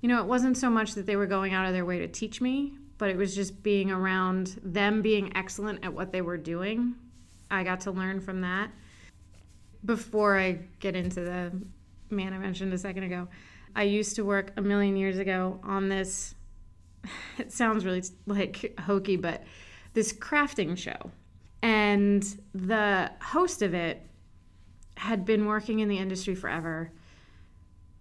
you 0.00 0.08
know, 0.08 0.18
it 0.20 0.26
wasn't 0.26 0.58
so 0.58 0.68
much 0.68 0.94
that 0.94 1.06
they 1.06 1.14
were 1.14 1.26
going 1.26 1.54
out 1.54 1.64
of 1.64 1.72
their 1.72 1.84
way 1.84 2.00
to 2.00 2.08
teach 2.08 2.40
me, 2.40 2.76
but 2.98 3.10
it 3.10 3.16
was 3.16 3.32
just 3.32 3.62
being 3.62 3.92
around 3.92 4.58
them 4.64 5.02
being 5.02 5.30
excellent 5.36 5.84
at 5.84 5.92
what 5.92 6.10
they 6.10 6.20
were 6.20 6.36
doing. 6.36 6.96
I 7.48 7.62
got 7.62 7.82
to 7.82 7.92
learn 7.92 8.20
from 8.20 8.40
that. 8.40 8.72
Before 9.84 10.36
I 10.36 10.58
get 10.80 10.96
into 10.96 11.20
the 11.20 11.52
man 12.10 12.32
I 12.32 12.38
mentioned 12.38 12.72
a 12.72 12.78
second 12.78 13.04
ago, 13.04 13.28
I 13.76 13.84
used 13.84 14.16
to 14.16 14.24
work 14.24 14.52
a 14.56 14.60
million 14.60 14.96
years 14.96 15.18
ago 15.18 15.60
on 15.62 15.88
this. 15.88 16.34
It 17.38 17.52
sounds 17.52 17.84
really 17.84 18.02
like 18.26 18.74
hokey, 18.80 19.14
but 19.14 19.44
this 19.92 20.12
crafting 20.12 20.76
show. 20.76 21.12
And 21.62 22.24
the 22.52 23.12
host 23.20 23.62
of 23.62 23.74
it 23.74 24.04
had 24.96 25.24
been 25.24 25.46
working 25.46 25.80
in 25.80 25.88
the 25.88 25.98
industry 25.98 26.34
forever. 26.34 26.90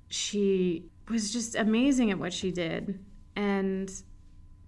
She 0.07 0.85
was 1.09 1.31
just 1.31 1.55
amazing 1.55 2.11
at 2.11 2.19
what 2.19 2.33
she 2.33 2.51
did 2.51 2.99
and 3.35 3.91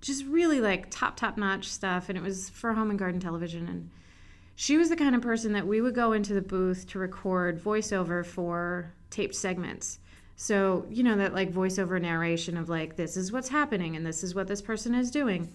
just 0.02 0.26
really 0.26 0.62
like 0.62 0.90
top, 0.90 1.18
top 1.18 1.38
notch 1.38 1.68
stuff. 1.68 2.10
And 2.10 2.18
it 2.18 2.24
was 2.24 2.50
for 2.50 2.74
home 2.74 2.90
and 2.90 3.00
garden 3.00 3.20
television. 3.20 3.68
And 3.68 3.90
she 4.56 4.78
was 4.78 4.90
the 4.90 4.96
kind 4.96 5.16
of 5.16 5.22
person 5.22 5.54
that 5.54 5.68
we 5.68 5.82
would 5.82 5.96
go 5.96 6.12
into 6.14 6.34
the 6.34 6.42
booth 6.42 6.88
to 6.88 7.00
record 7.00 7.62
voiceover 7.62 8.26
for 8.26 8.94
taped 9.10 9.36
segments. 9.36 10.00
So, 10.36 10.86
you 10.90 11.04
know, 11.04 11.18
that 11.18 11.34
like 11.34 11.52
voiceover 11.52 12.00
narration 12.00 12.58
of 12.58 12.70
like, 12.70 12.96
this 12.96 13.18
is 13.18 13.32
what's 13.32 13.50
happening 13.50 13.96
and 13.96 14.06
this 14.06 14.24
is 14.24 14.36
what 14.36 14.48
this 14.48 14.62
person 14.62 14.94
is 14.94 15.10
doing. 15.10 15.52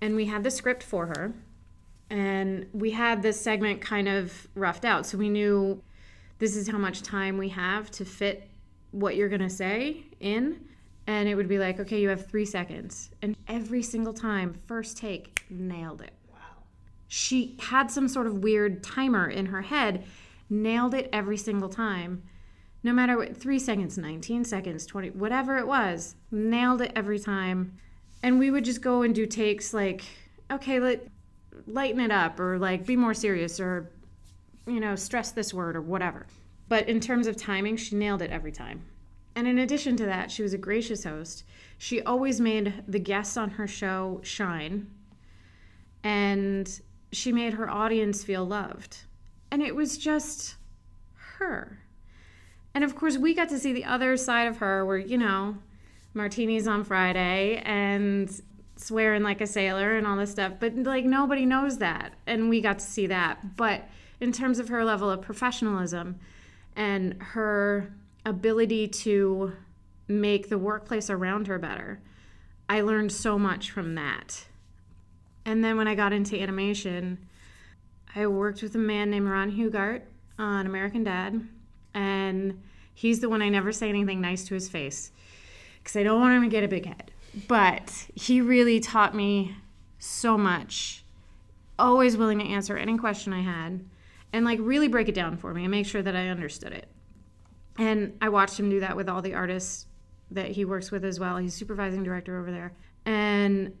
And 0.00 0.16
we 0.16 0.26
had 0.26 0.42
the 0.42 0.50
script 0.50 0.82
for 0.82 1.06
her. 1.06 1.32
And 2.10 2.66
we 2.72 2.90
had 2.90 3.22
this 3.22 3.40
segment 3.40 3.80
kind 3.80 4.08
of 4.08 4.48
roughed 4.54 4.84
out. 4.84 5.06
So 5.06 5.18
we 5.18 5.30
knew 5.30 5.82
this 6.38 6.56
is 6.56 6.68
how 6.68 6.78
much 6.78 7.02
time 7.02 7.38
we 7.38 7.48
have 7.50 7.90
to 7.92 8.04
fit 8.04 8.48
what 8.94 9.16
you're 9.16 9.28
going 9.28 9.40
to 9.40 9.50
say 9.50 10.04
in. 10.20 10.60
And 11.06 11.28
it 11.28 11.34
would 11.34 11.48
be 11.48 11.58
like, 11.58 11.80
okay, 11.80 12.00
you 12.00 12.08
have 12.08 12.26
three 12.26 12.46
seconds. 12.46 13.10
And 13.20 13.36
every 13.48 13.82
single 13.82 14.14
time, 14.14 14.54
first 14.66 14.96
take, 14.96 15.44
nailed 15.50 16.00
it. 16.00 16.12
Wow. 16.30 16.38
She 17.08 17.56
had 17.60 17.90
some 17.90 18.08
sort 18.08 18.26
of 18.26 18.38
weird 18.38 18.82
timer 18.82 19.28
in 19.28 19.46
her 19.46 19.62
head, 19.62 20.04
nailed 20.48 20.94
it 20.94 21.10
every 21.12 21.36
single 21.36 21.68
time. 21.68 22.22
No 22.82 22.92
matter 22.92 23.16
what, 23.16 23.36
three 23.36 23.58
seconds, 23.58 23.98
19 23.98 24.44
seconds, 24.44 24.86
20, 24.86 25.10
whatever 25.10 25.58
it 25.58 25.66
was, 25.66 26.14
nailed 26.30 26.80
it 26.80 26.92
every 26.94 27.18
time. 27.18 27.76
And 28.22 28.38
we 28.38 28.50
would 28.50 28.64
just 28.64 28.80
go 28.80 29.02
and 29.02 29.14
do 29.14 29.26
takes 29.26 29.74
like, 29.74 30.04
okay, 30.50 30.80
let, 30.80 31.06
lighten 31.66 32.00
it 32.00 32.10
up 32.10 32.38
or 32.40 32.58
like 32.58 32.86
be 32.86 32.96
more 32.96 33.14
serious 33.14 33.60
or, 33.60 33.90
you 34.66 34.80
know, 34.80 34.96
stress 34.96 35.32
this 35.32 35.52
word 35.52 35.76
or 35.76 35.82
whatever. 35.82 36.26
But 36.68 36.88
in 36.88 37.00
terms 37.00 37.26
of 37.26 37.36
timing, 37.36 37.76
she 37.76 37.96
nailed 37.96 38.22
it 38.22 38.30
every 38.30 38.52
time. 38.52 38.84
And 39.34 39.46
in 39.48 39.58
addition 39.58 39.96
to 39.96 40.06
that, 40.06 40.30
she 40.30 40.42
was 40.42 40.54
a 40.54 40.58
gracious 40.58 41.04
host. 41.04 41.44
She 41.78 42.00
always 42.02 42.40
made 42.40 42.84
the 42.86 42.98
guests 42.98 43.36
on 43.36 43.50
her 43.50 43.66
show 43.66 44.20
shine. 44.22 44.90
And 46.02 46.80
she 47.12 47.32
made 47.32 47.54
her 47.54 47.68
audience 47.68 48.22
feel 48.22 48.44
loved. 48.44 48.98
And 49.50 49.62
it 49.62 49.74
was 49.74 49.98
just 49.98 50.56
her. 51.38 51.80
And 52.74 52.84
of 52.84 52.96
course, 52.96 53.16
we 53.16 53.34
got 53.34 53.48
to 53.50 53.58
see 53.58 53.72
the 53.72 53.84
other 53.84 54.16
side 54.16 54.48
of 54.48 54.58
her 54.58 54.84
where, 54.84 54.98
you 54.98 55.18
know, 55.18 55.56
martinis 56.12 56.66
on 56.66 56.84
Friday 56.84 57.62
and 57.64 58.30
swearing 58.76 59.22
like 59.22 59.40
a 59.40 59.46
sailor 59.46 59.96
and 59.96 60.06
all 60.06 60.16
this 60.16 60.30
stuff. 60.30 60.54
But 60.58 60.76
like 60.76 61.04
nobody 61.04 61.46
knows 61.46 61.78
that. 61.78 62.14
And 62.26 62.48
we 62.48 62.60
got 62.60 62.80
to 62.80 62.84
see 62.84 63.06
that. 63.08 63.56
But 63.56 63.88
in 64.20 64.32
terms 64.32 64.58
of 64.58 64.68
her 64.68 64.84
level 64.84 65.10
of 65.10 65.22
professionalism 65.22 66.18
and 66.76 67.20
her 67.20 67.92
ability 68.26 68.88
to 68.88 69.52
make 70.08 70.48
the 70.48 70.58
workplace 70.58 71.10
around 71.10 71.46
her 71.46 71.58
better, 71.58 72.00
I 72.68 72.80
learned 72.80 73.12
so 73.12 73.38
much 73.38 73.70
from 73.70 73.94
that. 73.94 74.46
And 75.44 75.62
then 75.62 75.76
when 75.76 75.88
I 75.88 75.94
got 75.94 76.12
into 76.12 76.40
animation, 76.40 77.18
I 78.14 78.26
worked 78.26 78.62
with 78.62 78.74
a 78.74 78.78
man 78.78 79.10
named 79.10 79.28
Ron 79.28 79.50
Hughart 79.50 80.02
on 80.38 80.66
American 80.66 81.04
Dad. 81.04 81.46
And 81.92 82.62
he's 82.94 83.20
the 83.20 83.28
one 83.28 83.42
I 83.42 83.48
never 83.48 83.72
say 83.72 83.88
anything 83.88 84.20
nice 84.20 84.44
to 84.46 84.54
his 84.54 84.68
face 84.68 85.12
because 85.78 85.96
I 85.96 86.02
don't 86.02 86.20
want 86.20 86.34
him 86.34 86.42
to 86.42 86.48
get 86.48 86.64
a 86.64 86.68
big 86.68 86.86
head. 86.86 87.10
But 87.48 88.06
he 88.14 88.40
really 88.40 88.80
taught 88.80 89.14
me 89.14 89.56
so 89.98 90.38
much. 90.38 91.04
Always 91.78 92.16
willing 92.16 92.38
to 92.38 92.44
answer 92.44 92.76
any 92.76 92.96
question 92.96 93.32
I 93.32 93.42
had 93.42 93.84
and 94.34 94.44
like 94.44 94.58
really 94.60 94.88
break 94.88 95.08
it 95.08 95.14
down 95.14 95.36
for 95.36 95.54
me 95.54 95.62
and 95.62 95.70
make 95.70 95.86
sure 95.86 96.02
that 96.02 96.16
I 96.16 96.26
understood 96.26 96.72
it. 96.72 96.88
And 97.78 98.16
I 98.20 98.28
watched 98.30 98.58
him 98.58 98.68
do 98.68 98.80
that 98.80 98.96
with 98.96 99.08
all 99.08 99.22
the 99.22 99.34
artists 99.34 99.86
that 100.32 100.48
he 100.48 100.64
works 100.64 100.90
with 100.90 101.04
as 101.04 101.20
well. 101.20 101.36
He's 101.36 101.54
supervising 101.54 102.02
director 102.02 102.40
over 102.40 102.50
there. 102.50 102.72
And 103.06 103.72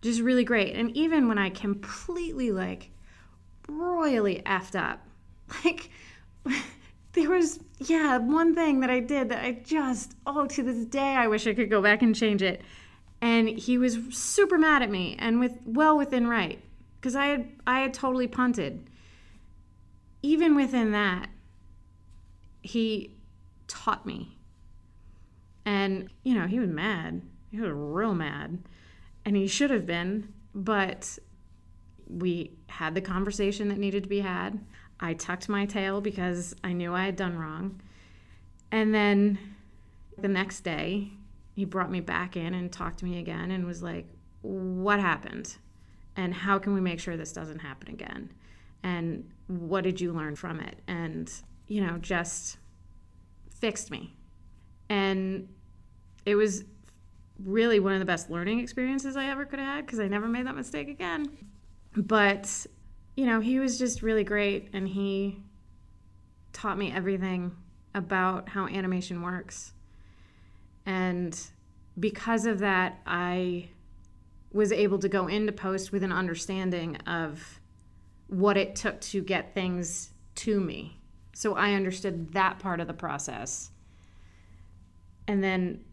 just 0.00 0.20
really 0.20 0.42
great. 0.42 0.74
And 0.74 0.90
even 0.96 1.28
when 1.28 1.38
I 1.38 1.50
completely 1.50 2.50
like 2.50 2.90
royally 3.68 4.42
effed 4.44 4.74
up, 4.74 5.06
like 5.64 5.88
there 7.12 7.30
was 7.30 7.60
yeah, 7.78 8.18
one 8.18 8.56
thing 8.56 8.80
that 8.80 8.90
I 8.90 8.98
did 8.98 9.28
that 9.28 9.44
I 9.44 9.52
just 9.52 10.16
oh 10.26 10.46
to 10.48 10.62
this 10.64 10.84
day 10.84 11.14
I 11.14 11.28
wish 11.28 11.46
I 11.46 11.54
could 11.54 11.70
go 11.70 11.80
back 11.80 12.02
and 12.02 12.12
change 12.12 12.42
it. 12.42 12.60
And 13.20 13.48
he 13.48 13.78
was 13.78 13.98
super 14.10 14.58
mad 14.58 14.82
at 14.82 14.90
me 14.90 15.14
and 15.20 15.38
with 15.38 15.56
well 15.64 15.96
within 15.96 16.26
right 16.26 16.60
because 17.00 17.14
I 17.14 17.26
had 17.26 17.52
I 17.68 17.80
had 17.80 17.94
totally 17.94 18.26
punted. 18.26 18.88
Even 20.22 20.54
within 20.54 20.92
that, 20.92 21.28
he 22.62 23.16
taught 23.66 24.06
me. 24.06 24.38
And 25.64 26.08
you 26.22 26.34
know, 26.34 26.46
he 26.46 26.58
was 26.58 26.70
mad. 26.70 27.22
He 27.50 27.60
was 27.60 27.70
real 27.72 28.14
mad. 28.14 28.58
And 29.24 29.36
he 29.36 29.46
should 29.46 29.70
have 29.70 29.86
been, 29.86 30.32
but 30.54 31.18
we 32.08 32.52
had 32.68 32.94
the 32.94 33.00
conversation 33.00 33.68
that 33.68 33.78
needed 33.78 34.04
to 34.04 34.08
be 34.08 34.20
had. 34.20 34.58
I 35.00 35.14
tucked 35.14 35.48
my 35.48 35.66
tail 35.66 36.00
because 36.00 36.54
I 36.62 36.72
knew 36.72 36.94
I 36.94 37.04
had 37.04 37.16
done 37.16 37.36
wrong. 37.36 37.80
And 38.70 38.94
then 38.94 39.38
the 40.18 40.28
next 40.28 40.60
day, 40.60 41.10
he 41.54 41.64
brought 41.64 41.90
me 41.90 42.00
back 42.00 42.36
in 42.36 42.54
and 42.54 42.72
talked 42.72 42.98
to 43.00 43.04
me 43.04 43.18
again 43.18 43.50
and 43.50 43.66
was 43.66 43.82
like, 43.82 44.06
What 44.42 45.00
happened? 45.00 45.56
And 46.16 46.34
how 46.34 46.58
can 46.58 46.74
we 46.74 46.80
make 46.80 47.00
sure 47.00 47.16
this 47.16 47.32
doesn't 47.32 47.60
happen 47.60 47.88
again? 47.88 48.30
And 48.82 49.30
what 49.46 49.84
did 49.84 50.00
you 50.00 50.12
learn 50.12 50.36
from 50.36 50.60
it? 50.60 50.80
And, 50.88 51.32
you 51.68 51.80
know, 51.80 51.98
just 51.98 52.58
fixed 53.50 53.90
me. 53.90 54.14
And 54.88 55.48
it 56.26 56.34
was 56.34 56.64
really 57.44 57.80
one 57.80 57.92
of 57.92 57.98
the 57.98 58.04
best 58.04 58.30
learning 58.30 58.60
experiences 58.60 59.16
I 59.16 59.26
ever 59.26 59.44
could 59.44 59.58
have 59.58 59.68
had 59.68 59.86
because 59.86 60.00
I 60.00 60.08
never 60.08 60.28
made 60.28 60.46
that 60.46 60.54
mistake 60.54 60.88
again. 60.88 61.26
But 61.96 62.66
you 63.16 63.26
know, 63.26 63.40
he 63.40 63.58
was 63.58 63.78
just 63.78 64.02
really 64.02 64.24
great 64.24 64.68
and 64.72 64.88
he 64.88 65.42
taught 66.52 66.78
me 66.78 66.92
everything 66.92 67.52
about 67.94 68.48
how 68.48 68.66
animation 68.66 69.22
works. 69.22 69.72
And 70.86 71.38
because 71.98 72.46
of 72.46 72.60
that, 72.60 73.00
I 73.06 73.68
was 74.52 74.72
able 74.72 74.98
to 74.98 75.08
go 75.08 75.26
into 75.26 75.52
post 75.52 75.92
with 75.92 76.02
an 76.02 76.12
understanding 76.12 76.96
of 77.06 77.60
what 78.32 78.56
it 78.56 78.74
took 78.74 78.98
to 78.98 79.22
get 79.22 79.52
things 79.52 80.10
to 80.34 80.58
me. 80.58 80.98
So 81.34 81.54
I 81.54 81.74
understood 81.74 82.32
that 82.32 82.58
part 82.58 82.80
of 82.80 82.86
the 82.86 82.94
process. 82.94 83.70
And 85.28 85.44
then 85.44 85.84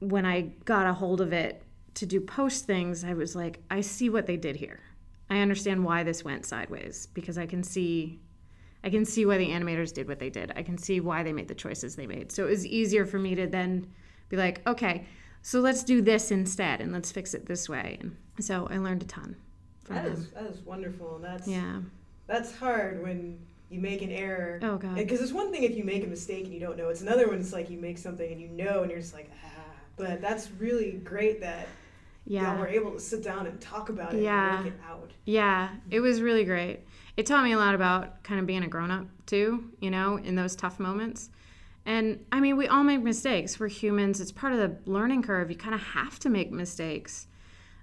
when 0.00 0.26
I 0.26 0.52
got 0.66 0.86
a 0.86 0.92
hold 0.92 1.22
of 1.22 1.32
it 1.32 1.62
to 1.94 2.04
do 2.04 2.20
post 2.20 2.66
things, 2.66 3.02
I 3.02 3.14
was 3.14 3.34
like, 3.34 3.62
I 3.70 3.80
see 3.80 4.10
what 4.10 4.26
they 4.26 4.36
did 4.36 4.56
here. 4.56 4.80
I 5.30 5.38
understand 5.38 5.84
why 5.84 6.02
this 6.02 6.22
went 6.22 6.44
sideways 6.44 7.06
because 7.14 7.38
I 7.38 7.46
can 7.46 7.62
see 7.62 8.20
I 8.84 8.90
can 8.90 9.04
see 9.04 9.26
why 9.26 9.38
the 9.38 9.48
animators 9.48 9.92
did 9.92 10.06
what 10.06 10.20
they 10.20 10.30
did. 10.30 10.52
I 10.54 10.62
can 10.62 10.78
see 10.78 11.00
why 11.00 11.24
they 11.24 11.32
made 11.32 11.48
the 11.48 11.56
choices 11.56 11.96
they 11.96 12.06
made. 12.06 12.30
So 12.30 12.44
it 12.44 12.50
was 12.50 12.64
easier 12.64 13.04
for 13.04 13.18
me 13.18 13.34
to 13.34 13.48
then 13.48 13.90
be 14.28 14.36
like, 14.36 14.64
okay, 14.64 15.06
so 15.42 15.58
let's 15.58 15.82
do 15.82 16.00
this 16.02 16.30
instead 16.30 16.80
and 16.80 16.92
let's 16.92 17.10
fix 17.10 17.34
it 17.34 17.46
this 17.46 17.68
way. 17.68 17.98
And 18.00 18.44
so 18.44 18.68
I 18.70 18.78
learned 18.78 19.02
a 19.02 19.06
ton 19.06 19.36
that 19.88 20.06
is, 20.06 20.30
that 20.30 20.44
is 20.44 20.58
wonderful. 20.60 21.16
And 21.16 21.24
that's 21.24 21.46
yeah. 21.46 21.80
That's 22.26 22.56
hard 22.56 23.02
when 23.02 23.38
you 23.70 23.80
make 23.80 24.02
an 24.02 24.10
error. 24.10 24.58
Oh 24.62 24.76
god. 24.76 24.94
Because 24.94 25.20
it's 25.20 25.32
one 25.32 25.52
thing 25.52 25.62
if 25.62 25.76
you 25.76 25.84
make 25.84 26.04
a 26.04 26.08
mistake 26.08 26.44
and 26.44 26.54
you 26.54 26.60
don't 26.60 26.76
know. 26.76 26.88
It's 26.88 27.02
another 27.02 27.28
one. 27.28 27.40
It's 27.40 27.52
like 27.52 27.70
you 27.70 27.78
make 27.78 27.98
something 27.98 28.30
and 28.30 28.40
you 28.40 28.48
know, 28.48 28.82
and 28.82 28.90
you're 28.90 29.00
just 29.00 29.14
like, 29.14 29.30
ah. 29.44 29.60
But 29.96 30.20
that's 30.20 30.50
really 30.58 30.92
great 30.92 31.40
that 31.40 31.68
yeah 32.26 32.52
y'all 32.52 32.60
were 32.60 32.68
able 32.68 32.92
to 32.92 33.00
sit 33.00 33.22
down 33.22 33.46
and 33.46 33.60
talk 33.60 33.88
about 33.88 34.12
it 34.12 34.22
yeah. 34.22 34.64
it 34.64 34.72
out 34.88 35.10
yeah 35.24 35.70
it 35.90 36.00
was 36.00 36.20
really 36.20 36.44
great 36.44 36.80
it 37.16 37.24
taught 37.24 37.44
me 37.44 37.52
a 37.52 37.56
lot 37.56 37.74
about 37.74 38.22
kind 38.24 38.40
of 38.40 38.46
being 38.46 38.64
a 38.64 38.68
grown-up 38.68 39.06
too 39.26 39.70
you 39.80 39.90
know 39.90 40.16
in 40.16 40.34
those 40.34 40.56
tough 40.56 40.78
moments 40.80 41.30
and 41.84 42.24
i 42.32 42.40
mean 42.40 42.56
we 42.56 42.66
all 42.66 42.82
make 42.82 43.00
mistakes 43.00 43.60
we're 43.60 43.68
humans 43.68 44.20
it's 44.20 44.32
part 44.32 44.52
of 44.52 44.58
the 44.58 44.90
learning 44.90 45.22
curve 45.22 45.50
you 45.50 45.56
kind 45.56 45.74
of 45.74 45.80
have 45.80 46.18
to 46.18 46.28
make 46.28 46.50
mistakes 46.50 47.28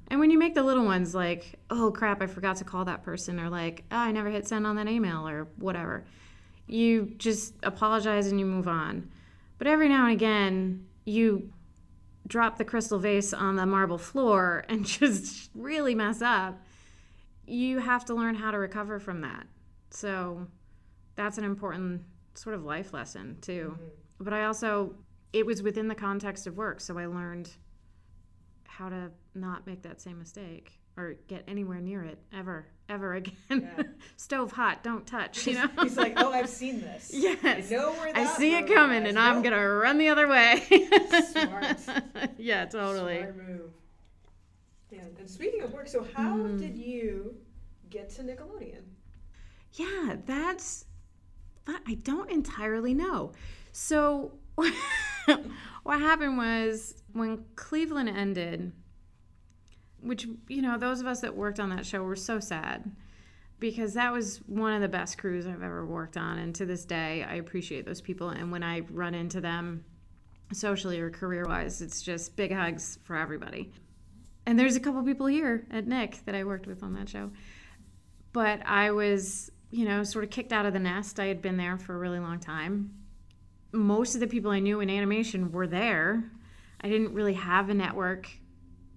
and 0.10 0.20
when 0.20 0.30
you 0.30 0.38
make 0.38 0.56
the 0.56 0.64
little 0.64 0.86
ones 0.86 1.14
like 1.16 1.60
oh 1.70 1.92
crap 1.92 2.22
i 2.22 2.28
forgot 2.28 2.56
to 2.58 2.64
call 2.64 2.86
that 2.86 3.04
person 3.04 3.40
or 3.40 3.50
like 3.50 3.84
oh, 3.92 3.98
i 3.98 4.12
never 4.12 4.30
hit 4.30 4.48
send 4.48 4.66
on 4.66 4.76
that 4.76 4.88
email 4.88 5.28
or 5.28 5.48
whatever 5.58 6.04
you 6.68 7.14
just 7.18 7.54
apologize 7.64 8.28
and 8.28 8.40
you 8.40 8.46
move 8.46 8.68
on 8.68 9.10
but 9.58 9.68
every 9.68 9.90
now 9.90 10.06
and 10.06 10.14
again 10.14 10.86
you 11.06 11.52
drop 12.28 12.58
the 12.58 12.66
crystal 12.66 13.00
vase 13.00 13.34
on 13.34 13.56
the 13.56 13.66
marble 13.66 13.98
floor 13.98 14.64
and 14.70 14.86
just 14.86 15.50
really 15.56 15.96
mess 15.96 16.22
up, 16.22 16.62
you 17.46 17.80
have 17.80 18.06
to 18.06 18.14
learn 18.14 18.36
how 18.36 18.52
to 18.52 18.58
recover 18.58 19.00
from 19.00 19.22
that. 19.22 19.46
So 19.90 20.48
that's 21.16 21.38
an 21.38 21.44
important 21.44 22.02
sort 22.36 22.56
of 22.56 22.64
life 22.64 22.94
lesson 22.94 23.38
too. 23.42 23.76
Mm-hmm. 23.76 24.24
But 24.24 24.34
I 24.34 24.46
also 24.46 24.96
it 25.34 25.46
was 25.46 25.64
within 25.64 25.88
the 25.88 25.96
context 25.96 26.46
of 26.46 26.56
work, 26.56 26.80
so 26.80 26.98
I 27.00 27.08
learned 27.08 27.50
how 28.78 28.90
to 28.90 29.12
not 29.36 29.68
make 29.68 29.84
that 29.84 30.02
same 30.02 30.18
mistake 30.18 30.80
or 30.98 31.16
get 31.28 31.44
anywhere 31.48 31.80
near 31.80 32.04
it 32.04 32.18
ever, 32.34 32.66
ever 32.90 33.16
again. 33.16 33.36
Yeah. 33.50 33.84
Stove 34.18 34.52
hot, 34.52 34.84
don't 34.84 35.06
touch. 35.06 35.48
You 35.48 35.56
know. 35.56 35.70
He's 35.82 35.98
like, 35.98 36.14
oh, 36.18 36.32
I've 36.32 36.50
seen 36.50 36.82
this. 36.82 37.12
Yes. 37.14 37.72
I 37.72 37.76
know 37.76 37.92
where 37.94 38.12
I 38.16 38.26
see 38.26 38.56
it 38.56 38.68
coming, 38.68 39.06
and 39.06 39.18
I'm 39.18 39.42
gonna 39.42 39.68
run 39.68 39.98
the 39.98 40.10
other 40.10 40.28
way. 40.28 40.64
Smart. 41.32 41.78
yeah, 42.38 42.66
totally. 42.66 43.20
Smart 43.20 43.48
move. 43.48 43.72
Yeah. 44.92 45.02
And 45.20 45.30
speaking 45.30 45.62
of 45.62 45.74
work, 45.74 45.88
so 45.88 46.06
how 46.14 46.38
mm. 46.38 46.60
did 46.60 46.78
you 46.78 47.36
get 47.90 48.10
to 48.12 48.24
Nickelodeon? 48.24 48.82
Yeah, 49.74 50.18
that's. 50.26 50.86
I 51.68 51.94
don't 52.04 52.30
entirely 52.30 52.94
know. 52.94 53.32
So, 53.72 54.34
what 55.84 56.00
happened 56.00 56.38
was 56.38 57.04
when 57.14 57.46
Cleveland 57.56 58.10
ended 58.10 58.72
which 60.02 60.28
you 60.50 60.62
know 60.62 60.78
those 60.78 61.00
of 61.00 61.08
us 61.08 61.22
that 61.22 61.34
worked 61.36 61.60
on 61.60 61.70
that 61.70 61.86
show 61.86 62.04
were 62.04 62.16
so 62.16 62.40
sad 62.40 62.92
because 63.60 63.94
that 63.94 64.12
was 64.12 64.38
one 64.48 64.74
of 64.74 64.82
the 64.82 64.90
best 64.90 65.18
crews 65.18 65.48
I've 65.48 65.64
ever 65.64 65.86
worked 65.86 66.18
on 66.18 66.40
and 66.40 66.54
to 66.56 66.66
this 66.66 66.84
day 66.84 67.24
I 67.24 67.36
appreciate 67.36 67.86
those 67.86 68.02
people 68.02 68.30
and 68.30 68.52
when 68.52 68.64
I 68.64 68.82
run 68.92 69.14
into 69.14 69.40
them 69.40 69.86
socially 70.52 71.00
or 71.00 71.10
career 71.10 71.46
wise 71.48 71.82
it's 71.82 72.02
just 72.02 72.36
big 72.36 72.52
hugs 72.52 73.00
for 73.04 73.16
everybody. 73.16 73.72
And 74.46 74.60
there's 74.60 74.76
a 74.76 74.80
couple 74.80 75.02
people 75.04 75.28
here 75.28 75.66
at 75.72 75.88
Nick 75.88 76.26
that 76.26 76.36
I 76.36 76.44
worked 76.44 76.68
with 76.68 76.84
on 76.84 76.94
that 76.94 77.08
show. 77.08 77.32
But 78.34 78.66
I 78.66 78.92
was, 78.92 79.52
you 79.72 79.86
know, 79.86 80.04
sort 80.04 80.24
of 80.24 80.32
kicked 80.32 80.52
out 80.52 80.66
of 80.66 80.74
the 80.74 80.80
nest. 80.80 81.20
I 81.20 81.28
had 81.28 81.42
been 81.42 81.58
there 81.58 81.78
for 81.78 81.96
a 81.96 81.98
really 81.98 82.20
long 82.20 82.40
time. 82.40 82.94
Most 83.74 84.14
of 84.14 84.22
the 84.22 84.28
people 84.28 84.52
I 84.52 84.60
knew 84.60 84.80
in 84.80 84.90
animation 84.90 85.52
were 85.52 85.68
there. 85.68 86.24
I 86.82 86.90
didn't 86.90 87.14
really 87.14 87.34
have 87.34 87.70
a 87.70 87.74
network 87.74 88.30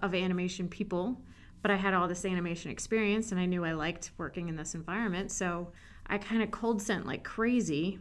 of 0.00 0.14
animation 0.14 0.68
people, 0.68 1.20
but 1.62 1.70
I 1.70 1.76
had 1.76 1.94
all 1.94 2.06
this 2.06 2.24
animation 2.24 2.70
experience 2.70 3.32
and 3.32 3.40
I 3.40 3.46
knew 3.46 3.64
I 3.64 3.72
liked 3.72 4.10
working 4.18 4.48
in 4.48 4.56
this 4.56 4.74
environment. 4.74 5.32
So 5.32 5.72
I 6.06 6.18
kind 6.18 6.42
of 6.42 6.50
cold 6.50 6.82
sent 6.82 7.06
like 7.06 7.24
crazy. 7.24 7.98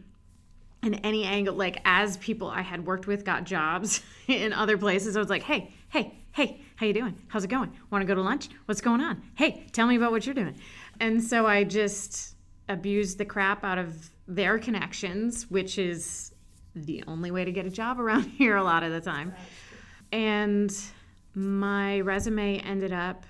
And 0.82 1.00
any 1.02 1.24
angle, 1.24 1.54
like 1.54 1.80
as 1.84 2.18
people 2.18 2.48
I 2.48 2.60
had 2.60 2.86
worked 2.86 3.06
with 3.06 3.24
got 3.24 3.44
jobs 3.44 4.02
in 4.28 4.52
other 4.52 4.76
places, 4.76 5.16
I 5.16 5.20
was 5.20 5.30
like, 5.30 5.42
hey, 5.42 5.72
hey, 5.88 6.18
hey, 6.32 6.60
how 6.76 6.86
you 6.86 6.92
doing? 6.92 7.16
How's 7.28 7.44
it 7.44 7.48
going? 7.48 7.72
Want 7.90 8.02
to 8.02 8.06
go 8.06 8.14
to 8.14 8.22
lunch? 8.22 8.50
What's 8.66 8.80
going 8.80 9.00
on? 9.00 9.22
Hey, 9.34 9.66
tell 9.72 9.86
me 9.86 9.96
about 9.96 10.12
what 10.12 10.26
you're 10.26 10.34
doing. 10.34 10.56
And 11.00 11.22
so 11.22 11.46
I 11.46 11.64
just 11.64 12.34
abused 12.68 13.18
the 13.18 13.24
crap 13.24 13.64
out 13.64 13.78
of 13.78 14.10
their 14.28 14.58
connections, 14.58 15.50
which 15.50 15.78
is 15.78 16.32
the 16.76 17.02
only 17.06 17.30
way 17.30 17.44
to 17.44 17.50
get 17.50 17.66
a 17.66 17.70
job 17.70 17.98
around 17.98 18.22
here 18.38 18.56
a 18.56 18.64
lot 18.64 18.82
of 18.82 18.92
the 18.92 19.00
time. 19.00 19.34
And 20.12 20.74
my 21.34 22.00
resume 22.00 22.58
ended 22.60 22.92
up 22.92 23.24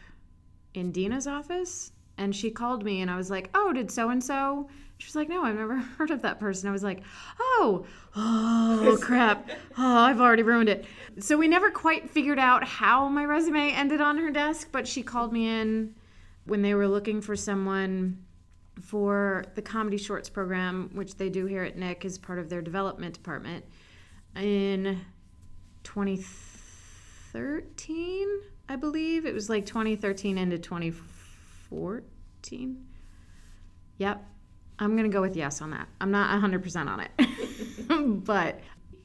in 0.74 0.92
Dina's 0.92 1.26
office 1.26 1.92
and 2.18 2.34
she 2.34 2.50
called 2.50 2.84
me 2.84 3.00
and 3.00 3.10
I 3.10 3.16
was 3.16 3.30
like, 3.30 3.50
"Oh, 3.54 3.72
did 3.72 3.90
so 3.90 4.10
and 4.10 4.22
so?" 4.22 4.68
She 4.98 5.06
was 5.06 5.16
like, 5.16 5.28
"No, 5.28 5.44
I've 5.44 5.56
never 5.56 5.76
heard 5.98 6.10
of 6.10 6.22
that 6.22 6.40
person." 6.40 6.68
I 6.68 6.72
was 6.72 6.82
like, 6.82 7.02
"Oh, 7.38 7.86
oh 8.14 8.98
crap. 9.02 9.48
Oh, 9.78 9.98
I've 9.98 10.20
already 10.20 10.42
ruined 10.42 10.68
it." 10.68 10.84
So 11.20 11.36
we 11.36 11.48
never 11.48 11.70
quite 11.70 12.10
figured 12.10 12.38
out 12.38 12.64
how 12.64 13.08
my 13.08 13.24
resume 13.24 13.70
ended 13.72 14.00
on 14.00 14.18
her 14.18 14.30
desk, 14.30 14.68
but 14.72 14.88
she 14.88 15.02
called 15.02 15.32
me 15.32 15.46
in 15.48 15.94
when 16.44 16.62
they 16.62 16.74
were 16.74 16.88
looking 16.88 17.20
for 17.20 17.36
someone 17.36 18.24
for 18.80 19.44
the 19.54 19.62
comedy 19.62 19.96
shorts 19.96 20.28
program, 20.28 20.90
which 20.92 21.16
they 21.16 21.30
do 21.30 21.46
here 21.46 21.64
at 21.64 21.76
Nick 21.76 22.04
as 22.04 22.18
part 22.18 22.38
of 22.38 22.48
their 22.48 22.62
development 22.62 23.14
department 23.14 23.64
in 24.34 25.00
2013 25.82 26.56
2013, 27.36 28.26
I 28.68 28.76
believe. 28.76 29.26
It 29.26 29.34
was 29.34 29.50
like 29.50 29.66
2013 29.66 30.38
into 30.38 30.58
2014. 30.58 32.86
Yep. 33.98 34.24
I'm 34.78 34.96
going 34.96 35.10
to 35.10 35.14
go 35.14 35.20
with 35.20 35.36
yes 35.36 35.60
on 35.62 35.70
that. 35.70 35.88
I'm 36.00 36.10
not 36.10 36.42
100% 36.42 36.86
on 36.86 37.00
it. 37.00 37.10
but 38.24 38.60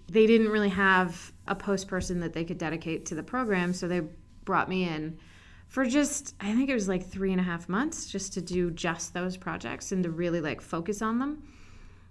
they 0.10 0.28
didn't 0.28 0.50
really 0.50 0.70
have 0.70 1.32
a 1.48 1.56
post 1.56 1.88
person 1.88 2.20
that 2.22 2.34
they 2.34 2.44
could 2.44 2.58
dedicate 2.58 3.06
to 3.08 3.16
the 3.16 3.24
program, 3.24 3.74
so 3.74 3.88
they 3.88 4.02
brought 4.44 4.70
me 4.70 4.88
in 4.88 5.18
for 5.72 5.86
just 5.86 6.36
I 6.42 6.54
think 6.54 6.70
it 6.70 6.74
was 6.74 6.90
like 6.90 7.08
three 7.08 7.32
and 7.32 7.40
a 7.40 7.44
half 7.46 7.70
months 7.70 8.10
just 8.10 8.34
to 8.34 8.42
do 8.42 8.72
just 8.72 9.14
those 9.14 9.38
projects 9.38 9.94
and 9.94 10.04
to 10.04 10.10
really 10.10 10.42
like 10.42 10.60
focus 10.60 11.02
on 11.02 11.18
them. 11.18 11.44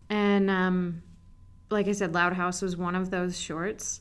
And 0.08 0.50
um, 0.50 1.02
like 1.68 1.86
I 1.86 1.92
said, 1.92 2.14
Loud 2.14 2.32
House 2.32 2.62
was 2.62 2.78
one 2.78 2.94
of 2.94 3.10
those 3.10 3.38
shorts. 3.38 4.00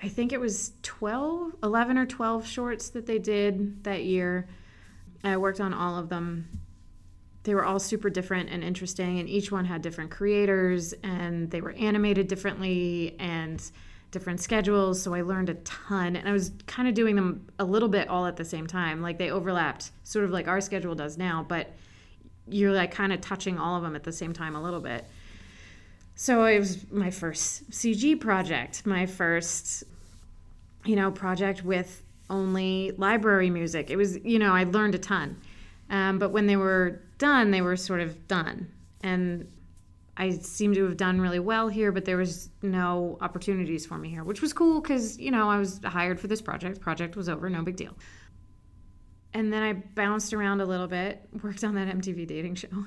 I 0.00 0.08
think 0.08 0.32
it 0.32 0.38
was 0.38 0.72
12, 0.82 1.56
11 1.64 1.98
or 1.98 2.06
12 2.06 2.46
shorts 2.46 2.90
that 2.90 3.06
they 3.06 3.18
did 3.18 3.82
that 3.82 4.04
year. 4.04 4.46
I 5.24 5.36
worked 5.38 5.60
on 5.60 5.74
all 5.74 5.98
of 5.98 6.08
them. 6.08 6.48
They 7.42 7.56
were 7.56 7.64
all 7.64 7.80
super 7.80 8.10
different 8.10 8.48
and 8.48 8.62
interesting, 8.62 9.18
and 9.18 9.28
each 9.28 9.50
one 9.50 9.64
had 9.64 9.82
different 9.82 10.12
creators, 10.12 10.92
and 11.02 11.50
they 11.50 11.62
were 11.62 11.72
animated 11.72 12.28
differently 12.28 13.16
and 13.18 13.60
different 14.10 14.40
schedules. 14.40 15.02
So 15.02 15.14
I 15.14 15.22
learned 15.22 15.50
a 15.50 15.54
ton, 15.54 16.16
and 16.16 16.28
I 16.28 16.32
was 16.32 16.52
kind 16.66 16.88
of 16.88 16.94
doing 16.94 17.16
them 17.16 17.46
a 17.58 17.64
little 17.64 17.88
bit 17.88 18.08
all 18.08 18.26
at 18.26 18.36
the 18.36 18.44
same 18.44 18.66
time. 18.66 19.02
Like 19.02 19.18
they 19.18 19.30
overlapped, 19.30 19.90
sort 20.04 20.24
of 20.24 20.30
like 20.30 20.48
our 20.48 20.60
schedule 20.60 20.94
does 20.94 21.18
now, 21.18 21.44
but 21.48 21.72
you're 22.46 22.72
like 22.72 22.90
kind 22.90 23.12
of 23.12 23.20
touching 23.20 23.58
all 23.58 23.76
of 23.76 23.82
them 23.82 23.94
at 23.94 24.04
the 24.04 24.12
same 24.12 24.32
time 24.32 24.54
a 24.56 24.62
little 24.62 24.80
bit. 24.80 25.04
So 26.14 26.44
it 26.46 26.58
was 26.58 26.90
my 26.90 27.10
first 27.10 27.70
CG 27.70 28.18
project, 28.18 28.84
my 28.86 29.06
first, 29.06 29.84
you 30.84 30.96
know, 30.96 31.12
project 31.12 31.64
with 31.64 32.02
only 32.30 32.92
library 32.96 33.50
music. 33.50 33.90
It 33.90 33.96
was, 33.96 34.18
you 34.24 34.38
know, 34.38 34.52
I 34.52 34.64
learned 34.64 34.94
a 34.94 34.98
ton. 34.98 35.40
Um, 35.90 36.18
but 36.18 36.30
when 36.30 36.46
they 36.46 36.56
were 36.56 37.00
done, 37.18 37.50
they 37.50 37.62
were 37.62 37.76
sort 37.76 38.00
of 38.00 38.26
done. 38.26 38.68
And 39.02 39.50
I 40.18 40.30
seemed 40.30 40.74
to 40.74 40.84
have 40.84 40.96
done 40.96 41.20
really 41.20 41.38
well 41.38 41.68
here, 41.68 41.92
but 41.92 42.04
there 42.04 42.16
was 42.16 42.50
no 42.60 43.16
opportunities 43.20 43.86
for 43.86 43.96
me 43.96 44.10
here, 44.10 44.24
which 44.24 44.42
was 44.42 44.52
cool 44.52 44.80
because, 44.80 45.16
you 45.18 45.30
know, 45.30 45.48
I 45.48 45.58
was 45.58 45.80
hired 45.84 46.18
for 46.18 46.26
this 46.26 46.42
project. 46.42 46.80
Project 46.80 47.14
was 47.14 47.28
over, 47.28 47.48
no 47.48 47.62
big 47.62 47.76
deal 47.76 47.96
and 49.34 49.52
then 49.52 49.62
I 49.62 49.74
bounced 49.74 50.32
around 50.32 50.60
a 50.60 50.66
little 50.66 50.86
bit, 50.86 51.28
worked 51.42 51.62
on 51.62 51.74
that 51.74 51.88
MTV 51.88 52.26
dating 52.26 52.54
show, 52.54 52.86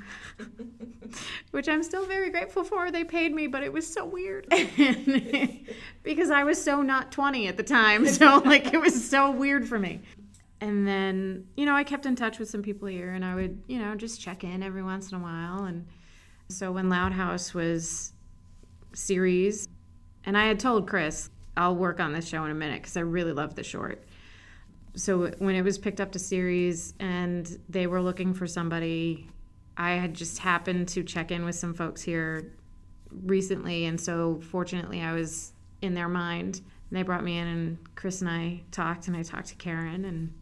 which 1.51 1.69
I'm 1.69 1.83
still 1.83 2.05
very 2.05 2.29
grateful 2.29 2.63
for. 2.63 2.89
They 2.89 3.03
paid 3.03 3.33
me, 3.33 3.47
but 3.47 3.63
it 3.63 3.71
was 3.71 3.85
so 3.85 4.05
weird 4.05 4.47
because 6.03 6.31
I 6.31 6.43
was 6.43 6.61
so 6.61 6.81
not 6.81 7.11
20 7.11 7.47
at 7.47 7.57
the 7.57 7.63
time. 7.63 8.07
So, 8.07 8.39
like, 8.45 8.73
it 8.73 8.81
was 8.81 9.07
so 9.07 9.31
weird 9.31 9.67
for 9.67 9.77
me. 9.77 10.01
And 10.61 10.87
then, 10.87 11.47
you 11.55 11.65
know, 11.65 11.75
I 11.75 11.83
kept 11.83 12.05
in 12.05 12.15
touch 12.15 12.39
with 12.39 12.49
some 12.49 12.61
people 12.61 12.87
here 12.87 13.11
and 13.11 13.23
I 13.23 13.35
would, 13.35 13.63
you 13.67 13.79
know, 13.79 13.95
just 13.95 14.19
check 14.19 14.43
in 14.43 14.61
every 14.63 14.83
once 14.83 15.11
in 15.11 15.17
a 15.17 15.21
while. 15.21 15.63
And 15.63 15.87
so 16.51 16.71
when 16.71 16.89
Loud 16.89 17.11
House 17.11 17.53
was 17.53 18.13
series, 18.93 19.67
and 20.25 20.37
I 20.37 20.45
had 20.45 20.59
told 20.59 20.87
Chris, 20.87 21.29
I'll 21.57 21.75
work 21.75 21.99
on 21.99 22.13
this 22.13 22.27
show 22.27 22.43
in 22.45 22.51
a 22.51 22.55
minute 22.55 22.81
because 22.81 22.97
I 22.97 23.01
really 23.01 23.33
love 23.33 23.55
the 23.55 23.63
short 23.63 24.03
so 24.95 25.31
when 25.39 25.55
it 25.55 25.61
was 25.61 25.77
picked 25.77 26.01
up 26.01 26.11
to 26.11 26.19
series 26.19 26.93
and 26.99 27.59
they 27.69 27.87
were 27.87 28.01
looking 28.01 28.33
for 28.33 28.47
somebody, 28.47 29.29
I 29.77 29.91
had 29.91 30.13
just 30.13 30.39
happened 30.39 30.89
to 30.89 31.03
check 31.03 31.31
in 31.31 31.45
with 31.45 31.55
some 31.55 31.73
folks 31.73 32.01
here 32.01 32.53
recently, 33.09 33.85
and 33.85 33.99
so 33.99 34.41
fortunately 34.41 35.01
I 35.01 35.13
was 35.13 35.53
in 35.81 35.93
their 35.93 36.09
mind. 36.09 36.61
And 36.89 36.99
they 36.99 37.03
brought 37.03 37.23
me 37.23 37.37
in, 37.37 37.47
and 37.47 37.95
Chris 37.95 38.21
and 38.21 38.29
I 38.29 38.63
talked, 38.71 39.07
and 39.07 39.15
I 39.15 39.23
talked 39.23 39.47
to 39.47 39.55
Karen, 39.55 40.05
and 40.05 40.33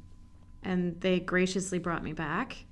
and 0.63 0.99
they 0.99 1.19
graciously 1.19 1.79
brought 1.79 2.03
me 2.03 2.11
back, 2.11 2.65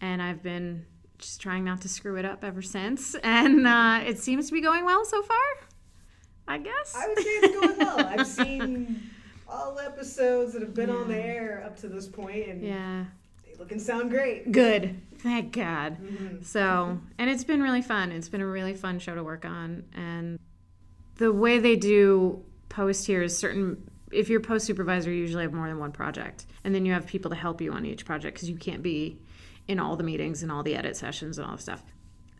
and 0.00 0.20
I've 0.20 0.42
been 0.42 0.84
just 1.18 1.40
trying 1.40 1.64
not 1.64 1.80
to 1.82 1.88
screw 1.88 2.16
it 2.16 2.24
up 2.24 2.44
ever 2.44 2.62
since, 2.62 3.14
and 3.22 3.66
uh, 3.66 4.00
it 4.04 4.18
seems 4.18 4.46
to 4.46 4.52
be 4.52 4.60
going 4.60 4.84
well 4.84 5.04
so 5.04 5.22
far. 5.22 5.36
I 6.48 6.58
guess. 6.58 6.94
I 6.96 7.08
would 7.08 7.18
say 7.18 7.24
it's 7.24 7.54
going 7.54 7.78
well. 7.78 8.06
I've 8.06 8.26
seen 8.26 9.10
all 9.48 9.78
episodes 9.78 10.52
that 10.52 10.62
have 10.62 10.74
been 10.74 10.88
yeah. 10.88 10.94
on 10.94 11.08
the 11.08 11.16
air 11.16 11.62
up 11.64 11.76
to 11.80 11.88
this 11.88 12.06
point, 12.06 12.48
and 12.48 12.62
yeah, 12.62 13.04
they 13.44 13.56
look 13.58 13.72
and 13.72 13.80
sound 13.80 14.10
great. 14.10 14.52
Good, 14.52 15.00
thank 15.18 15.52
God. 15.52 15.98
Mm-hmm. 15.98 16.42
So, 16.42 17.00
and 17.18 17.30
it's 17.30 17.44
been 17.44 17.62
really 17.62 17.82
fun. 17.82 18.12
It's 18.12 18.28
been 18.28 18.40
a 18.40 18.46
really 18.46 18.74
fun 18.74 18.98
show 18.98 19.14
to 19.14 19.24
work 19.24 19.44
on, 19.44 19.84
and 19.94 20.38
the 21.16 21.32
way 21.32 21.58
they 21.58 21.76
do 21.76 22.44
post 22.68 23.06
here 23.06 23.22
is 23.22 23.36
certain. 23.36 23.90
If 24.12 24.28
you're 24.28 24.40
post 24.40 24.66
supervisor, 24.66 25.10
you 25.10 25.16
usually 25.16 25.42
have 25.42 25.52
more 25.52 25.66
than 25.66 25.78
one 25.78 25.92
project, 25.92 26.46
and 26.62 26.74
then 26.74 26.86
you 26.86 26.92
have 26.92 27.06
people 27.06 27.30
to 27.30 27.36
help 27.36 27.60
you 27.60 27.72
on 27.72 27.84
each 27.84 28.04
project 28.04 28.36
because 28.36 28.48
you 28.48 28.56
can't 28.56 28.82
be 28.82 29.18
in 29.68 29.78
all 29.80 29.96
the 29.96 30.04
meetings 30.04 30.42
and 30.42 30.52
all 30.52 30.62
the 30.62 30.76
edit 30.76 30.96
sessions 30.96 31.38
and 31.38 31.46
all 31.46 31.56
the 31.56 31.62
stuff. 31.62 31.82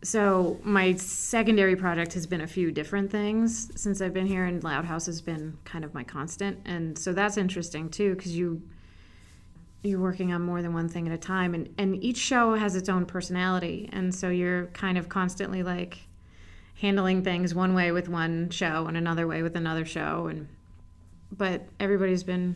So 0.03 0.59
my 0.63 0.93
secondary 0.95 1.75
project 1.75 2.13
has 2.13 2.27
been 2.27 2.41
a 2.41 2.47
few 2.47 2.71
different 2.71 3.11
things 3.11 3.71
since 3.75 3.99
I've 3.99 4.13
been 4.13 4.27
here, 4.27 4.45
and 4.45 4.63
Loud 4.63 4.85
House 4.85 5.07
has 5.07 5.21
been 5.21 5.57
kind 5.65 5.83
of 5.83 5.93
my 5.93 6.03
constant, 6.03 6.59
and 6.65 6.97
so 6.97 7.13
that's 7.13 7.35
interesting 7.35 7.89
too 7.89 8.15
because 8.15 8.37
you 8.37 8.61
you're 9.83 9.99
working 9.99 10.33
on 10.33 10.41
more 10.41 10.61
than 10.61 10.73
one 10.73 10.87
thing 10.87 11.07
at 11.07 11.13
a 11.13 11.17
time, 11.17 11.55
and 11.55 11.73
and 11.79 12.01
each 12.03 12.17
show 12.17 12.53
has 12.53 12.75
its 12.75 12.89
own 12.89 13.05
personality, 13.05 13.89
and 13.91 14.13
so 14.13 14.29
you're 14.29 14.67
kind 14.67 14.97
of 14.99 15.09
constantly 15.09 15.63
like 15.63 15.97
handling 16.75 17.23
things 17.23 17.55
one 17.55 17.73
way 17.73 17.91
with 17.91 18.07
one 18.07 18.51
show 18.51 18.85
and 18.85 18.95
another 18.97 19.25
way 19.25 19.41
with 19.41 19.55
another 19.55 19.83
show, 19.83 20.27
and 20.27 20.47
but 21.35 21.63
everybody's 21.79 22.23
been 22.23 22.55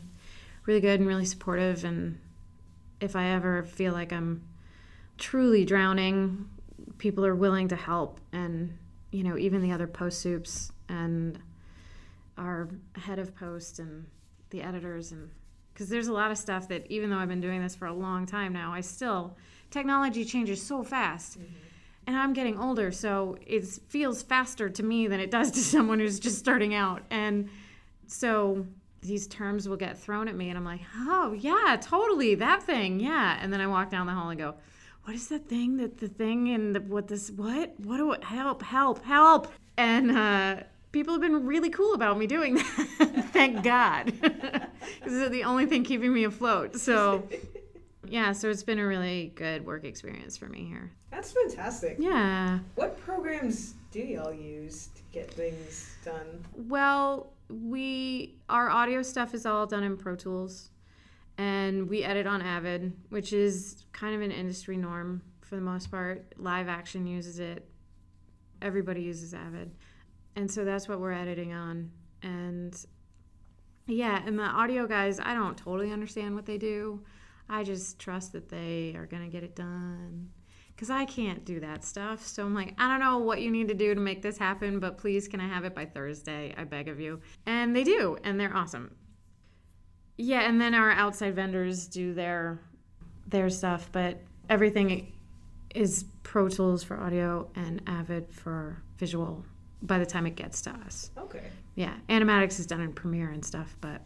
really 0.68 0.82
good 0.82 1.00
and 1.00 1.10
really 1.10 1.26
supportive, 1.26 1.84
and 1.84 2.20
if 3.00 3.16
I 3.16 3.30
ever 3.30 3.64
feel 3.64 3.94
like 3.94 4.14
I'm 4.14 4.44
truly 5.22 5.64
drowning 5.64 6.50
people 6.98 7.24
are 7.24 7.36
willing 7.36 7.68
to 7.68 7.76
help 7.76 8.20
and 8.34 8.76
you 9.12 9.24
know 9.24 9.38
even 9.38 9.62
the 9.62 9.72
other 9.72 9.86
post 9.86 10.20
supes 10.20 10.72
and 10.90 11.38
our 12.40 12.68
head 12.96 13.20
of 13.20 13.36
post 13.36 13.78
and 13.78 14.06
the 14.50 14.64
editors 14.64 15.12
and 15.12 15.30
because 15.74 15.90
there's 15.90 16.08
a 16.08 16.14
lot 16.14 16.32
of 16.32 16.38
stuff 16.40 16.68
that 16.68 16.86
even 16.90 17.12
though 17.12 17.18
i've 17.18 17.30
been 17.30 17.40
doing 17.40 17.62
this 17.62 17.76
for 17.76 17.86
a 17.86 17.94
long 17.94 18.26
time 18.26 18.52
now 18.52 18.74
i 18.74 18.82
still 18.82 19.38
technology 19.70 20.26
changes 20.26 20.62
so 20.62 20.84
fast. 20.84 21.38
Mm-hmm. 21.38 21.54
and 22.08 22.18
i'm 22.18 22.34
getting 22.34 22.60
older 22.60 22.92
so 22.92 23.38
it 23.46 23.64
feels 23.90 24.24
faster 24.24 24.70
to 24.70 24.82
me 24.82 25.06
than 25.08 25.20
it 25.20 25.30
does 25.30 25.52
to 25.52 25.60
someone 25.74 26.00
who's 26.00 26.20
just 26.20 26.40
starting 26.40 26.74
out. 26.74 27.04
And 27.12 27.48
so 28.08 28.66
these 29.02 29.28
terms 29.28 29.70
will 29.70 29.78
get 29.78 29.98
thrown 29.98 30.28
at 30.28 30.36
me 30.36 30.50
and 30.50 30.58
i'm 30.58 30.66
like 30.66 30.82
oh 30.96 31.34
yeah 31.34 31.78
totally 31.80 32.36
that 32.36 32.64
thing 32.64 33.00
yeah. 33.00 33.38
And 33.40 33.54
then 33.54 33.62
i 33.62 33.68
walk 33.68 33.92
down 33.92 34.08
the 34.08 34.14
hall 34.14 34.30
and 34.30 34.40
go 34.40 34.56
what 35.12 35.18
is 35.18 35.28
that 35.28 35.46
thing 35.50 35.76
that 35.76 35.98
the 35.98 36.08
thing 36.08 36.52
and 36.52 36.74
the, 36.74 36.80
what 36.80 37.10
this 37.10 37.30
what? 37.32 37.78
What 37.82 37.98
do 37.98 38.14
it 38.14 38.24
help 38.24 38.64
help 38.64 39.04
help. 39.04 39.52
And 39.76 40.10
uh, 40.10 40.64
people 40.94 41.14
have 41.14 41.20
been 41.20 41.46
really 41.46 41.70
cool 41.70 41.94
about 41.94 42.18
me 42.18 42.28
doing 42.28 42.56
that. 42.56 43.26
Thank 43.34 43.62
god. 43.62 44.14
This 45.04 45.14
is 45.14 45.30
the 45.32 45.44
only 45.44 45.66
thing 45.66 45.84
keeping 45.84 46.14
me 46.14 46.24
afloat. 46.24 46.78
So 46.78 47.28
yeah 48.08 48.32
so 48.32 48.50
it's 48.50 48.64
been 48.64 48.80
a 48.80 48.88
really 48.88 49.34
good 49.36 49.66
work 49.66 49.84
experience 49.84 50.38
for 50.38 50.48
me 50.48 50.64
here. 50.64 50.92
That's 51.10 51.34
fantastic. 51.34 51.98
Yeah. 52.00 52.60
What 52.76 52.98
programs 53.02 53.76
do 53.92 54.00
y'all 54.00 54.34
use 54.34 54.88
to 54.96 55.02
get 55.12 55.30
things 55.30 55.94
done? 56.06 56.46
Well 56.70 57.34
we 57.50 58.38
our 58.48 58.70
audio 58.70 59.02
stuff 59.02 59.34
is 59.34 59.46
all 59.46 59.68
done 59.68 59.84
in 59.84 59.98
pro 59.98 60.16
tools 60.16 60.71
and 61.42 61.90
we 61.90 62.04
edit 62.04 62.28
on 62.28 62.40
Avid, 62.44 62.94
which 63.10 63.34
is 63.34 63.86
kind 63.94 64.14
of 64.14 64.22
an 64.22 64.30
industry 64.30 64.78
norm 64.78 65.24
for 65.42 65.56
the 65.56 65.62
most 65.62 65.90
part. 65.90 66.36
Live 66.38 66.70
action 66.70 67.08
uses 67.08 67.40
it. 67.40 67.68
Everybody 68.62 69.02
uses 69.02 69.34
Avid. 69.34 69.72
And 70.36 70.52
so 70.52 70.64
that's 70.64 70.88
what 70.88 71.00
we're 71.00 71.14
editing 71.14 71.52
on. 71.52 71.90
And 72.22 72.76
yeah, 73.88 74.22
and 74.24 74.38
the 74.38 74.44
audio 74.44 74.86
guys, 74.86 75.20
I 75.20 75.34
don't 75.34 75.58
totally 75.58 75.92
understand 75.92 76.36
what 76.36 76.46
they 76.46 76.60
do. 76.60 77.02
I 77.50 77.64
just 77.64 77.98
trust 77.98 78.34
that 78.34 78.48
they 78.48 78.94
are 78.96 79.08
going 79.08 79.24
to 79.24 79.30
get 79.30 79.44
it 79.44 79.56
done 79.56 80.30
because 80.76 80.92
I 80.92 81.06
can't 81.06 81.44
do 81.44 81.60
that 81.62 81.84
stuff. 81.84 82.24
So 82.24 82.46
I'm 82.46 82.54
like, 82.54 82.76
I 82.78 82.88
don't 82.88 83.00
know 83.00 83.18
what 83.18 83.42
you 83.42 83.50
need 83.50 83.68
to 83.70 83.74
do 83.74 83.96
to 83.96 84.00
make 84.00 84.22
this 84.22 84.38
happen, 84.38 84.80
but 84.80 85.00
please, 85.00 85.28
can 85.28 85.40
I 85.40 85.48
have 85.48 85.66
it 85.66 85.74
by 85.74 85.86
Thursday? 85.86 86.54
I 86.56 86.66
beg 86.66 86.88
of 86.88 87.00
you. 87.00 87.20
And 87.48 87.76
they 87.76 87.84
do, 87.84 88.16
and 88.24 88.40
they're 88.40 88.56
awesome. 88.56 88.92
Yeah, 90.22 90.42
and 90.42 90.62
then 90.62 90.76
our 90.76 90.92
outside 90.92 91.36
vendors 91.36 91.88
do 91.88 92.14
their 92.14 92.60
their 93.28 93.50
stuff, 93.50 93.90
but 93.92 94.20
everything 94.50 95.12
is 95.74 96.06
Pro 96.22 96.48
Tools 96.48 96.84
for 96.84 97.00
audio 97.00 97.50
and 97.56 97.82
Avid 97.88 98.32
for 98.32 98.84
visual 98.98 99.44
by 99.82 99.98
the 99.98 100.06
time 100.06 100.28
it 100.28 100.36
gets 100.36 100.62
to 100.62 100.70
us. 100.86 101.10
Okay. 101.18 101.44
Yeah, 101.74 101.96
Animatics 102.08 102.60
is 102.60 102.68
done 102.68 102.82
in 102.82 102.94
Premiere 102.94 103.32
and 103.32 103.44
stuff, 103.44 103.76
but 103.82 104.02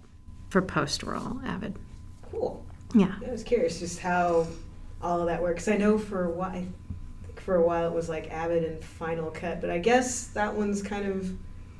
for 0.50 0.62
post 0.62 1.04
we're 1.04 1.16
all 1.16 1.42
Avid. 1.44 1.78
Cool. 2.32 2.66
Yeah. 2.94 3.16
I 3.26 3.32
was 3.32 3.44
curious 3.44 3.80
just 3.80 4.00
how 4.00 4.48
all 5.02 5.20
of 5.20 5.28
that 5.28 5.42
works. 5.42 5.68
I 5.68 5.76
know 5.76 5.98
for 5.98 6.30
while, 6.30 6.64
for 7.36 7.56
a 7.56 7.62
while 7.62 7.90
it 7.90 7.94
was 7.94 8.08
like 8.08 8.32
Avid 8.32 8.64
and 8.64 8.82
Final 8.82 9.32
Cut, 9.32 9.60
but 9.60 9.70
I 9.70 9.80
guess 9.80 10.28
that 10.28 10.54
one's 10.54 10.82
kind 10.82 11.08
of 11.08 11.30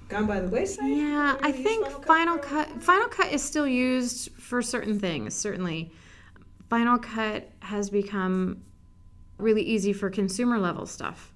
gone 0.08 0.26
by 0.26 0.40
the 0.40 0.48
wayside? 0.48 0.88
Yeah, 0.88 1.38
I 1.42 1.52
think 1.52 1.88
Final 2.06 2.38
Cut, 2.38 2.70
Final 2.70 2.78
Cut 2.78 2.84
Final 2.84 3.08
Cut 3.08 3.32
is 3.32 3.42
still 3.44 3.68
used 3.68 4.32
for 4.34 4.62
certain 4.62 5.00
things. 5.00 5.36
Certainly, 5.36 5.92
Final 6.70 6.98
Cut 6.98 7.50
has 7.60 7.90
become 7.90 8.62
really 9.38 9.64
easy 9.64 9.94
for 9.94 10.10
consumer 10.10 10.58
level 10.60 10.86
stuff. 10.86 11.32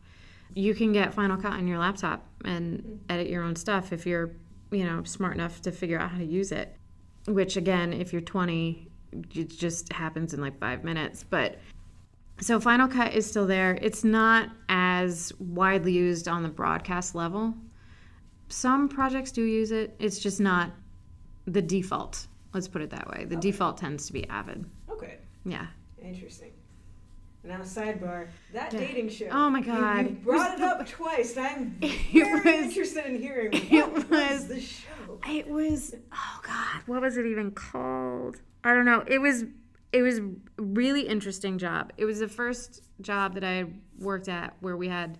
you 0.56 0.74
can 0.74 0.92
get 0.92 1.14
Final 1.14 1.38
Cut 1.38 1.54
on 1.54 1.68
your 1.68 1.78
laptop 1.78 2.26
and 2.44 2.80
mm-hmm. 2.80 2.96
edit 3.10 3.30
your 3.30 3.44
own 3.44 3.56
stuff 3.56 3.94
if 3.94 4.06
you're, 4.06 4.32
you 4.72 4.84
know, 4.84 5.04
smart 5.04 5.36
enough 5.36 5.62
to 5.62 5.72
figure 5.72 6.00
out 6.00 6.10
how 6.10 6.18
to 6.18 6.26
use 6.26 6.52
it. 6.52 6.76
Which 7.28 7.56
again, 7.56 7.94
if 7.94 8.12
you're 8.12 8.22
20, 8.22 8.88
it 9.36 9.50
just 9.50 9.94
happens 9.94 10.34
in 10.34 10.42
like 10.42 10.60
five 10.60 10.84
minutes. 10.84 11.24
But 11.24 11.60
so 12.42 12.60
Final 12.60 12.88
Cut 12.88 13.14
is 13.14 13.30
still 13.30 13.46
there. 13.46 13.78
It's 13.82 14.04
not 14.04 14.50
as 14.70 15.32
widely 15.40 15.92
used 15.92 16.28
on 16.28 16.42
the 16.42 16.50
broadcast 16.50 17.14
level. 17.14 17.54
Some 18.50 18.90
projects 18.90 19.32
do 19.32 19.44
use 19.44 19.72
it. 19.72 19.96
It's 20.00 20.20
just 20.20 20.40
not 20.40 20.72
the 21.46 21.62
default. 21.62 22.28
Let's 22.54 22.68
put 22.68 22.82
it 22.82 22.90
that 22.90 23.08
way. 23.10 23.26
The 23.26 23.36
default 23.36 23.78
tends 23.78 24.08
to 24.08 24.14
be 24.14 24.28
Avid. 24.28 24.66
Okay, 24.90 25.18
Yeah. 25.46 25.68
interesting. 26.02 26.52
Now, 27.44 27.60
sidebar, 27.62 28.28
that 28.54 28.74
Yeah. 28.74 28.80
dating 28.80 29.10
show. 29.10 29.28
Oh 29.32 29.50
my 29.50 29.62
God. 29.62 30.06
You, 30.10 30.10
brought 30.16 30.58
it 30.58 30.62
up 30.64 30.86
twice, 30.88 31.38
I'm 31.38 31.78
It 31.82 32.12
very 32.12 32.34
was- 32.34 32.46
interested 32.66 33.06
in 33.06 33.22
hearing 33.22 33.52
what 33.70 33.72
it 33.72 33.94
was, 33.94 34.10
was- 34.10 34.48
the 34.48 34.60
show. 34.62 35.20
It 35.28 35.48
was 35.48 35.96
oh 36.12 36.40
god, 36.44 36.82
what 36.86 37.02
was 37.02 37.18
it 37.18 37.26
even 37.26 37.52
called? 37.52 38.42
I 38.64 38.74
don't 38.74 38.86
know. 38.86 39.04
It 39.08 39.20
was 39.20 39.46
it 39.94 40.02
was 40.02 40.20
really 40.58 41.02
interesting 41.08 41.58
job. 41.58 41.92
It 41.98 42.06
was 42.06 42.20
the 42.20 42.28
first 42.28 42.84
job 43.02 43.34
that 43.36 43.44
I 43.44 43.66
worked 43.98 44.28
at 44.28 44.56
where 44.60 44.76
we 44.78 44.88
had 44.88 45.18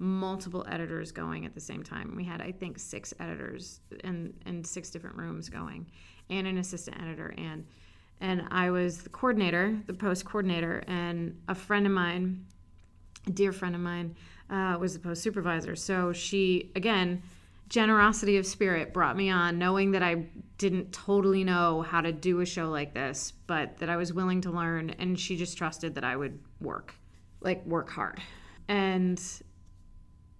multiple 0.00 0.66
editors 0.68 1.12
going 1.12 1.46
at 1.46 1.54
the 1.54 1.60
same 1.60 1.82
time. 1.82 2.14
We 2.16 2.24
had 2.24 2.40
I 2.40 2.50
think 2.50 2.78
six 2.78 3.14
editors 3.20 3.80
in 4.02 4.34
in 4.46 4.64
six 4.64 4.90
different 4.90 5.16
rooms 5.16 5.48
going 5.48 5.86
and 6.28 6.46
an 6.46 6.58
assistant 6.58 7.00
editor 7.00 7.34
and 7.38 7.66
and 8.22 8.46
I 8.50 8.70
was 8.70 9.02
the 9.02 9.08
coordinator, 9.08 9.78
the 9.86 9.94
post 9.94 10.24
coordinator 10.24 10.82
and 10.86 11.40
a 11.48 11.54
friend 11.54 11.86
of 11.86 11.92
mine 11.92 12.44
a 13.26 13.30
dear 13.30 13.52
friend 13.52 13.74
of 13.74 13.80
mine 13.80 14.16
uh, 14.48 14.76
was 14.80 14.94
the 14.94 14.98
post 14.98 15.22
supervisor. 15.22 15.76
So 15.76 16.12
she, 16.12 16.70
again, 16.74 17.22
generosity 17.68 18.36
of 18.36 18.46
spirit 18.46 18.92
brought 18.92 19.16
me 19.16 19.30
on, 19.30 19.58
knowing 19.58 19.92
that 19.92 20.02
I 20.02 20.26
didn't 20.58 20.92
totally 20.92 21.44
know 21.44 21.82
how 21.82 22.00
to 22.00 22.12
do 22.12 22.40
a 22.40 22.46
show 22.46 22.68
like 22.68 22.94
this, 22.94 23.32
but 23.46 23.78
that 23.78 23.88
I 23.88 23.96
was 23.96 24.12
willing 24.12 24.40
to 24.42 24.50
learn. 24.50 24.90
And 24.98 25.18
she 25.18 25.36
just 25.36 25.56
trusted 25.56 25.94
that 25.94 26.04
I 26.04 26.16
would 26.16 26.38
work, 26.60 26.94
like 27.40 27.64
work 27.64 27.90
hard. 27.90 28.20
And 28.68 29.22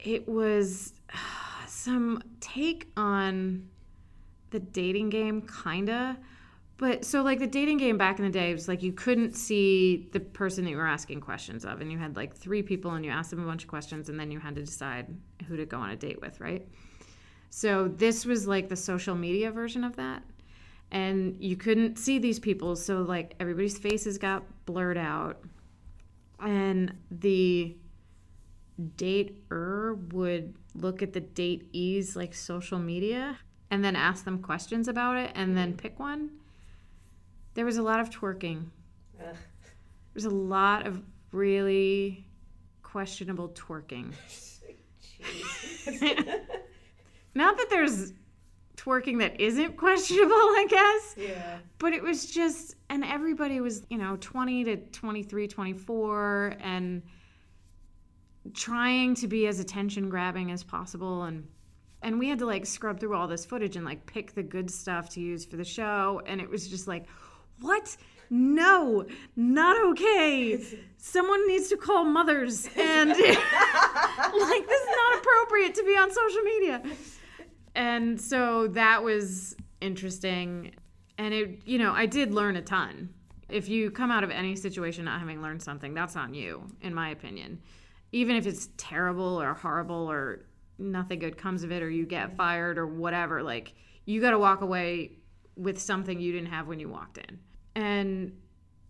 it 0.04 0.28
was 0.28 0.94
some 1.66 2.22
take 2.40 2.88
on 2.96 3.68
the 4.50 4.60
dating 4.60 5.10
game, 5.10 5.46
kinda. 5.62 6.18
But 6.76 7.04
so 7.04 7.22
like 7.22 7.38
the 7.38 7.46
dating 7.46 7.76
game 7.76 7.98
back 7.98 8.18
in 8.18 8.24
the 8.24 8.30
day 8.30 8.54
was 8.54 8.66
like 8.66 8.82
you 8.82 8.92
couldn't 8.92 9.36
see 9.36 10.08
the 10.12 10.20
person 10.20 10.64
that 10.64 10.70
you 10.70 10.78
were 10.78 10.86
asking 10.86 11.20
questions 11.20 11.64
of, 11.64 11.82
and 11.82 11.92
you 11.92 11.98
had 11.98 12.16
like 12.16 12.34
three 12.34 12.62
people, 12.62 12.92
and 12.92 13.04
you 13.04 13.10
asked 13.10 13.30
them 13.30 13.42
a 13.42 13.46
bunch 13.46 13.64
of 13.64 13.68
questions, 13.68 14.08
and 14.08 14.18
then 14.18 14.30
you 14.30 14.40
had 14.40 14.54
to 14.54 14.62
decide 14.62 15.06
who 15.46 15.56
to 15.56 15.66
go 15.66 15.76
on 15.76 15.90
a 15.90 15.96
date 15.96 16.20
with, 16.22 16.40
right? 16.40 16.66
So 17.50 17.88
this 17.88 18.24
was 18.24 18.46
like 18.46 18.68
the 18.68 18.76
social 18.76 19.14
media 19.14 19.50
version 19.50 19.84
of 19.84 19.96
that, 19.96 20.22
and 20.90 21.36
you 21.38 21.56
couldn't 21.56 21.98
see 21.98 22.18
these 22.18 22.38
people, 22.38 22.74
so 22.76 23.02
like 23.02 23.34
everybody's 23.40 23.76
faces 23.76 24.16
got 24.16 24.42
blurred 24.64 24.96
out, 24.96 25.44
and 26.40 26.94
the 27.10 27.76
dater 28.80 29.34
er 29.50 29.98
would 30.12 30.54
look 30.74 31.02
at 31.02 31.12
the 31.12 31.20
date 31.20 31.72
datees 31.72 32.16
like 32.16 32.34
social 32.34 32.78
media 32.78 33.38
and 33.70 33.84
then 33.84 33.96
ask 33.96 34.24
them 34.24 34.40
questions 34.40 34.88
about 34.88 35.16
it 35.16 35.30
and 35.34 35.56
then 35.56 35.74
pick 35.74 35.98
one. 35.98 36.30
There 37.54 37.64
was 37.64 37.76
a 37.76 37.82
lot 37.82 38.00
of 38.00 38.10
twerking. 38.10 38.66
Ugh. 39.18 39.26
There 39.34 40.14
was 40.14 40.24
a 40.24 40.30
lot 40.30 40.86
of 40.86 41.02
really 41.32 42.26
questionable 42.82 43.50
twerking. 43.50 44.12
Not 47.34 47.56
that 47.56 47.66
there's 47.70 48.12
twerking 48.76 49.18
that 49.18 49.40
isn't 49.40 49.76
questionable, 49.76 50.32
I 50.32 50.66
guess, 50.68 51.14
yeah. 51.16 51.58
but 51.78 51.92
it 51.92 52.02
was 52.02 52.26
just, 52.30 52.76
and 52.88 53.04
everybody 53.04 53.60
was, 53.60 53.82
you 53.90 53.98
know, 53.98 54.16
20 54.20 54.64
to 54.64 54.76
23, 54.76 55.48
24, 55.48 56.56
and 56.60 57.02
trying 58.54 59.14
to 59.16 59.28
be 59.28 59.46
as 59.46 59.60
attention 59.60 60.08
grabbing 60.08 60.50
as 60.50 60.62
possible. 60.62 61.24
And 61.24 61.46
and 62.02 62.18
we 62.18 62.28
had 62.28 62.38
to 62.38 62.46
like 62.46 62.64
scrub 62.64 62.98
through 62.98 63.14
all 63.14 63.28
this 63.28 63.44
footage 63.44 63.76
and 63.76 63.84
like 63.84 64.06
pick 64.06 64.34
the 64.34 64.42
good 64.42 64.70
stuff 64.70 65.10
to 65.10 65.20
use 65.20 65.44
for 65.44 65.56
the 65.56 65.64
show. 65.64 66.22
And 66.26 66.40
it 66.40 66.48
was 66.48 66.68
just 66.68 66.88
like 66.88 67.06
what? 67.60 67.96
No 68.30 69.04
not 69.36 69.76
okay. 69.90 70.64
Someone 70.96 71.46
needs 71.46 71.68
to 71.68 71.76
call 71.76 72.04
mothers. 72.04 72.68
And 72.76 73.10
like 73.10 73.18
this 73.18 74.80
is 74.82 74.88
not 74.96 75.18
appropriate 75.18 75.74
to 75.74 75.84
be 75.84 75.96
on 75.96 76.10
social 76.10 76.42
media. 76.42 76.82
And 77.74 78.20
so 78.20 78.68
that 78.68 79.02
was 79.02 79.54
interesting. 79.80 80.72
And 81.18 81.34
it 81.34 81.60
you 81.66 81.78
know 81.78 81.92
i 81.92 82.06
did 82.06 82.32
learn 82.32 82.56
a 82.56 82.62
ton. 82.62 83.10
If 83.50 83.68
you 83.68 83.90
come 83.90 84.12
out 84.12 84.24
of 84.24 84.30
any 84.30 84.54
situation 84.56 85.04
not 85.04 85.18
having 85.18 85.42
learned 85.42 85.60
something 85.60 85.92
that's 85.92 86.16
on 86.16 86.32
you 86.32 86.62
in 86.80 86.94
my 86.94 87.10
opinion 87.10 87.60
even 88.12 88.36
if 88.36 88.46
it's 88.46 88.68
terrible 88.76 89.40
or 89.40 89.54
horrible 89.54 90.10
or 90.10 90.46
nothing 90.78 91.18
good 91.18 91.36
comes 91.36 91.62
of 91.62 91.70
it 91.70 91.82
or 91.82 91.90
you 91.90 92.06
get 92.06 92.36
fired 92.36 92.78
or 92.78 92.86
whatever 92.86 93.42
like 93.42 93.74
you 94.06 94.20
got 94.20 94.30
to 94.30 94.38
walk 94.38 94.62
away 94.62 95.12
with 95.56 95.80
something 95.80 96.18
you 96.18 96.32
didn't 96.32 96.48
have 96.48 96.66
when 96.66 96.80
you 96.80 96.88
walked 96.88 97.18
in. 97.18 97.38
And 97.74 98.32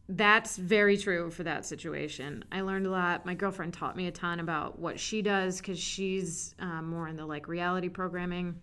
that's 0.08 0.56
very 0.56 0.96
true 0.96 1.30
for 1.30 1.42
that 1.42 1.66
situation. 1.66 2.44
I 2.50 2.60
learned 2.62 2.86
a 2.86 2.90
lot. 2.90 3.26
My 3.26 3.34
girlfriend 3.34 3.74
taught 3.74 3.96
me 3.96 4.06
a 4.06 4.12
ton 4.12 4.40
about 4.40 4.78
what 4.78 4.98
she 4.98 5.20
does 5.20 5.58
because 5.58 5.78
she's 5.78 6.54
um, 6.58 6.88
more 6.90 7.08
in 7.08 7.16
the 7.16 7.26
like 7.26 7.48
reality 7.48 7.88
programming. 7.88 8.60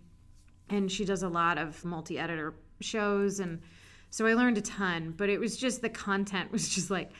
And 0.70 0.90
she 0.90 1.04
does 1.04 1.22
a 1.22 1.28
lot 1.28 1.58
of 1.58 1.82
multi-editor 1.84 2.54
shows. 2.80 3.40
And 3.40 3.60
so 4.10 4.26
i 4.26 4.34
learned 4.34 4.58
a 4.58 4.62
ton 4.62 5.12
but 5.16 5.28
it 5.28 5.38
was 5.38 5.56
just 5.56 5.82
the 5.82 5.88
content 5.88 6.50
was 6.52 6.68
just 6.68 6.90
like 6.90 7.10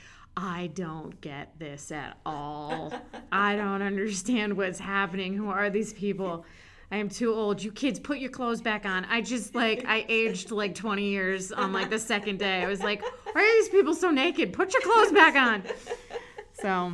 i 0.40 0.68
don't 0.74 1.20
get 1.20 1.58
this 1.58 1.90
at 1.90 2.16
all. 2.24 2.92
I 3.32 3.56
don't 3.56 3.82
understand 3.82 4.56
what's 4.56 4.78
happening. 4.78 5.34
Who 5.34 5.50
are 5.50 5.68
these 5.68 5.92
people? 5.92 6.44
I 6.92 6.96
am 6.96 7.08
too 7.08 7.34
old. 7.34 7.60
You 7.62 7.72
kids 7.72 7.98
put 7.98 8.18
your 8.18 8.30
clothes 8.30 8.62
back 8.62 8.86
on. 8.86 9.04
I 9.06 9.20
just 9.20 9.56
like 9.56 9.84
i 9.86 10.06
aged 10.08 10.52
like 10.52 10.76
20 10.76 11.02
years 11.02 11.50
on 11.50 11.72
like 11.72 11.90
the 11.90 11.98
second 11.98 12.38
day. 12.38 12.62
I 12.62 12.68
was 12.68 12.80
like 12.80 13.02
why 13.32 13.42
are 13.42 13.60
these 13.60 13.68
people 13.68 13.94
so 13.94 14.10
naked? 14.10 14.52
Put 14.52 14.72
your 14.72 14.82
clothes 14.82 15.12
back 15.12 15.34
on. 15.34 15.64
So 16.52 16.92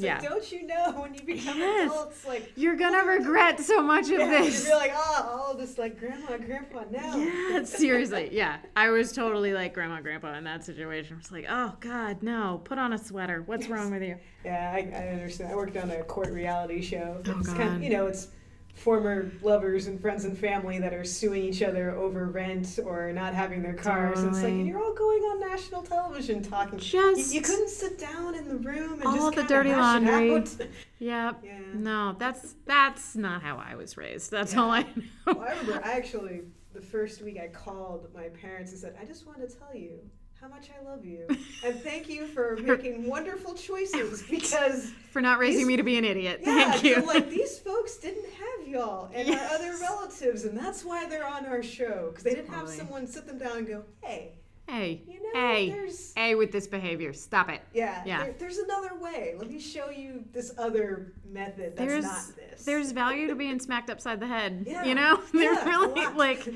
Yeah. 0.00 0.18
like, 0.18 0.28
don't 0.28 0.52
you 0.52 0.66
know 0.66 0.92
when 0.96 1.14
you 1.14 1.22
become 1.22 1.58
Yes. 1.58 1.90
adults, 1.90 2.24
like 2.26 2.52
you're 2.56 2.76
gonna 2.76 3.04
regret 3.04 3.60
so 3.60 3.82
much 3.82 4.04
of 4.06 4.20
yeah, 4.20 4.28
this 4.42 4.66
you're 4.66 4.76
like, 4.76 4.92
oh, 4.94 5.40
all 5.46 5.54
this 5.54 5.78
like 5.78 5.98
grandma, 5.98 6.36
grandpa 6.38 6.84
now. 6.90 7.16
Yeah, 7.16 7.64
seriously. 7.64 8.28
Yeah. 8.32 8.58
I 8.76 8.90
was 8.90 9.12
totally 9.12 9.52
like 9.52 9.74
grandma, 9.74 10.00
grandpa 10.00 10.34
in 10.34 10.44
that 10.44 10.64
situation. 10.64 11.16
I 11.16 11.18
was 11.18 11.32
like, 11.32 11.46
oh, 11.48 11.74
God, 11.80 12.22
no. 12.22 12.60
Put 12.64 12.78
on 12.78 12.92
a 12.92 12.98
sweater. 12.98 13.42
What's 13.46 13.68
wrong 13.68 13.90
with 13.90 14.02
you? 14.02 14.16
Yeah, 14.44 14.72
I, 14.74 14.78
I 14.94 15.08
understand. 15.08 15.52
I 15.52 15.56
worked 15.56 15.76
on 15.76 15.90
a 15.90 16.02
court 16.04 16.30
reality 16.30 16.80
show. 16.82 17.22
Oh, 17.26 17.38
it's 17.38 17.48
kind 17.48 17.62
of, 17.62 17.68
God. 17.74 17.82
you 17.82 17.90
know, 17.90 18.06
it's 18.06 18.28
former 18.74 19.30
lovers 19.42 19.86
and 19.86 20.00
friends 20.00 20.24
and 20.24 20.36
family 20.36 20.78
that 20.78 20.92
are 20.92 21.04
suing 21.04 21.44
each 21.44 21.62
other 21.62 21.92
over 21.92 22.26
rent 22.26 22.78
or 22.84 23.12
not 23.12 23.34
having 23.34 23.62
their 23.62 23.74
cars. 23.74 24.20
And 24.20 24.28
it's 24.28 24.38
like, 24.38 24.44
Totally. 24.46 24.60
and 24.60 24.68
you're 24.68 24.82
all 24.82 24.94
going 24.94 25.22
on 25.22 25.40
national 25.40 25.82
television 25.82 26.42
talking. 26.42 26.78
Just 26.78 27.32
you, 27.32 27.40
you 27.40 27.42
couldn't 27.42 27.68
sit 27.68 27.98
down 27.98 28.34
in 28.34 28.48
the 28.48 28.56
room 28.56 28.94
and 28.94 29.04
all 29.04 29.30
just 29.30 29.36
the 29.36 29.44
dirty 29.44 29.70
laundry. 29.70 30.44
Yep. 30.98 31.40
Yeah. 31.44 31.58
No, 31.74 32.14
that's 32.16 32.54
that's 32.64 33.16
not 33.16 33.42
how 33.42 33.56
I 33.56 33.74
was 33.74 33.96
raised. 33.96 34.30
That's 34.30 34.56
all 34.56 34.70
I 34.70 34.82
know. 34.82 35.02
Well, 35.26 35.40
I 35.40 35.50
remember 35.50 35.82
I 35.84 35.92
actually, 35.96 36.42
the 36.72 36.80
first 36.80 37.22
week 37.22 37.38
I 37.42 37.48
called 37.48 38.06
my 38.14 38.28
parents 38.28 38.70
and 38.70 38.80
said, 38.80 38.94
I 39.00 39.04
just 39.04 39.26
want 39.26 39.40
to 39.40 39.48
tell 39.48 39.74
you 39.74 39.98
how 40.42 40.48
much 40.48 40.68
I 40.76 40.84
love 40.84 41.04
you. 41.04 41.24
And 41.64 41.80
thank 41.82 42.08
you 42.08 42.26
for 42.26 42.56
making 42.62 43.06
wonderful 43.08 43.54
choices 43.54 44.22
because, 44.30 44.90
For 45.12 45.22
not 45.22 45.38
raising 45.38 45.58
These- 45.60 45.66
me 45.68 45.76
to 45.76 45.84
be 45.84 45.96
an 45.98 46.04
idiot. 46.04 46.40
yeah, 46.42 46.72
Thank 46.72 46.82
you. 46.84 47.06
like 47.06 47.30
these 47.30 47.60
folks 47.60 47.96
didn't 47.98 48.26
have 48.32 48.66
y'all 48.68 49.08
and 49.14 49.30
our 49.30 49.46
other 49.54 49.72
relatives, 49.80 50.44
and 50.44 50.58
that's 50.58 50.84
why 50.84 51.06
they're 51.08 51.26
on 51.26 51.46
our 51.46 51.62
show 51.62 52.08
because 52.10 52.24
they 52.24 52.34
didn't 52.34 52.52
have 52.52 52.68
someone 52.68 53.06
sit 53.06 53.24
them 53.26 53.38
down 53.38 53.58
and 53.58 53.66
go, 53.68 53.84
hey, 54.02 54.32
hey, 54.68 55.02
you 55.06 55.22
know, 55.22 55.40
hey, 55.40 55.90
hey, 56.16 56.34
with 56.34 56.52
this 56.52 56.66
behavior. 56.66 57.12
Stop 57.12 57.50
it. 57.50 57.60
Yeah, 57.72 58.02
Yeah. 58.04 58.24
There, 58.24 58.34
there's 58.38 58.58
another 58.58 58.94
way. 58.98 59.34
Let 59.36 59.50
me 59.50 59.58
show 59.58 59.90
you 59.90 60.24
this 60.32 60.52
other 60.58 61.12
method 61.30 61.76
that's 61.76 61.88
There's 61.88 62.04
not 62.04 62.36
this. 62.36 62.64
there's 62.64 62.92
value 62.92 63.28
to 63.28 63.34
being 63.34 63.58
smacked 63.58 63.90
upside 63.90 64.20
the 64.20 64.26
head. 64.26 64.66
Yeah. 64.72 64.84
You 64.84 64.94
know, 64.94 65.20
there 65.32 65.52
Yeah, 65.52 65.64
really 65.64 66.06
like 66.14 66.48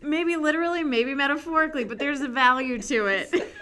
maybe 0.00 0.36
literally, 0.36 0.82
maybe 0.82 1.14
metaphorically, 1.14 1.84
but 1.84 1.98
there's 1.98 2.20
a 2.20 2.28
value 2.28 2.80
to 2.82 3.06
it. 3.06 3.52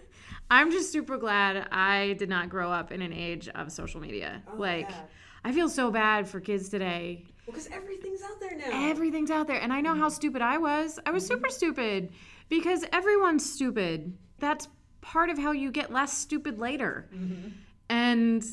I'm 0.50 0.70
just 0.70 0.92
super 0.92 1.16
glad 1.16 1.68
I 1.70 2.14
did 2.18 2.28
not 2.28 2.48
grow 2.48 2.70
up 2.70 2.90
in 2.90 3.00
an 3.00 3.12
age 3.12 3.48
of 3.48 3.70
social 3.70 4.00
media. 4.00 4.42
Oh, 4.50 4.56
like, 4.56 4.90
yeah. 4.90 5.02
I 5.44 5.52
feel 5.52 5.68
so 5.68 5.90
bad 5.90 6.28
for 6.28 6.40
kids 6.40 6.68
today. 6.68 7.24
Well, 7.46 7.54
because 7.54 7.68
everything's 7.68 8.22
out 8.22 8.40
there 8.40 8.56
now. 8.56 8.90
Everything's 8.90 9.30
out 9.30 9.46
there. 9.46 9.60
And 9.60 9.72
I 9.72 9.80
know 9.80 9.94
how 9.94 10.06
mm-hmm. 10.06 10.14
stupid 10.14 10.42
I 10.42 10.58
was. 10.58 10.98
I 11.06 11.10
was 11.10 11.24
mm-hmm. 11.24 11.34
super 11.34 11.48
stupid 11.50 12.12
because 12.48 12.84
everyone's 12.92 13.50
stupid. 13.50 14.16
That's 14.38 14.68
part 15.00 15.30
of 15.30 15.38
how 15.38 15.52
you 15.52 15.70
get 15.70 15.92
less 15.92 16.16
stupid 16.16 16.58
later. 16.58 17.08
Mm-hmm. 17.14 17.48
And 17.88 18.44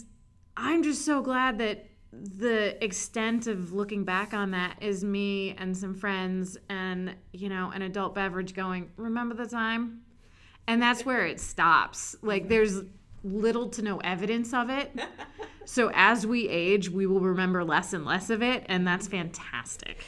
I'm 0.58 0.84
just 0.84 1.06
so 1.06 1.22
glad 1.22 1.58
that 1.60 1.88
the 2.12 2.82
extent 2.84 3.48
of 3.48 3.74
looking 3.74 4.04
back 4.06 4.34
on 4.34 4.52
that 4.52 4.78
is 4.82 5.04
me 5.04 5.54
and 5.58 5.76
some 5.76 5.94
friends 5.94 6.58
and 6.70 7.14
you 7.34 7.50
know 7.50 7.72
an 7.72 7.82
adult 7.82 8.16
beverage 8.16 8.54
going 8.54 8.90
remember 8.96 9.36
the 9.36 9.46
time 9.46 10.00
and 10.68 10.82
that's 10.82 11.06
where 11.06 11.26
it 11.26 11.42
stops 11.42 12.16
like 12.22 12.48
there's 12.48 12.82
little 13.26 13.68
to 13.70 13.82
no 13.82 13.98
evidence 13.98 14.54
of 14.54 14.70
it 14.70 14.92
so 15.66 15.90
as 15.96 16.28
we 16.28 16.48
age 16.48 16.90
we 16.90 17.08
will 17.08 17.20
remember 17.20 17.64
less 17.64 17.92
and 17.92 18.06
less 18.06 18.30
of 18.30 18.44
it 18.44 18.64
and 18.68 18.86
that's 18.88 19.08
fantastic 19.08 20.06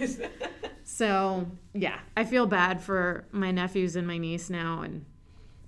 so 0.83 1.47
yeah 1.73 1.99
i 2.15 2.23
feel 2.23 2.45
bad 2.45 2.79
for 2.81 3.25
my 3.31 3.51
nephews 3.51 3.95
and 3.95 4.05
my 4.07 4.17
niece 4.19 4.49
now 4.51 4.81
and 4.81 5.03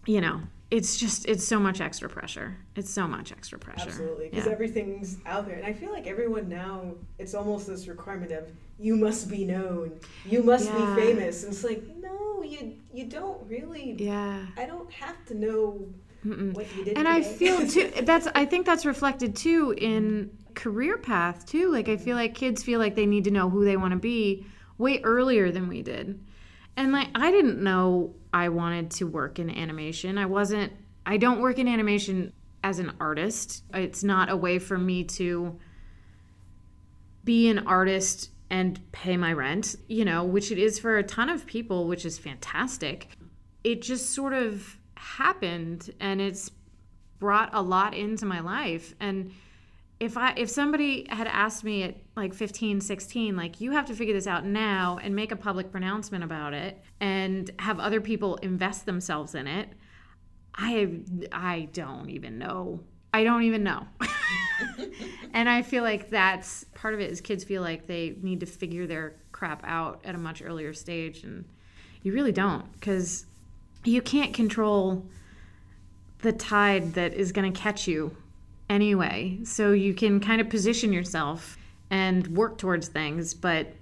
you 0.06 0.22
know 0.22 0.42
it's 0.70 0.96
just 0.98 1.26
it's 1.28 1.46
so 1.48 1.60
much 1.60 1.82
extra 1.82 2.08
pressure 2.08 2.56
it's 2.76 2.92
so 2.92 3.08
much 3.08 3.32
extra 3.32 3.58
pressure 3.58 3.90
Absolutely, 3.90 4.30
because 4.30 4.46
Yeah. 4.46 4.52
everything's 4.52 5.18
out 5.26 5.48
there, 5.48 5.56
and 5.58 5.66
I 5.66 5.74
feel 5.74 5.92
like 5.92 6.06
everyone 6.06 6.48
now 6.48 6.94
it's 7.18 7.34
almost 7.34 7.66
this 7.68 7.88
requirement 7.88 8.32
of 8.32 8.48
you 8.78 8.96
must 8.96 9.30
be 9.30 9.44
known, 9.44 10.00
you 10.24 10.44
must 10.44 10.70
Yeah. 10.72 10.76
be 10.96 11.02
famous, 11.02 11.44
and 11.44 11.52
it's 11.54 11.64
like 11.64 11.84
no, 11.98 12.44
you 12.44 12.76
you 12.94 13.06
don't 13.06 13.46
really. 13.50 13.96
yeah 13.98 14.46
I 14.56 14.66
don't 14.68 14.92
have 14.94 15.26
to 15.26 15.34
know 15.34 15.90
what 16.24 16.76
you 16.76 16.86
did. 16.86 16.98
and 16.98 17.08
i 17.08 17.22
feel 17.22 17.66
too 17.68 17.92
that's 18.04 18.28
i 18.36 18.46
think 18.46 18.66
that's 18.66 18.86
reflected 18.86 19.36
too 19.36 19.74
in 19.78 20.30
career 20.60 20.98
path 20.98 21.46
too. 21.46 21.72
Like 21.72 21.88
i 21.90 21.98
feel 21.98 22.16
like 22.16 22.36
kids 22.36 22.64
feel 22.64 22.80
like 22.80 22.96
they 22.96 23.06
need 23.06 23.24
to 23.24 23.32
know 23.32 23.50
who 23.50 23.64
they 23.64 23.78
want 23.78 23.94
to 23.94 24.00
be 24.00 24.46
way 24.78 25.02
earlier 25.04 25.52
than 25.52 25.68
we 25.68 25.82
did. 25.82 26.20
And 26.76 26.92
like 26.92 27.10
i 27.16 27.32
didn't 27.32 27.62
know 27.64 28.16
i 28.34 28.50
wanted 28.50 28.92
to 28.92 29.06
work 29.06 29.40
in 29.40 29.50
animation. 29.50 30.18
I 30.18 30.26
wasn't 30.26 30.74
i 31.06 31.18
don't 31.18 31.40
work 31.40 31.60
in 31.60 31.68
animation 31.68 32.34
as 32.64 32.80
an 32.80 32.92
artist. 33.00 33.64
It's 33.74 34.04
not 34.04 34.30
a 34.30 34.36
way 34.36 34.60
for 34.60 34.78
me 34.78 35.06
to 35.06 35.58
be 37.24 37.48
an 37.50 37.60
artist 37.60 38.32
and 38.50 38.80
pay 38.92 39.16
my 39.16 39.32
rent, 39.32 39.76
you 39.88 40.04
know, 40.04 40.24
which 40.24 40.52
it 40.52 40.58
is 40.58 40.80
for 40.80 40.98
a 40.98 41.04
ton 41.04 41.30
of 41.30 41.46
people, 41.46 41.88
which 41.88 42.04
is 42.04 42.18
fantastic. 42.18 43.10
It 43.64 43.82
just 43.82 44.10
sort 44.10 44.34
of 44.34 44.79
happened 45.00 45.94
and 46.00 46.20
it's 46.20 46.52
brought 47.20 47.50
a 47.54 47.62
lot 47.62 47.94
into 47.94 48.26
my 48.26 48.40
life 48.40 48.94
and 49.00 49.32
if 50.00 50.18
I 50.18 50.34
if 50.38 50.50
somebody 50.50 51.06
had 51.10 51.28
asked 51.28 51.64
me 51.64 51.84
at 51.84 51.96
like 52.16 52.34
15, 52.34 52.82
16 52.82 53.36
like 53.36 53.60
you 53.60 53.72
have 53.72 53.86
to 53.88 53.94
figure 53.94 54.14
this 54.14 54.28
out 54.28 54.46
now 54.46 55.00
and 55.02 55.16
make 55.16 55.32
a 55.32 55.36
public 55.36 55.72
pronouncement 55.72 56.24
about 56.24 56.54
it 56.54 56.82
and 57.00 57.52
have 57.60 57.80
other 57.80 58.00
people 58.00 58.38
invest 58.38 58.86
themselves 58.86 59.36
in 59.36 59.48
it, 59.48 59.70
I 60.56 61.00
I 61.32 61.70
don't 61.74 62.10
even 62.10 62.38
know. 62.38 62.82
I 63.14 63.24
don't 63.24 63.44
even 63.44 63.64
know. 63.64 63.88
and 65.34 65.50
I 65.50 65.64
feel 65.64 65.84
like 65.84 66.10
that's 66.10 66.64
part 66.76 66.94
of 66.94 67.00
it 67.00 67.12
is 67.12 67.20
kids 67.20 67.44
feel 67.44 67.62
like 67.62 67.88
they 67.88 68.16
need 68.22 68.40
to 68.42 68.46
figure 68.46 68.88
their 68.88 69.16
crap 69.32 69.64
out 69.66 70.02
at 70.06 70.16
a 70.16 70.18
much 70.18 70.42
earlier 70.42 70.74
stage 70.74 71.24
and 71.24 71.46
you 72.04 72.14
really 72.14 72.32
don't 72.32 72.66
cuz 72.80 73.26
you 73.84 74.02
can't 74.02 74.34
control 74.34 75.06
the 76.22 76.32
tide 76.32 76.94
that 76.94 77.14
is 77.14 77.32
going 77.32 77.52
to 77.52 77.60
catch 77.60 77.88
you 77.88 78.16
anyway. 78.70 79.40
So 79.44 79.72
you 79.72 79.94
can 79.94 80.20
kind 80.20 80.42
of 80.42 80.50
position 80.50 80.94
yourself 80.94 81.58
and 81.90 82.28
work 82.28 82.58
towards 82.58 82.88
things, 82.88 83.34
but 83.34 83.74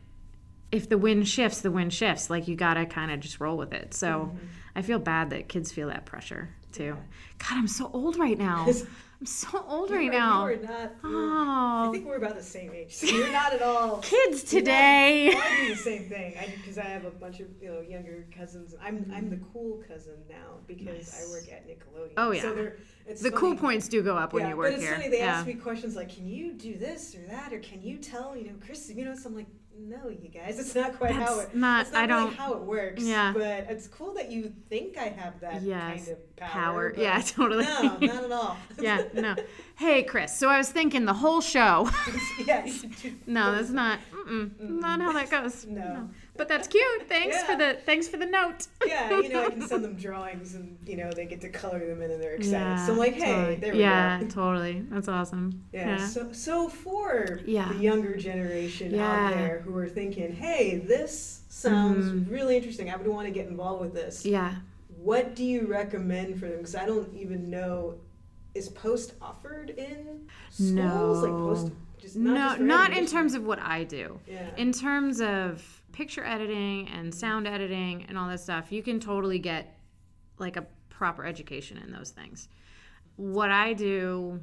if 0.71 0.89
the 0.89 0.97
wind 0.97 1.27
shifts, 1.27 1.61
the 1.61 1.71
wind 1.71 1.93
shifts. 1.93 2.29
Like 2.29 2.47
you 2.47 2.55
got 2.55 2.75
to 2.75 2.85
kind 2.85 3.11
of 3.11 3.19
just 3.19 3.39
roll 3.39 3.57
with 3.57 3.73
it. 3.73 3.93
So 3.93 4.07
mm-hmm. 4.07 4.45
I 4.75 4.81
feel 4.81 4.99
bad 4.99 5.29
that 5.31 5.47
kids 5.47 5.71
feel 5.71 5.87
that 5.87 6.05
pressure 6.05 6.49
too. 6.71 6.97
God, 7.39 7.57
I'm 7.57 7.67
so 7.67 7.89
old 7.93 8.17
right 8.17 8.37
now. 8.37 8.67
I'm 9.19 9.25
so 9.25 9.65
old 9.67 9.89
right 9.89 10.09
are- 10.09 10.11
now. 10.11 10.47
You 10.47 10.53
are 10.53 10.61
not. 10.61 10.91
Oh. 11.03 11.89
I 11.89 11.91
think 11.91 12.05
we're 12.05 12.17
about 12.17 12.35
the 12.35 12.43
same 12.43 12.71
age. 12.71 12.93
So 12.95 13.07
you're 13.15 13.31
not 13.31 13.51
at 13.51 13.61
all. 13.63 13.97
kids 14.01 14.43
not- 14.43 14.49
today. 14.59 15.31
I 15.35 15.57
do 15.67 15.69
the 15.75 15.81
same 15.81 16.07
thing. 16.07 16.35
I 16.39 16.53
because 16.57 16.77
I 16.77 16.83
have 16.83 17.05
a 17.05 17.09
bunch 17.09 17.39
of 17.39 17.47
you 17.61 17.69
know 17.69 17.81
younger 17.81 18.27
cousins. 18.37 18.75
I'm 18.81 19.11
I'm 19.13 19.29
the 19.29 19.39
cool 19.51 19.83
cousin 19.87 20.13
now 20.29 20.59
because 20.67 20.85
Nice. 20.85 21.27
I 21.27 21.31
work 21.31 21.51
at 21.51 21.67
Nickelodeon. 21.67 22.13
Oh, 22.17 22.31
yeah. 22.31 22.41
So 22.41 22.53
they're, 22.53 22.77
it's 23.07 23.21
The 23.23 23.31
cool 23.31 23.55
points 23.55 23.87
do 23.87 24.03
go 24.03 24.15
up 24.17 24.33
when 24.33 24.43
yeah, 24.43 24.49
you 24.49 24.57
work 24.57 24.67
but 24.67 24.73
it's 24.73 24.83
here. 24.83 24.95
funny. 24.95 25.09
They 25.09 25.19
yeah. 25.19 25.37
ask 25.37 25.47
me 25.47 25.53
questions 25.55 25.95
like, 25.95 26.09
"Can 26.13 26.27
you 26.27 26.53
do 26.53 26.77
this 26.77 27.15
or 27.15 27.25
that, 27.27 27.53
or 27.53 27.59
can 27.59 27.81
you 27.81 27.97
tell 27.97 28.35
you 28.37 28.47
know 28.47 28.55
Chris?" 28.63 28.91
You 28.93 29.05
know, 29.05 29.15
so 29.15 29.29
I'm 29.29 29.35
like, 29.35 29.47
"No, 29.79 30.09
you 30.09 30.29
guys, 30.29 30.59
it's 30.59 30.73
not 30.75 30.97
quite 30.97 31.11
how 31.11 31.39
it. 31.39 31.55
not- 31.55 31.81
It's 31.81 31.91
not 31.91 32.09
I 32.09 32.13
really 32.13 32.25
don't- 32.29 32.35
how 32.35 32.53
it 32.53 32.61
works. 32.61 33.03
Yeah. 33.03 33.31
but 33.33 33.67
it's 33.69 33.87
cool 33.87 34.13
that 34.15 34.31
you 34.31 34.51
think 34.69 34.97
I 34.97 35.09
have 35.09 35.39
that 35.41 35.61
Yes, 35.61 36.05
kind 36.05 36.07
of 36.17 36.35
power. 36.35 36.49
power. 36.49 36.93
Yeah, 36.97 37.21
totally. 37.25 37.63
No, 37.65 37.97
not 38.01 38.23
at 38.23 38.31
all. 38.31 38.57
yeah, 38.79 39.03
no. 39.13 39.35
Hey, 39.75 40.01
Chris. 40.01 40.35
So 40.35 40.49
I 40.49 40.57
was 40.57 40.69
thinking 40.71 41.05
the 41.05 41.13
whole 41.13 41.39
show. 41.39 41.87
yeah. 42.45 42.65
you 42.65 42.71
should 42.71 42.95
do- 42.95 43.13
no, 43.27 43.53
that's 43.53 43.69
not. 43.69 43.99
Mm-mm, 44.11 44.59
not 44.59 44.99
how 45.01 45.11
that 45.13 45.29
goes. 45.29 45.65
No. 45.67 46.09
But 46.37 46.47
that's 46.47 46.67
cute. 46.67 47.07
Thanks 47.07 47.41
for 47.43 47.55
the 47.55 47.77
thanks 47.85 48.07
for 48.07 48.17
the 48.17 48.25
note. 48.25 48.67
yeah, 48.85 49.09
you 49.19 49.29
know, 49.29 49.45
I 49.45 49.49
can 49.49 49.61
send 49.67 49.83
them 49.83 49.95
drawings 49.95 50.55
and, 50.55 50.77
you 50.85 50.97
know, 50.97 51.11
they 51.11 51.25
get 51.25 51.41
to 51.41 51.49
color 51.49 51.79
them 51.79 52.01
in 52.01 52.11
and 52.11 52.21
they're 52.21 52.35
excited. 52.35 52.85
so 52.85 52.91
I'm 52.91 52.97
Yeah, 52.97 53.03
like, 53.03 53.13
hey, 53.13 53.33
totally. 53.33 53.55
there 53.55 53.73
we 53.73 53.79
yeah, 53.79 54.19
go. 54.21 54.27
totally. 54.27 54.81
That's 54.89 55.07
awesome. 55.07 55.63
Yeah. 55.73 56.05
So, 56.05 56.31
so 56.31 56.69
for 56.69 57.39
Yeah. 57.45 57.71
the 57.73 57.79
younger 57.79 58.15
generation 58.17 58.93
Yeah. 58.93 59.27
out 59.27 59.33
there 59.33 59.59
who 59.65 59.75
are 59.77 59.89
thinking, 59.89 60.33
hey, 60.33 60.77
this 60.77 61.41
sounds 61.49 62.05
mm-hmm. 62.05 62.31
really 62.31 62.55
interesting. 62.55 62.89
I 62.91 62.95
would 62.95 63.07
want 63.07 63.27
to 63.27 63.33
get 63.33 63.47
involved 63.47 63.81
with 63.81 63.93
this. 63.93 64.25
Yeah. 64.25 64.55
What 64.97 65.35
do 65.35 65.43
you 65.43 65.67
recommend 65.67 66.39
for 66.39 66.47
them? 66.47 66.57
Because 66.57 66.75
I 66.75 66.85
don't 66.85 67.13
even 67.15 67.49
know, 67.49 67.95
is 68.53 68.69
post 68.69 69.13
offered 69.21 69.69
in 69.71 70.27
schools? 70.49 71.23
Like 71.23 71.31
post, 71.31 71.65
No. 71.67 71.71
Just 72.07 72.17
not 72.17 72.33
no, 72.33 72.49
just 72.49 72.61
not 72.61 72.97
in 72.97 73.05
terms 73.05 73.33
of 73.33 73.43
what 73.43 73.59
I 73.59 73.83
do. 73.83 74.19
Yeah. 74.27 74.49
In 74.57 74.71
terms 74.71 75.21
of 75.21 75.81
picture 75.91 76.23
editing 76.23 76.87
and 76.89 77.13
sound 77.13 77.47
editing 77.47 78.05
and 78.07 78.17
all 78.17 78.27
that 78.29 78.39
stuff, 78.39 78.71
you 78.71 78.81
can 78.81 78.99
totally 78.99 79.39
get 79.39 79.77
like 80.37 80.57
a 80.57 80.65
proper 80.89 81.25
education 81.25 81.77
in 81.77 81.91
those 81.91 82.11
things. 82.11 82.49
What 83.17 83.51
I 83.51 83.73
do, 83.73 84.39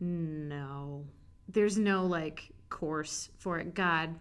no. 0.00 1.04
There's 1.48 1.78
no 1.78 2.06
like 2.06 2.50
course 2.68 3.30
for 3.38 3.58
it. 3.58 3.74
God, 3.74 4.18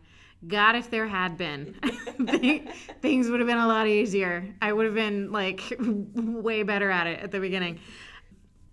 God, 0.47 0.75
if 0.75 0.89
there 0.89 1.07
had 1.07 1.37
been, 1.37 1.73
things 3.01 3.29
would 3.29 3.39
have 3.39 3.47
been 3.47 3.57
a 3.57 3.67
lot 3.67 3.87
easier. 3.87 4.53
I 4.61 4.71
would 4.71 4.85
have 4.85 4.95
been 4.95 5.31
like 5.31 5.61
way 5.79 6.63
better 6.63 6.89
at 6.89 7.07
it 7.07 7.19
at 7.19 7.31
the 7.31 7.39
beginning. 7.39 7.79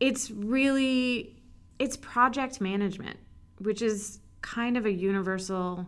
It's 0.01 0.31
really 0.31 1.37
it's 1.81 1.97
project 1.97 2.61
management, 2.61 3.19
which 3.61 3.83
is 3.83 4.21
kind 4.43 4.77
of 4.77 4.87
a 4.87 4.93
universal 4.93 5.87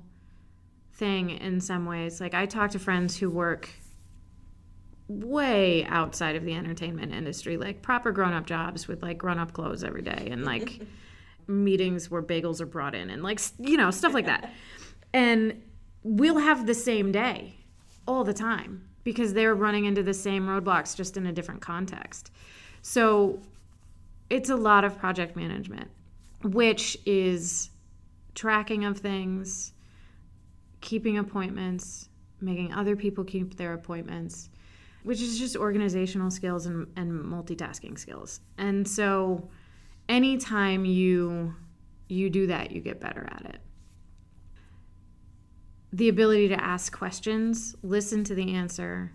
thing 0.95 1.31
in 1.31 1.61
some 1.61 1.87
ways. 1.87 2.21
Like 2.21 2.35
I 2.35 2.47
talk 2.47 2.71
to 2.73 2.79
friends 2.79 3.17
who 3.17 3.31
work 3.31 3.69
way 5.09 5.85
outside 5.87 6.37
of 6.37 6.45
the 6.45 6.55
entertainment 6.55 7.13
industry, 7.13 7.57
like 7.57 7.83
proper 7.83 8.13
grown-up 8.13 8.47
jobs 8.47 8.87
with 8.89 9.03
like 9.03 9.19
grown-up 9.19 9.53
clothes 9.53 9.85
every 9.85 10.03
day 10.03 10.29
and 10.31 10.45
like 10.45 10.81
meetings 11.47 12.11
where 12.11 12.23
bagels 12.23 12.61
are 12.61 12.67
brought 12.67 12.95
in 12.95 13.11
and 13.11 13.23
like 13.23 13.41
you 13.59 13.77
know, 13.77 13.91
stuff 13.91 14.15
like 14.15 14.27
that. 14.27 14.51
And 15.15 15.61
we'll 16.03 16.39
have 16.39 16.67
the 16.67 16.73
same 16.73 17.13
day 17.13 17.57
all 18.07 18.25
the 18.25 18.33
time 18.33 18.89
because 19.05 19.35
they're 19.35 19.55
running 19.55 19.85
into 19.85 20.03
the 20.03 20.15
same 20.15 20.47
roadblocks 20.47 20.97
just 20.97 21.19
in 21.19 21.27
a 21.27 21.33
different 21.33 21.61
context. 21.61 22.31
So 22.81 23.43
it's 24.31 24.49
a 24.49 24.57
lot 24.57 24.85
of 24.85 24.99
project 24.99 25.37
management, 25.37 25.91
which 26.45 26.97
is 27.07 27.71
tracking 28.35 28.85
of 28.85 28.99
things, 28.99 29.73
keeping 30.81 31.19
appointments, 31.19 32.09
making 32.41 32.73
other 32.73 32.97
people 32.97 33.25
keep 33.25 33.57
their 33.57 33.75
appointments, 33.75 34.51
which 35.05 35.21
is 35.21 35.39
just 35.39 35.57
organizational 35.57 36.31
skills 36.31 36.67
and, 36.67 36.87
and 36.97 37.13
multitasking 37.13 37.99
skills. 37.99 38.41
And 38.59 38.87
so 38.87 39.49
anytime 40.09 40.85
you 40.85 41.55
you 42.09 42.29
do 42.29 42.47
that, 42.49 42.73
you 42.73 42.81
get 42.83 43.01
better 43.01 43.27
at 43.31 43.47
it. 43.47 43.61
The 45.95 46.09
ability 46.09 46.49
to 46.49 46.63
ask 46.63 46.97
questions, 46.97 47.75
listen 47.83 48.23
to 48.25 48.35
the 48.35 48.55
answer, 48.55 49.13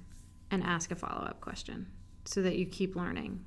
and 0.49 0.63
ask 0.63 0.89
a 0.91 0.95
follow-up 0.95 1.39
question 1.39 1.87
so 2.25 2.41
that 2.41 2.55
you 2.55 2.65
keep 2.65 2.95
learning 2.95 3.43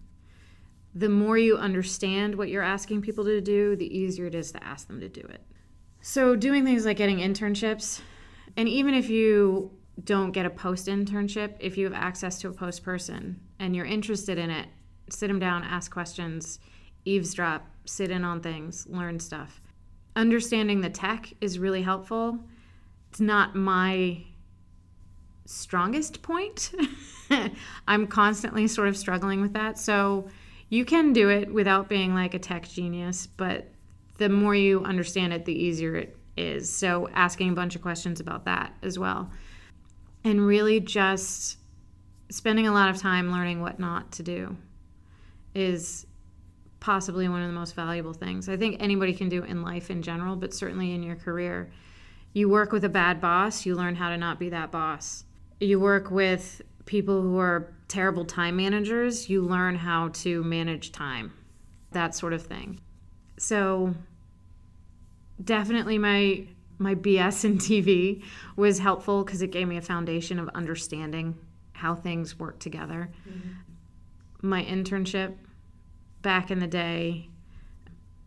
the 0.95 1.09
more 1.09 1.38
you 1.38 1.57
understand 1.57 2.34
what 2.34 2.49
you're 2.49 2.62
asking 2.62 3.03
people 3.03 3.24
to 3.24 3.41
do, 3.41 3.76
the 3.76 3.97
easier 3.97 4.26
it 4.26 4.34
is 4.34 4.53
to 4.53 4.64
ask 4.64 4.86
them 4.88 5.01
to 5.01 5.09
do 5.09 5.20
it. 5.20 5.43
So, 6.03 6.34
doing 6.34 6.64
things 6.64 6.84
like 6.84 6.97
getting 6.97 7.18
internships, 7.18 8.01
and 8.57 8.68
even 8.68 8.95
if 8.95 9.09
you 9.11 9.70
don't 10.05 10.32
get 10.32 10.47
a 10.47 10.51
post 10.51 10.86
internship, 10.86 11.55
if 11.61 11.76
you 11.76 11.84
have 11.84 11.95
access 11.95 12.38
to 12.41 12.49
a 12.49 12.53
post 12.53 12.82
person 12.82 13.38
and 13.59 13.76
you're 13.76 13.86
interested 13.86 14.38
in 14.38 14.51
it, 14.51 14.68
sit 15.11 15.28
them 15.28 15.38
down, 15.38 15.62
ask 15.62 15.93
questions, 15.93 16.59
eavesdrop, 17.05 17.66
sit 17.84 18.11
in 18.11 18.24
on 18.24 18.41
things, 18.41 18.86
learn 18.88 19.20
stuff. 19.20 19.61
Understanding 20.16 20.80
the 20.80 20.91
tech 20.91 21.32
is 21.41 21.59
really 21.59 21.82
helpful. 21.82 22.38
It's 23.11 23.20
not 23.20 23.55
my 23.55 24.24
strongest 25.45 26.22
point. 26.22 26.72
I'm 27.88 28.07
constantly 28.07 28.66
sort 28.68 28.88
of 28.88 28.97
struggling 28.97 29.41
with 29.41 29.53
that. 29.53 29.78
So, 29.78 30.28
you 30.71 30.85
can 30.85 31.12
do 31.12 31.29
it 31.29 31.53
without 31.53 31.89
being 31.89 32.14
like 32.14 32.33
a 32.33 32.39
tech 32.39 32.66
genius, 32.66 33.27
but 33.27 33.68
the 34.16 34.29
more 34.29 34.55
you 34.55 34.83
understand 34.85 35.33
it, 35.33 35.45
the 35.45 35.53
easier 35.53 35.97
it 35.97 36.16
is. 36.37 36.73
So, 36.73 37.09
asking 37.12 37.51
a 37.51 37.55
bunch 37.55 37.75
of 37.75 37.83
questions 37.83 38.21
about 38.21 38.45
that 38.45 38.73
as 38.83 38.99
well. 38.99 39.31
And 40.23 40.47
really 40.47 40.81
just 40.81 41.59
spending 42.31 42.68
a 42.68 42.73
lot 42.73 42.89
of 42.89 42.99
time 42.99 43.33
learning 43.33 43.61
what 43.61 43.81
not 43.81 44.12
to 44.12 44.23
do 44.23 44.57
is 45.55 46.07
possibly 46.79 47.29
one 47.29 47.43
of 47.43 47.49
the 47.49 47.55
most 47.55 47.75
valuable 47.75 48.12
things 48.12 48.49
I 48.49 48.57
think 48.57 48.77
anybody 48.81 49.12
can 49.12 49.29
do 49.29 49.43
in 49.43 49.62
life 49.62 49.91
in 49.91 50.03
general, 50.03 50.37
but 50.37 50.55
certainly 50.55 50.95
in 50.95 51.03
your 51.03 51.16
career. 51.16 51.71
You 52.33 52.49
work 52.49 52.71
with 52.71 52.85
a 52.85 52.89
bad 52.89 53.21
boss, 53.21 53.66
you 53.66 53.75
learn 53.75 53.97
how 53.97 54.11
to 54.11 54.16
not 54.16 54.39
be 54.39 54.51
that 54.51 54.71
boss. 54.71 55.25
You 55.59 55.81
work 55.81 56.12
with 56.12 56.62
people 56.87 57.21
who 57.21 57.39
are 57.39 57.75
terrible 57.91 58.24
time 58.24 58.57
managers, 58.57 59.28
you 59.28 59.43
learn 59.43 59.74
how 59.74 60.09
to 60.09 60.43
manage 60.45 60.93
time, 60.93 61.32
that 61.91 62.14
sort 62.14 62.32
of 62.32 62.43
thing. 62.43 62.80
So, 63.36 63.95
definitely 65.43 65.99
my 65.99 66.47
my 66.78 66.95
BS 66.95 67.45
in 67.45 67.59
TV 67.59 68.22
was 68.57 68.78
helpful 68.78 69.22
because 69.22 69.43
it 69.43 69.53
gave 69.53 69.68
me 69.68 69.76
a 69.76 69.82
foundation 69.82 70.38
of 70.38 70.49
understanding 70.55 71.36
how 71.72 71.95
things 71.95 72.38
work 72.38 72.59
together. 72.59 73.11
Mm-hmm. 73.28 74.49
My 74.49 74.64
internship 74.64 75.34
back 76.22 76.51
in 76.51 76.59
the 76.59 76.66
day, 76.66 77.28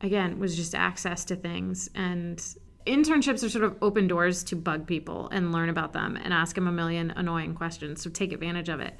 again, 0.02 0.40
was 0.40 0.56
just 0.56 0.76
access 0.76 1.26
to 1.26 1.36
things. 1.36 1.90
And 1.96 2.38
internships 2.86 3.44
are 3.44 3.50
sort 3.50 3.64
of 3.64 3.76
open 3.82 4.08
doors 4.08 4.44
to 4.46 4.56
bug 4.56 4.86
people 4.86 5.30
and 5.32 5.52
learn 5.52 5.70
about 5.70 5.94
them 5.94 6.16
and 6.16 6.34
ask 6.34 6.56
them 6.56 6.68
a 6.68 6.72
million 6.72 7.12
annoying 7.16 7.56
questions. 7.56 8.04
So 8.04 8.10
take 8.10 8.34
advantage 8.34 8.70
of 8.70 8.80
it. 8.80 9.00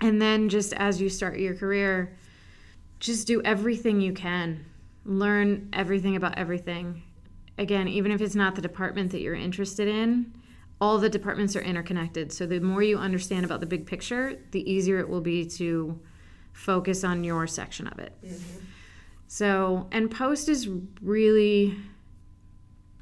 And 0.00 0.22
then 0.22 0.48
just 0.48 0.72
as 0.74 1.00
you 1.00 1.08
start 1.08 1.38
your 1.38 1.54
career, 1.54 2.16
just 3.00 3.26
do 3.26 3.42
everything 3.42 4.00
you 4.00 4.12
can. 4.12 4.64
Learn 5.04 5.68
everything 5.72 6.16
about 6.16 6.36
everything. 6.38 7.02
Again, 7.56 7.88
even 7.88 8.12
if 8.12 8.20
it's 8.20 8.34
not 8.36 8.54
the 8.54 8.62
department 8.62 9.10
that 9.12 9.20
you're 9.20 9.34
interested 9.34 9.88
in, 9.88 10.32
all 10.80 10.98
the 10.98 11.08
departments 11.08 11.56
are 11.56 11.60
interconnected. 11.60 12.32
So 12.32 12.46
the 12.46 12.60
more 12.60 12.82
you 12.82 12.98
understand 12.98 13.44
about 13.44 13.60
the 13.60 13.66
big 13.66 13.86
picture, 13.86 14.38
the 14.52 14.70
easier 14.70 15.00
it 15.00 15.08
will 15.08 15.20
be 15.20 15.44
to 15.46 15.98
focus 16.52 17.02
on 17.02 17.24
your 17.24 17.46
section 17.46 17.88
of 17.88 17.98
it. 17.98 18.12
Mm-hmm. 18.24 18.64
So, 19.26 19.88
and 19.92 20.10
post 20.10 20.48
is 20.48 20.68
really, 21.02 21.76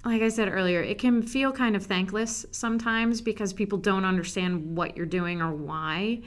like 0.04 0.22
I 0.22 0.28
said 0.28 0.48
earlier, 0.48 0.82
it 0.82 0.98
can 0.98 1.22
feel 1.22 1.52
kind 1.52 1.76
of 1.76 1.84
thankless 1.84 2.46
sometimes 2.50 3.20
because 3.20 3.52
people 3.52 3.78
don't 3.78 4.04
understand 4.04 4.76
what 4.76 4.96
you're 4.96 5.06
doing 5.06 5.40
or 5.40 5.54
why. 5.54 6.22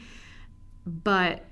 But 0.90 1.46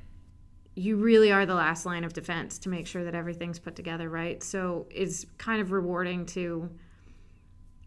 you 0.74 0.96
really 0.96 1.32
are 1.32 1.46
the 1.46 1.56
last 1.56 1.86
line 1.86 2.04
of 2.04 2.14
defense 2.14 2.58
to 2.60 2.70
make 2.70 2.88
sure 2.88 3.04
that 3.04 3.14
everything's 3.14 3.60
put 3.60 3.76
together 3.76 4.10
right. 4.10 4.42
So 4.42 4.88
it's 4.90 5.26
kind 5.38 5.62
of 5.62 5.72
rewarding 5.72 6.26
to 6.28 6.70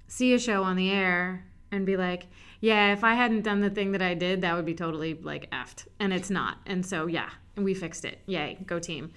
see 0.07 0.33
a 0.35 0.39
show 0.39 0.63
on 0.63 0.77
the 0.77 0.91
air 0.91 1.45
and 1.73 1.85
be 1.87 1.97
like, 1.97 2.27
yeah, 2.61 2.93
if 2.93 3.05
I 3.05 3.15
hadn't 3.15 3.43
done 3.43 3.61
the 3.61 3.71
thing 3.71 3.93
that 3.93 4.03
I 4.03 4.15
did, 4.15 4.41
that 4.43 4.55
would 4.55 4.67
be 4.67 4.75
totally 4.75 5.15
like 5.15 5.51
effed. 5.51 5.87
And 5.99 6.13
it's 6.13 6.31
not. 6.31 6.59
And 6.67 6.85
so, 6.85 7.07
yeah, 7.07 7.31
we 7.57 7.75
fixed 7.75 8.05
it. 8.05 8.19
Yay, 8.27 8.59
go 8.67 8.79
team. 8.79 9.13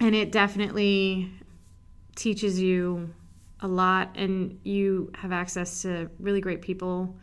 And 0.00 0.14
it 0.14 0.32
definitely 0.32 1.30
teaches 2.14 2.60
you 2.60 3.12
a 3.60 3.68
lot, 3.68 4.10
and 4.16 4.58
you 4.64 5.12
have 5.14 5.32
access 5.32 5.82
to 5.82 6.10
really 6.18 6.40
great 6.40 6.60
people. 6.60 7.16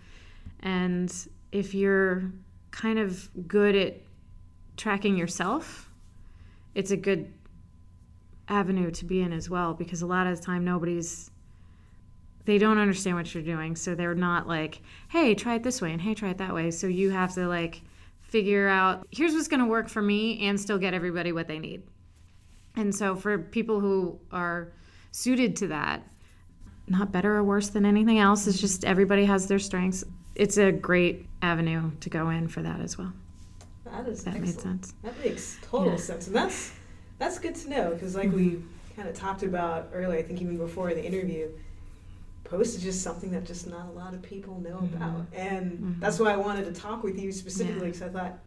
And 0.61 1.13
if 1.51 1.73
you're 1.73 2.31
kind 2.71 2.97
of 2.97 3.29
good 3.47 3.75
at 3.75 3.97
tracking 4.79 5.15
yourself, 5.15 5.89
it's 6.73 6.91
a 6.91 6.97
good 6.97 7.31
avenue 8.47 8.89
to 8.89 9.05
be 9.05 9.21
in 9.21 9.31
as 9.31 9.49
well 9.49 9.75
because 9.75 10.01
a 10.01 10.07
lot 10.07 10.25
of 10.25 10.35
the 10.35 10.43
time 10.43 10.65
nobody's 10.65 11.29
they 12.45 12.57
don't 12.57 12.79
understand 12.79 13.15
what 13.15 13.31
you're 13.31 13.43
doing 13.43 13.75
so 13.75 13.93
they're 13.93 14.15
not 14.15 14.47
like 14.47 14.81
hey 15.09 15.35
try 15.35 15.53
it 15.53 15.61
this 15.61 15.83
way 15.83 15.91
and 15.91 16.01
hey 16.01 16.15
try 16.15 16.29
it 16.29 16.39
that 16.39 16.51
way 16.51 16.71
so 16.71 16.87
you 16.87 17.11
have 17.11 17.31
to 17.31 17.47
like 17.47 17.83
figure 18.29 18.67
out 18.67 19.07
here's 19.11 19.33
what's 19.33 19.47
going 19.47 19.59
to 19.59 19.65
work 19.65 19.89
for 19.89 20.01
me 20.01 20.47
and 20.47 20.59
still 20.59 20.77
get 20.77 20.93
everybody 20.93 21.31
what 21.31 21.47
they 21.47 21.59
need. 21.59 21.83
And 22.75 22.93
so 22.95 23.15
for 23.15 23.37
people 23.37 23.79
who 23.79 24.19
are 24.31 24.71
suited 25.11 25.55
to 25.57 25.67
that, 25.67 26.03
not 26.87 27.11
better 27.11 27.35
or 27.35 27.43
worse 27.43 27.69
than 27.69 27.85
anything 27.85 28.19
else, 28.19 28.47
it's 28.47 28.61
just 28.61 28.85
everybody 28.85 29.25
has 29.25 29.47
their 29.47 29.59
strengths. 29.59 30.03
It's 30.35 30.57
a 30.57 30.71
great 30.71 31.25
avenue 31.41 31.91
to 31.99 32.09
go 32.09 32.29
in 32.29 32.47
for 32.47 32.61
that 32.61 32.79
as 32.79 32.97
well. 32.97 33.11
That 33.91 34.07
is 34.07 34.23
that 34.23 34.35
excellent. 34.35 34.55
made 34.55 34.61
sense. 34.61 34.93
That 35.03 35.19
makes 35.23 35.57
total 35.61 35.93
yeah. 35.93 35.97
sense, 35.97 36.27
and 36.27 36.35
that's 36.35 36.73
that's 37.17 37.39
good 37.39 37.55
to 37.55 37.69
know 37.69 37.91
because 37.91 38.15
like 38.15 38.29
mm-hmm. 38.29 38.55
we 38.55 38.63
kind 38.95 39.07
of 39.07 39.15
talked 39.15 39.43
about 39.43 39.89
earlier, 39.93 40.19
I 40.19 40.23
think 40.23 40.41
even 40.41 40.57
before 40.57 40.93
the 40.93 41.03
interview, 41.03 41.49
post 42.43 42.75
is 42.77 42.83
just 42.83 43.01
something 43.01 43.31
that 43.31 43.45
just 43.45 43.67
not 43.67 43.87
a 43.87 43.91
lot 43.91 44.13
of 44.13 44.21
people 44.21 44.59
know 44.59 44.77
mm-hmm. 44.77 44.95
about. 44.95 45.25
And 45.33 45.71
mm-hmm. 45.71 45.99
that's 45.99 46.19
why 46.19 46.33
I 46.33 46.37
wanted 46.37 46.65
to 46.73 46.79
talk 46.79 47.03
with 47.03 47.19
you 47.19 47.31
specifically 47.31 47.87
because 47.87 48.01
yeah. 48.01 48.07
I 48.07 48.09
thought 48.09 48.39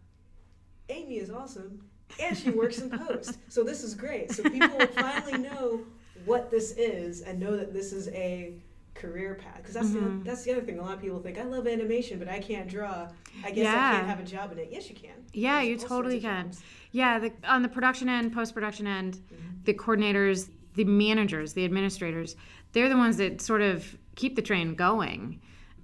Amy 0.89 1.17
is 1.17 1.29
awesome 1.29 1.81
and 2.19 2.37
she 2.37 2.49
works 2.49 2.79
in 2.79 2.89
post. 2.89 3.37
So 3.47 3.63
this 3.63 3.83
is 3.83 3.95
great. 3.95 4.31
So 4.31 4.43
people 4.43 4.77
will 4.77 4.87
finally 4.95 5.37
know 5.37 5.81
what 6.25 6.51
this 6.51 6.71
is 6.73 7.21
and 7.21 7.39
know 7.39 7.57
that 7.57 7.73
this 7.73 7.93
is 7.93 8.09
a 8.09 8.53
career 8.93 9.35
path 9.35 9.57
because 9.57 9.73
that's 9.73 9.87
mm-hmm. 9.87 10.19
the, 10.19 10.23
that's 10.23 10.43
the 10.43 10.51
other 10.51 10.61
thing 10.61 10.77
a 10.77 10.81
lot 10.81 10.93
of 10.93 11.01
people 11.01 11.19
think 11.19 11.37
i 11.37 11.43
love 11.43 11.67
animation 11.67 12.19
but 12.19 12.27
i 12.27 12.39
can't 12.39 12.69
draw. 12.69 13.07
I 13.43 13.51
guess 13.51 13.65
yeah. 13.65 13.89
i 13.89 13.95
can't 13.95 14.07
have 14.07 14.19
a 14.19 14.23
job 14.23 14.51
in 14.51 14.59
it. 14.59 14.69
Yes 14.71 14.89
you 14.89 14.95
can. 14.95 15.11
Yeah 15.33 15.63
There's 15.63 15.81
you 15.81 15.87
totally 15.87 16.19
can. 16.19 16.51
yeah 16.91 17.19
the, 17.19 17.31
on 17.47 17.63
the 17.63 17.69
production 17.69 18.07
end 18.07 18.33
post-production 18.33 18.87
end 18.87 19.15
mm-hmm. 19.15 19.63
the 19.63 19.73
coordinators 19.73 20.49
the 20.75 20.83
managers 20.85 21.53
the 21.53 21.65
administrators 21.65 22.35
they're 22.71 22.89
the 22.89 22.97
ones 22.97 23.17
that 23.17 23.41
sort 23.41 23.61
of 23.61 23.97
keep 24.15 24.35
the 24.35 24.41
train 24.41 24.75
going 24.75 25.41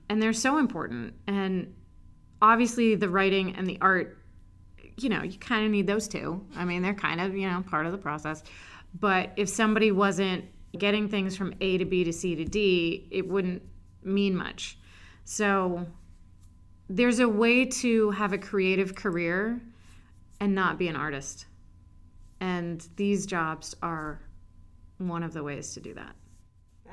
and 0.10 0.22
they're 0.22 0.34
so 0.34 0.58
important 0.58 1.14
and 1.28 1.74
obviously 2.42 2.96
the 2.96 3.10
writing 3.10 3.56
and 3.56 3.68
the 3.68 3.78
art 3.82 4.18
you 4.98 5.10
know 5.10 5.24
you 5.24 5.38
kind 5.40 5.66
of 5.66 5.72
need 5.72 5.88
those 5.88 6.08
two. 6.08 6.46
I 6.56 6.66
mean 6.66 6.82
they're 6.82 6.94
kind 6.94 7.22
of 7.22 7.36
you 7.36 7.50
know 7.50 7.64
part 7.70 7.86
of 7.86 7.92
the 7.92 7.98
process. 7.98 8.44
But 9.00 9.32
if 9.36 9.50
somebody 9.50 9.92
wasn't 9.92 10.46
getting 10.78 11.10
things 11.10 11.36
from 11.36 11.54
a 11.62 11.78
to 11.78 11.86
b 11.86 12.04
to 12.04 12.14
c 12.14 12.36
to 12.36 12.46
d 12.46 13.08
it 13.12 13.28
wouldn't 13.28 13.62
mean 14.04 14.36
much 14.36 14.78
so 15.26 15.86
there's 16.90 17.20
a 17.20 17.28
way 17.28 17.66
to 17.66 18.12
have 18.12 18.34
a 18.34 18.38
creative 18.38 18.96
career 18.96 19.62
and 20.40 20.54
not 20.54 20.78
be 20.78 20.88
an 20.88 20.96
artist 20.96 21.46
and 22.40 22.88
these 22.96 23.26
jobs 23.26 23.76
are 23.82 24.22
one 24.98 25.24
of 25.24 25.34
the 25.34 25.44
ways 25.44 25.74
to 25.74 25.80
do 25.80 25.94
that 25.94 26.16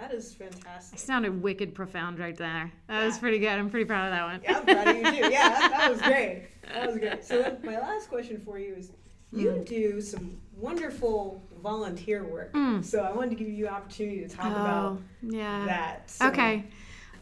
that 0.01 0.13
is 0.13 0.35
fantastic. 0.35 0.99
I 0.99 1.03
sounded 1.03 1.43
wicked 1.43 1.75
profound 1.75 2.19
right 2.19 2.37
there. 2.37 2.71
That 2.89 3.01
yeah. 3.01 3.07
was 3.07 3.19
pretty 3.19 3.39
good. 3.39 3.49
I'm 3.49 3.71
pretty 3.71 3.87
proud 3.87 4.07
of 4.07 4.13
that 4.13 4.25
one. 4.25 4.41
Yeah, 4.43 4.59
I'm 4.59 4.67
proud 4.67 4.89
of 4.89 4.97
you 4.97 5.23
too. 5.23 5.33
Yeah, 5.33 5.49
that, 5.49 5.71
that 5.71 5.91
was 5.91 6.03
great. 6.03 6.49
That 6.69 6.87
was 6.87 6.99
great. 6.99 7.25
So 7.25 7.57
my 7.65 7.79
last 7.79 8.09
question 8.09 8.41
for 8.45 8.59
you 8.59 8.75
is, 8.75 8.93
you 9.33 9.49
mm. 9.49 9.67
do 9.67 10.01
some 10.01 10.39
wonderful 10.55 11.43
volunteer 11.67 12.23
work. 12.23 12.53
Mm. 12.53 12.85
So 12.85 13.01
I 13.01 13.11
wanted 13.13 13.31
to 13.31 13.37
give 13.37 13.49
you 13.49 13.67
an 13.67 13.75
opportunity 13.75 14.21
to 14.21 14.29
talk 14.29 14.47
oh, 14.47 14.51
about 14.51 15.03
yeah. 15.23 15.65
that. 15.67 16.09
So. 16.09 16.29
Okay. 16.29 16.65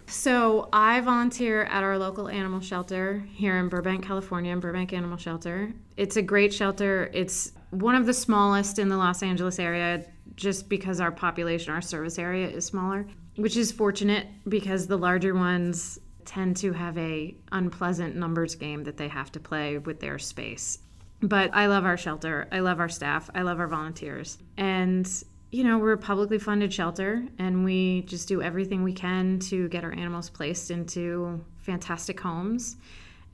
So 0.06 0.68
I 0.70 1.00
volunteer 1.00 1.64
at 1.64 1.82
our 1.82 1.96
local 1.96 2.28
animal 2.28 2.60
shelter 2.60 3.24
here 3.32 3.56
in 3.56 3.70
Burbank, 3.70 4.04
California, 4.04 4.54
Burbank 4.54 4.92
Animal 4.92 5.16
Shelter. 5.16 5.72
It's 5.96 6.16
a 6.16 6.22
great 6.22 6.52
shelter. 6.52 7.10
It's 7.14 7.52
one 7.70 7.94
of 7.94 8.04
the 8.04 8.12
smallest 8.12 8.78
in 8.78 8.90
the 8.90 8.98
Los 8.98 9.22
Angeles 9.22 9.58
area 9.58 10.04
just 10.36 10.68
because 10.68 11.00
our 11.00 11.10
population, 11.10 11.72
our 11.72 11.80
service 11.80 12.18
area 12.18 12.46
is 12.46 12.66
smaller, 12.66 13.06
which 13.36 13.56
is 13.56 13.72
fortunate 13.72 14.26
because 14.46 14.86
the 14.86 14.98
larger 14.98 15.34
ones 15.34 15.98
tend 16.26 16.58
to 16.58 16.72
have 16.72 16.98
a 16.98 17.34
unpleasant 17.52 18.14
numbers 18.14 18.54
game 18.56 18.84
that 18.84 18.98
they 18.98 19.08
have 19.08 19.32
to 19.32 19.40
play 19.40 19.78
with 19.78 20.00
their 20.00 20.18
space. 20.18 20.80
But 21.22 21.50
I 21.54 21.66
love 21.66 21.84
our 21.84 21.96
shelter. 21.96 22.48
I 22.52 22.60
love 22.60 22.80
our 22.80 22.88
staff. 22.88 23.30
I 23.34 23.42
love 23.42 23.60
our 23.60 23.68
volunteers. 23.68 24.38
And 24.56 25.08
you 25.54 25.62
know, 25.62 25.78
we're 25.78 25.92
a 25.92 25.98
publicly 25.98 26.38
funded 26.38 26.72
shelter 26.72 27.24
and 27.38 27.64
we 27.64 28.02
just 28.02 28.26
do 28.26 28.42
everything 28.42 28.82
we 28.82 28.92
can 28.92 29.38
to 29.38 29.68
get 29.68 29.84
our 29.84 29.92
animals 29.92 30.28
placed 30.28 30.72
into 30.72 31.40
fantastic 31.58 32.18
homes. 32.18 32.74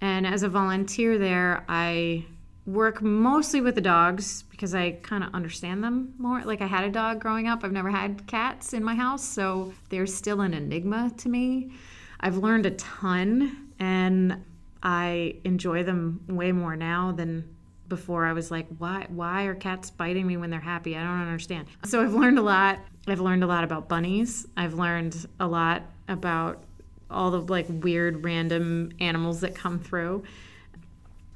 And 0.02 0.26
as 0.26 0.42
a 0.42 0.48
volunteer 0.50 1.16
there, 1.16 1.64
I 1.66 2.26
work 2.66 3.00
mostly 3.00 3.62
with 3.62 3.74
the 3.74 3.80
dogs 3.80 4.42
because 4.50 4.74
I 4.74 4.92
kind 5.02 5.24
of 5.24 5.34
understand 5.34 5.82
them 5.82 6.12
more. 6.18 6.42
Like 6.44 6.60
I 6.60 6.66
had 6.66 6.84
a 6.84 6.90
dog 6.90 7.20
growing 7.20 7.48
up. 7.48 7.64
I've 7.64 7.72
never 7.72 7.90
had 7.90 8.26
cats 8.26 8.74
in 8.74 8.84
my 8.84 8.94
house, 8.94 9.24
so 9.24 9.72
they're 9.88 10.06
still 10.06 10.42
an 10.42 10.52
enigma 10.52 11.12
to 11.18 11.28
me. 11.30 11.72
I've 12.20 12.36
learned 12.36 12.66
a 12.66 12.72
ton 12.72 13.70
and 13.78 14.44
I 14.82 15.36
enjoy 15.44 15.84
them 15.84 16.20
way 16.28 16.52
more 16.52 16.76
now 16.76 17.12
than 17.12 17.56
before. 17.90 18.24
I 18.24 18.32
was 18.32 18.50
like, 18.50 18.66
why 18.78 19.04
why 19.10 19.44
are 19.44 19.54
cats 19.54 19.90
biting 19.90 20.26
me 20.26 20.38
when 20.38 20.48
they're 20.48 20.60
happy? 20.60 20.96
I 20.96 21.02
don't 21.02 21.20
understand. 21.20 21.68
So 21.84 22.00
I've 22.00 22.14
learned 22.14 22.38
a 22.38 22.42
lot. 22.42 22.78
I've 23.06 23.20
learned 23.20 23.44
a 23.44 23.46
lot 23.46 23.64
about 23.64 23.88
bunnies. 23.88 24.46
I've 24.56 24.72
learned 24.72 25.26
a 25.38 25.46
lot 25.46 25.82
about 26.08 26.62
all 27.10 27.30
the 27.30 27.40
like 27.40 27.66
weird 27.68 28.24
random 28.24 28.92
animals 29.00 29.40
that 29.40 29.54
come 29.54 29.78
through. 29.78 30.22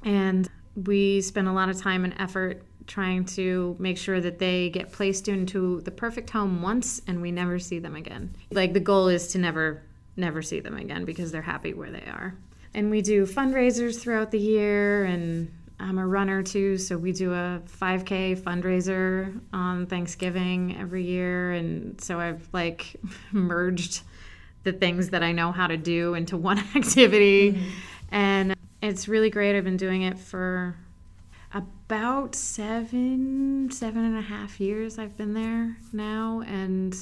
And 0.03 0.49
we 0.75 1.21
spend 1.21 1.47
a 1.47 1.53
lot 1.53 1.69
of 1.69 1.79
time 1.79 2.03
and 2.03 2.15
effort 2.17 2.63
trying 2.87 3.25
to 3.25 3.75
make 3.79 3.97
sure 3.97 4.21
that 4.21 4.39
they 4.39 4.69
get 4.69 4.91
placed 4.91 5.27
into 5.27 5.81
the 5.81 5.91
perfect 5.91 6.29
home 6.29 6.61
once 6.61 7.01
and 7.07 7.21
we 7.21 7.31
never 7.31 7.59
see 7.59 7.79
them 7.79 7.95
again. 7.95 8.33
Like 8.51 8.73
the 8.73 8.79
goal 8.79 9.07
is 9.07 9.27
to 9.29 9.37
never 9.37 9.83
never 10.17 10.41
see 10.41 10.61
them 10.61 10.77
again 10.77 11.03
because 11.03 11.31
they're 11.31 11.41
happy 11.41 11.73
where 11.73 11.91
they 11.91 12.05
are. 12.07 12.35
And 12.73 12.89
we 12.89 13.01
do 13.01 13.25
fundraisers 13.25 13.99
throughout 13.99 14.31
the 14.31 14.39
year 14.39 15.05
and 15.05 15.51
I'm 15.79 15.97
a 15.97 16.07
runner 16.07 16.41
too, 16.41 16.77
so 16.77 16.97
we 16.97 17.11
do 17.11 17.33
a 17.33 17.61
5K 17.79 18.39
fundraiser 18.39 19.39
on 19.51 19.85
Thanksgiving 19.87 20.77
every 20.79 21.03
year 21.03 21.51
and 21.51 21.99
so 21.99 22.19
I've 22.19 22.47
like 22.53 22.95
merged 23.31 24.01
the 24.63 24.73
things 24.73 25.09
that 25.09 25.23
I 25.23 25.31
know 25.31 25.51
how 25.51 25.67
to 25.67 25.77
do 25.77 26.15
into 26.15 26.37
one 26.37 26.59
activity. 26.75 27.53
Mm-hmm. 27.53 27.69
And 28.11 28.55
it's 28.81 29.07
really 29.07 29.29
great. 29.29 29.57
I've 29.57 29.63
been 29.63 29.77
doing 29.77 30.01
it 30.01 30.17
for 30.19 30.75
about 31.53 32.35
seven, 32.35 33.69
seven 33.71 34.03
and 34.03 34.17
a 34.17 34.21
half 34.21 34.59
years 34.59 34.99
I've 34.99 35.17
been 35.17 35.33
there 35.33 35.77
now. 35.93 36.43
And 36.45 36.95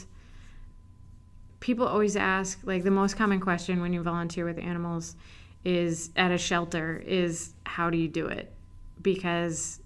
people 1.59 1.87
always 1.87 2.15
ask, 2.15 2.59
like, 2.63 2.83
the 2.83 2.91
most 2.91 3.17
common 3.17 3.39
question 3.39 3.81
when 3.81 3.93
you 3.93 4.03
volunteer 4.03 4.45
with 4.45 4.59
animals 4.59 5.15
is 5.65 6.11
at 6.15 6.31
a 6.31 6.37
shelter 6.37 7.01
is 7.05 7.53
how 7.65 7.89
do 7.89 7.97
you 7.97 8.07
do 8.07 8.27
it? 8.27 8.51
Because 9.03 9.79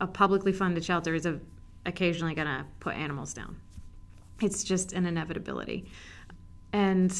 a 0.00 0.06
publicly 0.06 0.52
funded 0.52 0.84
shelter 0.84 1.14
is 1.14 1.26
a, 1.26 1.38
occasionally 1.84 2.34
going 2.34 2.46
to 2.46 2.64
put 2.80 2.94
animals 2.94 3.34
down. 3.34 3.56
It's 4.40 4.64
just 4.64 4.92
an 4.92 5.06
inevitability. 5.06 5.84
And 6.72 7.12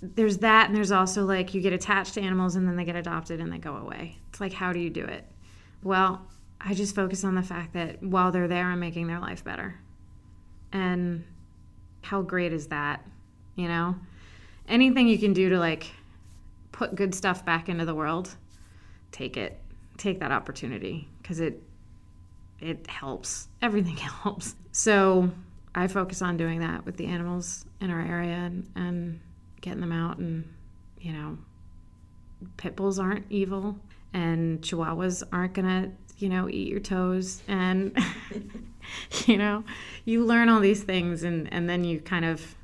there's 0.00 0.38
that, 0.38 0.68
and 0.68 0.76
there's 0.76 0.92
also 0.92 1.24
like 1.24 1.54
you 1.54 1.60
get 1.60 1.72
attached 1.72 2.14
to 2.14 2.20
animals 2.20 2.56
and 2.56 2.68
then 2.68 2.76
they 2.76 2.84
get 2.84 2.96
adopted 2.96 3.40
and 3.40 3.52
they 3.52 3.58
go 3.58 3.76
away. 3.76 4.18
It's 4.30 4.40
like, 4.40 4.52
how 4.52 4.72
do 4.72 4.78
you 4.78 4.90
do 4.90 5.04
it? 5.04 5.24
Well, 5.82 6.26
I 6.60 6.74
just 6.74 6.94
focus 6.94 7.24
on 7.24 7.34
the 7.34 7.42
fact 7.42 7.74
that 7.74 8.02
while 8.02 8.32
they're 8.32 8.48
there, 8.48 8.66
I'm 8.66 8.80
making 8.80 9.06
their 9.06 9.20
life 9.20 9.44
better. 9.44 9.78
And 10.72 11.24
how 12.02 12.22
great 12.22 12.52
is 12.52 12.68
that? 12.68 13.06
You 13.56 13.68
know? 13.68 13.96
Anything 14.68 15.08
you 15.08 15.18
can 15.18 15.32
do 15.32 15.50
to 15.50 15.58
like 15.58 15.90
put 16.72 16.94
good 16.94 17.14
stuff 17.14 17.44
back 17.44 17.68
into 17.68 17.84
the 17.84 17.94
world, 17.94 18.34
take 19.12 19.36
it. 19.36 19.60
Take 19.96 20.20
that 20.20 20.32
opportunity 20.32 21.08
because 21.22 21.40
it 21.40 21.62
it 22.60 22.86
helps. 22.88 23.48
Everything 23.62 23.96
helps. 24.22 24.54
So 24.72 25.30
I 25.74 25.88
focus 25.88 26.22
on 26.22 26.36
doing 26.36 26.60
that 26.60 26.84
with 26.86 26.96
the 26.96 27.06
animals 27.06 27.66
in 27.80 27.90
our 27.90 28.00
area 28.00 28.34
and, 28.34 28.68
and 28.76 29.20
getting 29.60 29.80
them 29.80 29.92
out 29.92 30.18
and 30.18 30.48
you 31.00 31.12
know 31.12 31.38
pit 32.56 32.76
bulls 32.76 32.98
aren't 32.98 33.24
evil 33.30 33.78
and 34.12 34.60
chihuahuas 34.60 35.22
aren't 35.32 35.54
gonna 35.54 35.90
you 36.18 36.28
know 36.28 36.48
eat 36.48 36.68
your 36.68 36.80
toes 36.80 37.42
and 37.48 37.96
you 39.26 39.36
know 39.36 39.64
you 40.04 40.24
learn 40.24 40.48
all 40.48 40.60
these 40.60 40.82
things 40.82 41.22
and 41.22 41.52
and 41.52 41.68
then 41.68 41.82
you 41.82 41.98
kind 42.00 42.24
of 42.24 42.54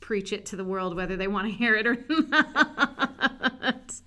preach 0.00 0.32
it 0.32 0.46
to 0.46 0.56
the 0.56 0.64
world 0.64 0.96
whether 0.96 1.16
they 1.16 1.28
want 1.28 1.46
to 1.46 1.52
hear 1.52 1.74
it 1.74 1.86
or 1.86 1.96
not 2.08 4.00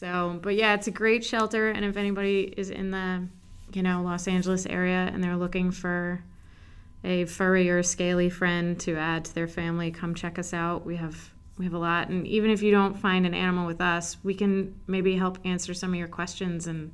so 0.00 0.38
but 0.40 0.54
yeah 0.54 0.72
it's 0.72 0.86
a 0.86 0.90
great 0.90 1.22
shelter 1.22 1.68
and 1.68 1.84
if 1.84 1.98
anybody 1.98 2.54
is 2.56 2.70
in 2.70 2.90
the 2.90 3.22
you 3.74 3.82
know 3.82 4.00
los 4.02 4.26
angeles 4.26 4.64
area 4.64 5.10
and 5.12 5.22
they're 5.22 5.36
looking 5.36 5.70
for 5.70 6.22
a 7.04 7.26
furry 7.26 7.68
or 7.68 7.82
scaly 7.82 8.30
friend 8.30 8.80
to 8.80 8.96
add 8.96 9.26
to 9.26 9.34
their 9.34 9.48
family 9.48 9.90
come 9.90 10.14
check 10.14 10.38
us 10.38 10.52
out. 10.52 10.84
We 10.84 10.96
have 10.96 11.30
we 11.58 11.64
have 11.64 11.74
a 11.74 11.78
lot 11.78 12.08
and 12.08 12.26
even 12.26 12.50
if 12.50 12.62
you 12.62 12.70
don't 12.70 12.98
find 12.98 13.26
an 13.26 13.34
animal 13.34 13.66
with 13.66 13.80
us 13.82 14.16
we 14.22 14.34
can 14.34 14.74
maybe 14.86 15.16
help 15.16 15.38
answer 15.44 15.74
some 15.74 15.90
of 15.90 15.96
your 15.96 16.08
questions 16.08 16.66
and 16.66 16.92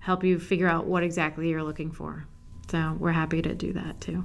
help 0.00 0.22
you 0.22 0.38
figure 0.38 0.68
out 0.68 0.84
what 0.84 1.02
exactly 1.02 1.48
you're 1.48 1.62
looking 1.62 1.90
for. 1.90 2.26
So 2.70 2.96
we're 2.98 3.12
happy 3.12 3.40
to 3.40 3.54
do 3.54 3.72
that 3.72 4.00
too 4.02 4.24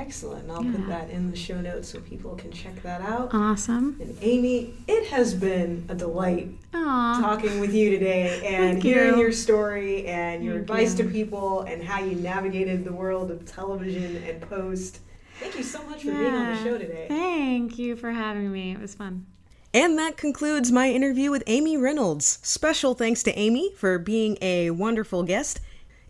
excellent 0.00 0.50
i'll 0.50 0.64
yeah. 0.64 0.72
put 0.72 0.86
that 0.88 1.10
in 1.10 1.30
the 1.30 1.36
show 1.36 1.60
notes 1.60 1.88
so 1.88 2.00
people 2.00 2.34
can 2.36 2.50
check 2.50 2.82
that 2.82 3.00
out 3.02 3.32
awesome 3.32 3.96
and 4.00 4.16
amy 4.22 4.74
it 4.88 5.08
has 5.08 5.34
been 5.34 5.84
a 5.88 5.94
delight 5.94 6.48
Aww. 6.72 7.20
talking 7.20 7.60
with 7.60 7.74
you 7.74 7.90
today 7.90 8.40
and 8.56 8.82
hearing 8.82 9.14
you. 9.14 9.20
your 9.20 9.32
story 9.32 10.06
and 10.06 10.42
your 10.42 10.54
Thank 10.54 10.70
advice 10.70 10.98
you. 10.98 11.04
to 11.04 11.10
people 11.10 11.62
and 11.62 11.82
how 11.82 12.02
you 12.02 12.16
navigated 12.16 12.84
the 12.84 12.92
world 12.92 13.30
of 13.30 13.44
television 13.44 14.22
and 14.24 14.40
post 14.42 15.00
Thank 15.40 15.56
you 15.56 15.62
so 15.62 15.82
much 15.84 16.02
for 16.02 16.08
yeah. 16.08 16.18
being 16.18 16.34
on 16.34 16.54
the 16.54 16.62
show 16.62 16.76
today. 16.76 17.06
Thank 17.08 17.78
you 17.78 17.96
for 17.96 18.10
having 18.10 18.52
me. 18.52 18.72
It 18.72 18.78
was 18.78 18.94
fun. 18.94 19.24
And 19.72 19.98
that 19.98 20.18
concludes 20.18 20.70
my 20.70 20.90
interview 20.90 21.30
with 21.30 21.42
Amy 21.46 21.78
Reynolds. 21.78 22.40
Special 22.42 22.92
thanks 22.94 23.22
to 23.22 23.38
Amy 23.38 23.72
for 23.74 23.98
being 23.98 24.36
a 24.42 24.70
wonderful 24.70 25.22
guest. 25.22 25.60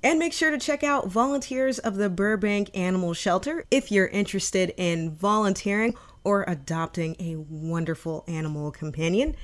And 0.02 0.18
make 0.18 0.32
sure 0.32 0.50
to 0.50 0.58
check 0.58 0.82
out 0.82 1.08
Volunteers 1.08 1.78
of 1.78 1.96
the 1.96 2.08
Burbank 2.08 2.70
Animal 2.74 3.12
Shelter 3.12 3.66
if 3.70 3.92
you're 3.92 4.06
interested 4.06 4.72
in 4.76 5.10
volunteering 5.10 5.94
or 6.24 6.44
adopting 6.48 7.16
a 7.18 7.36
wonderful 7.36 8.24
animal 8.26 8.70
companion. 8.70 9.36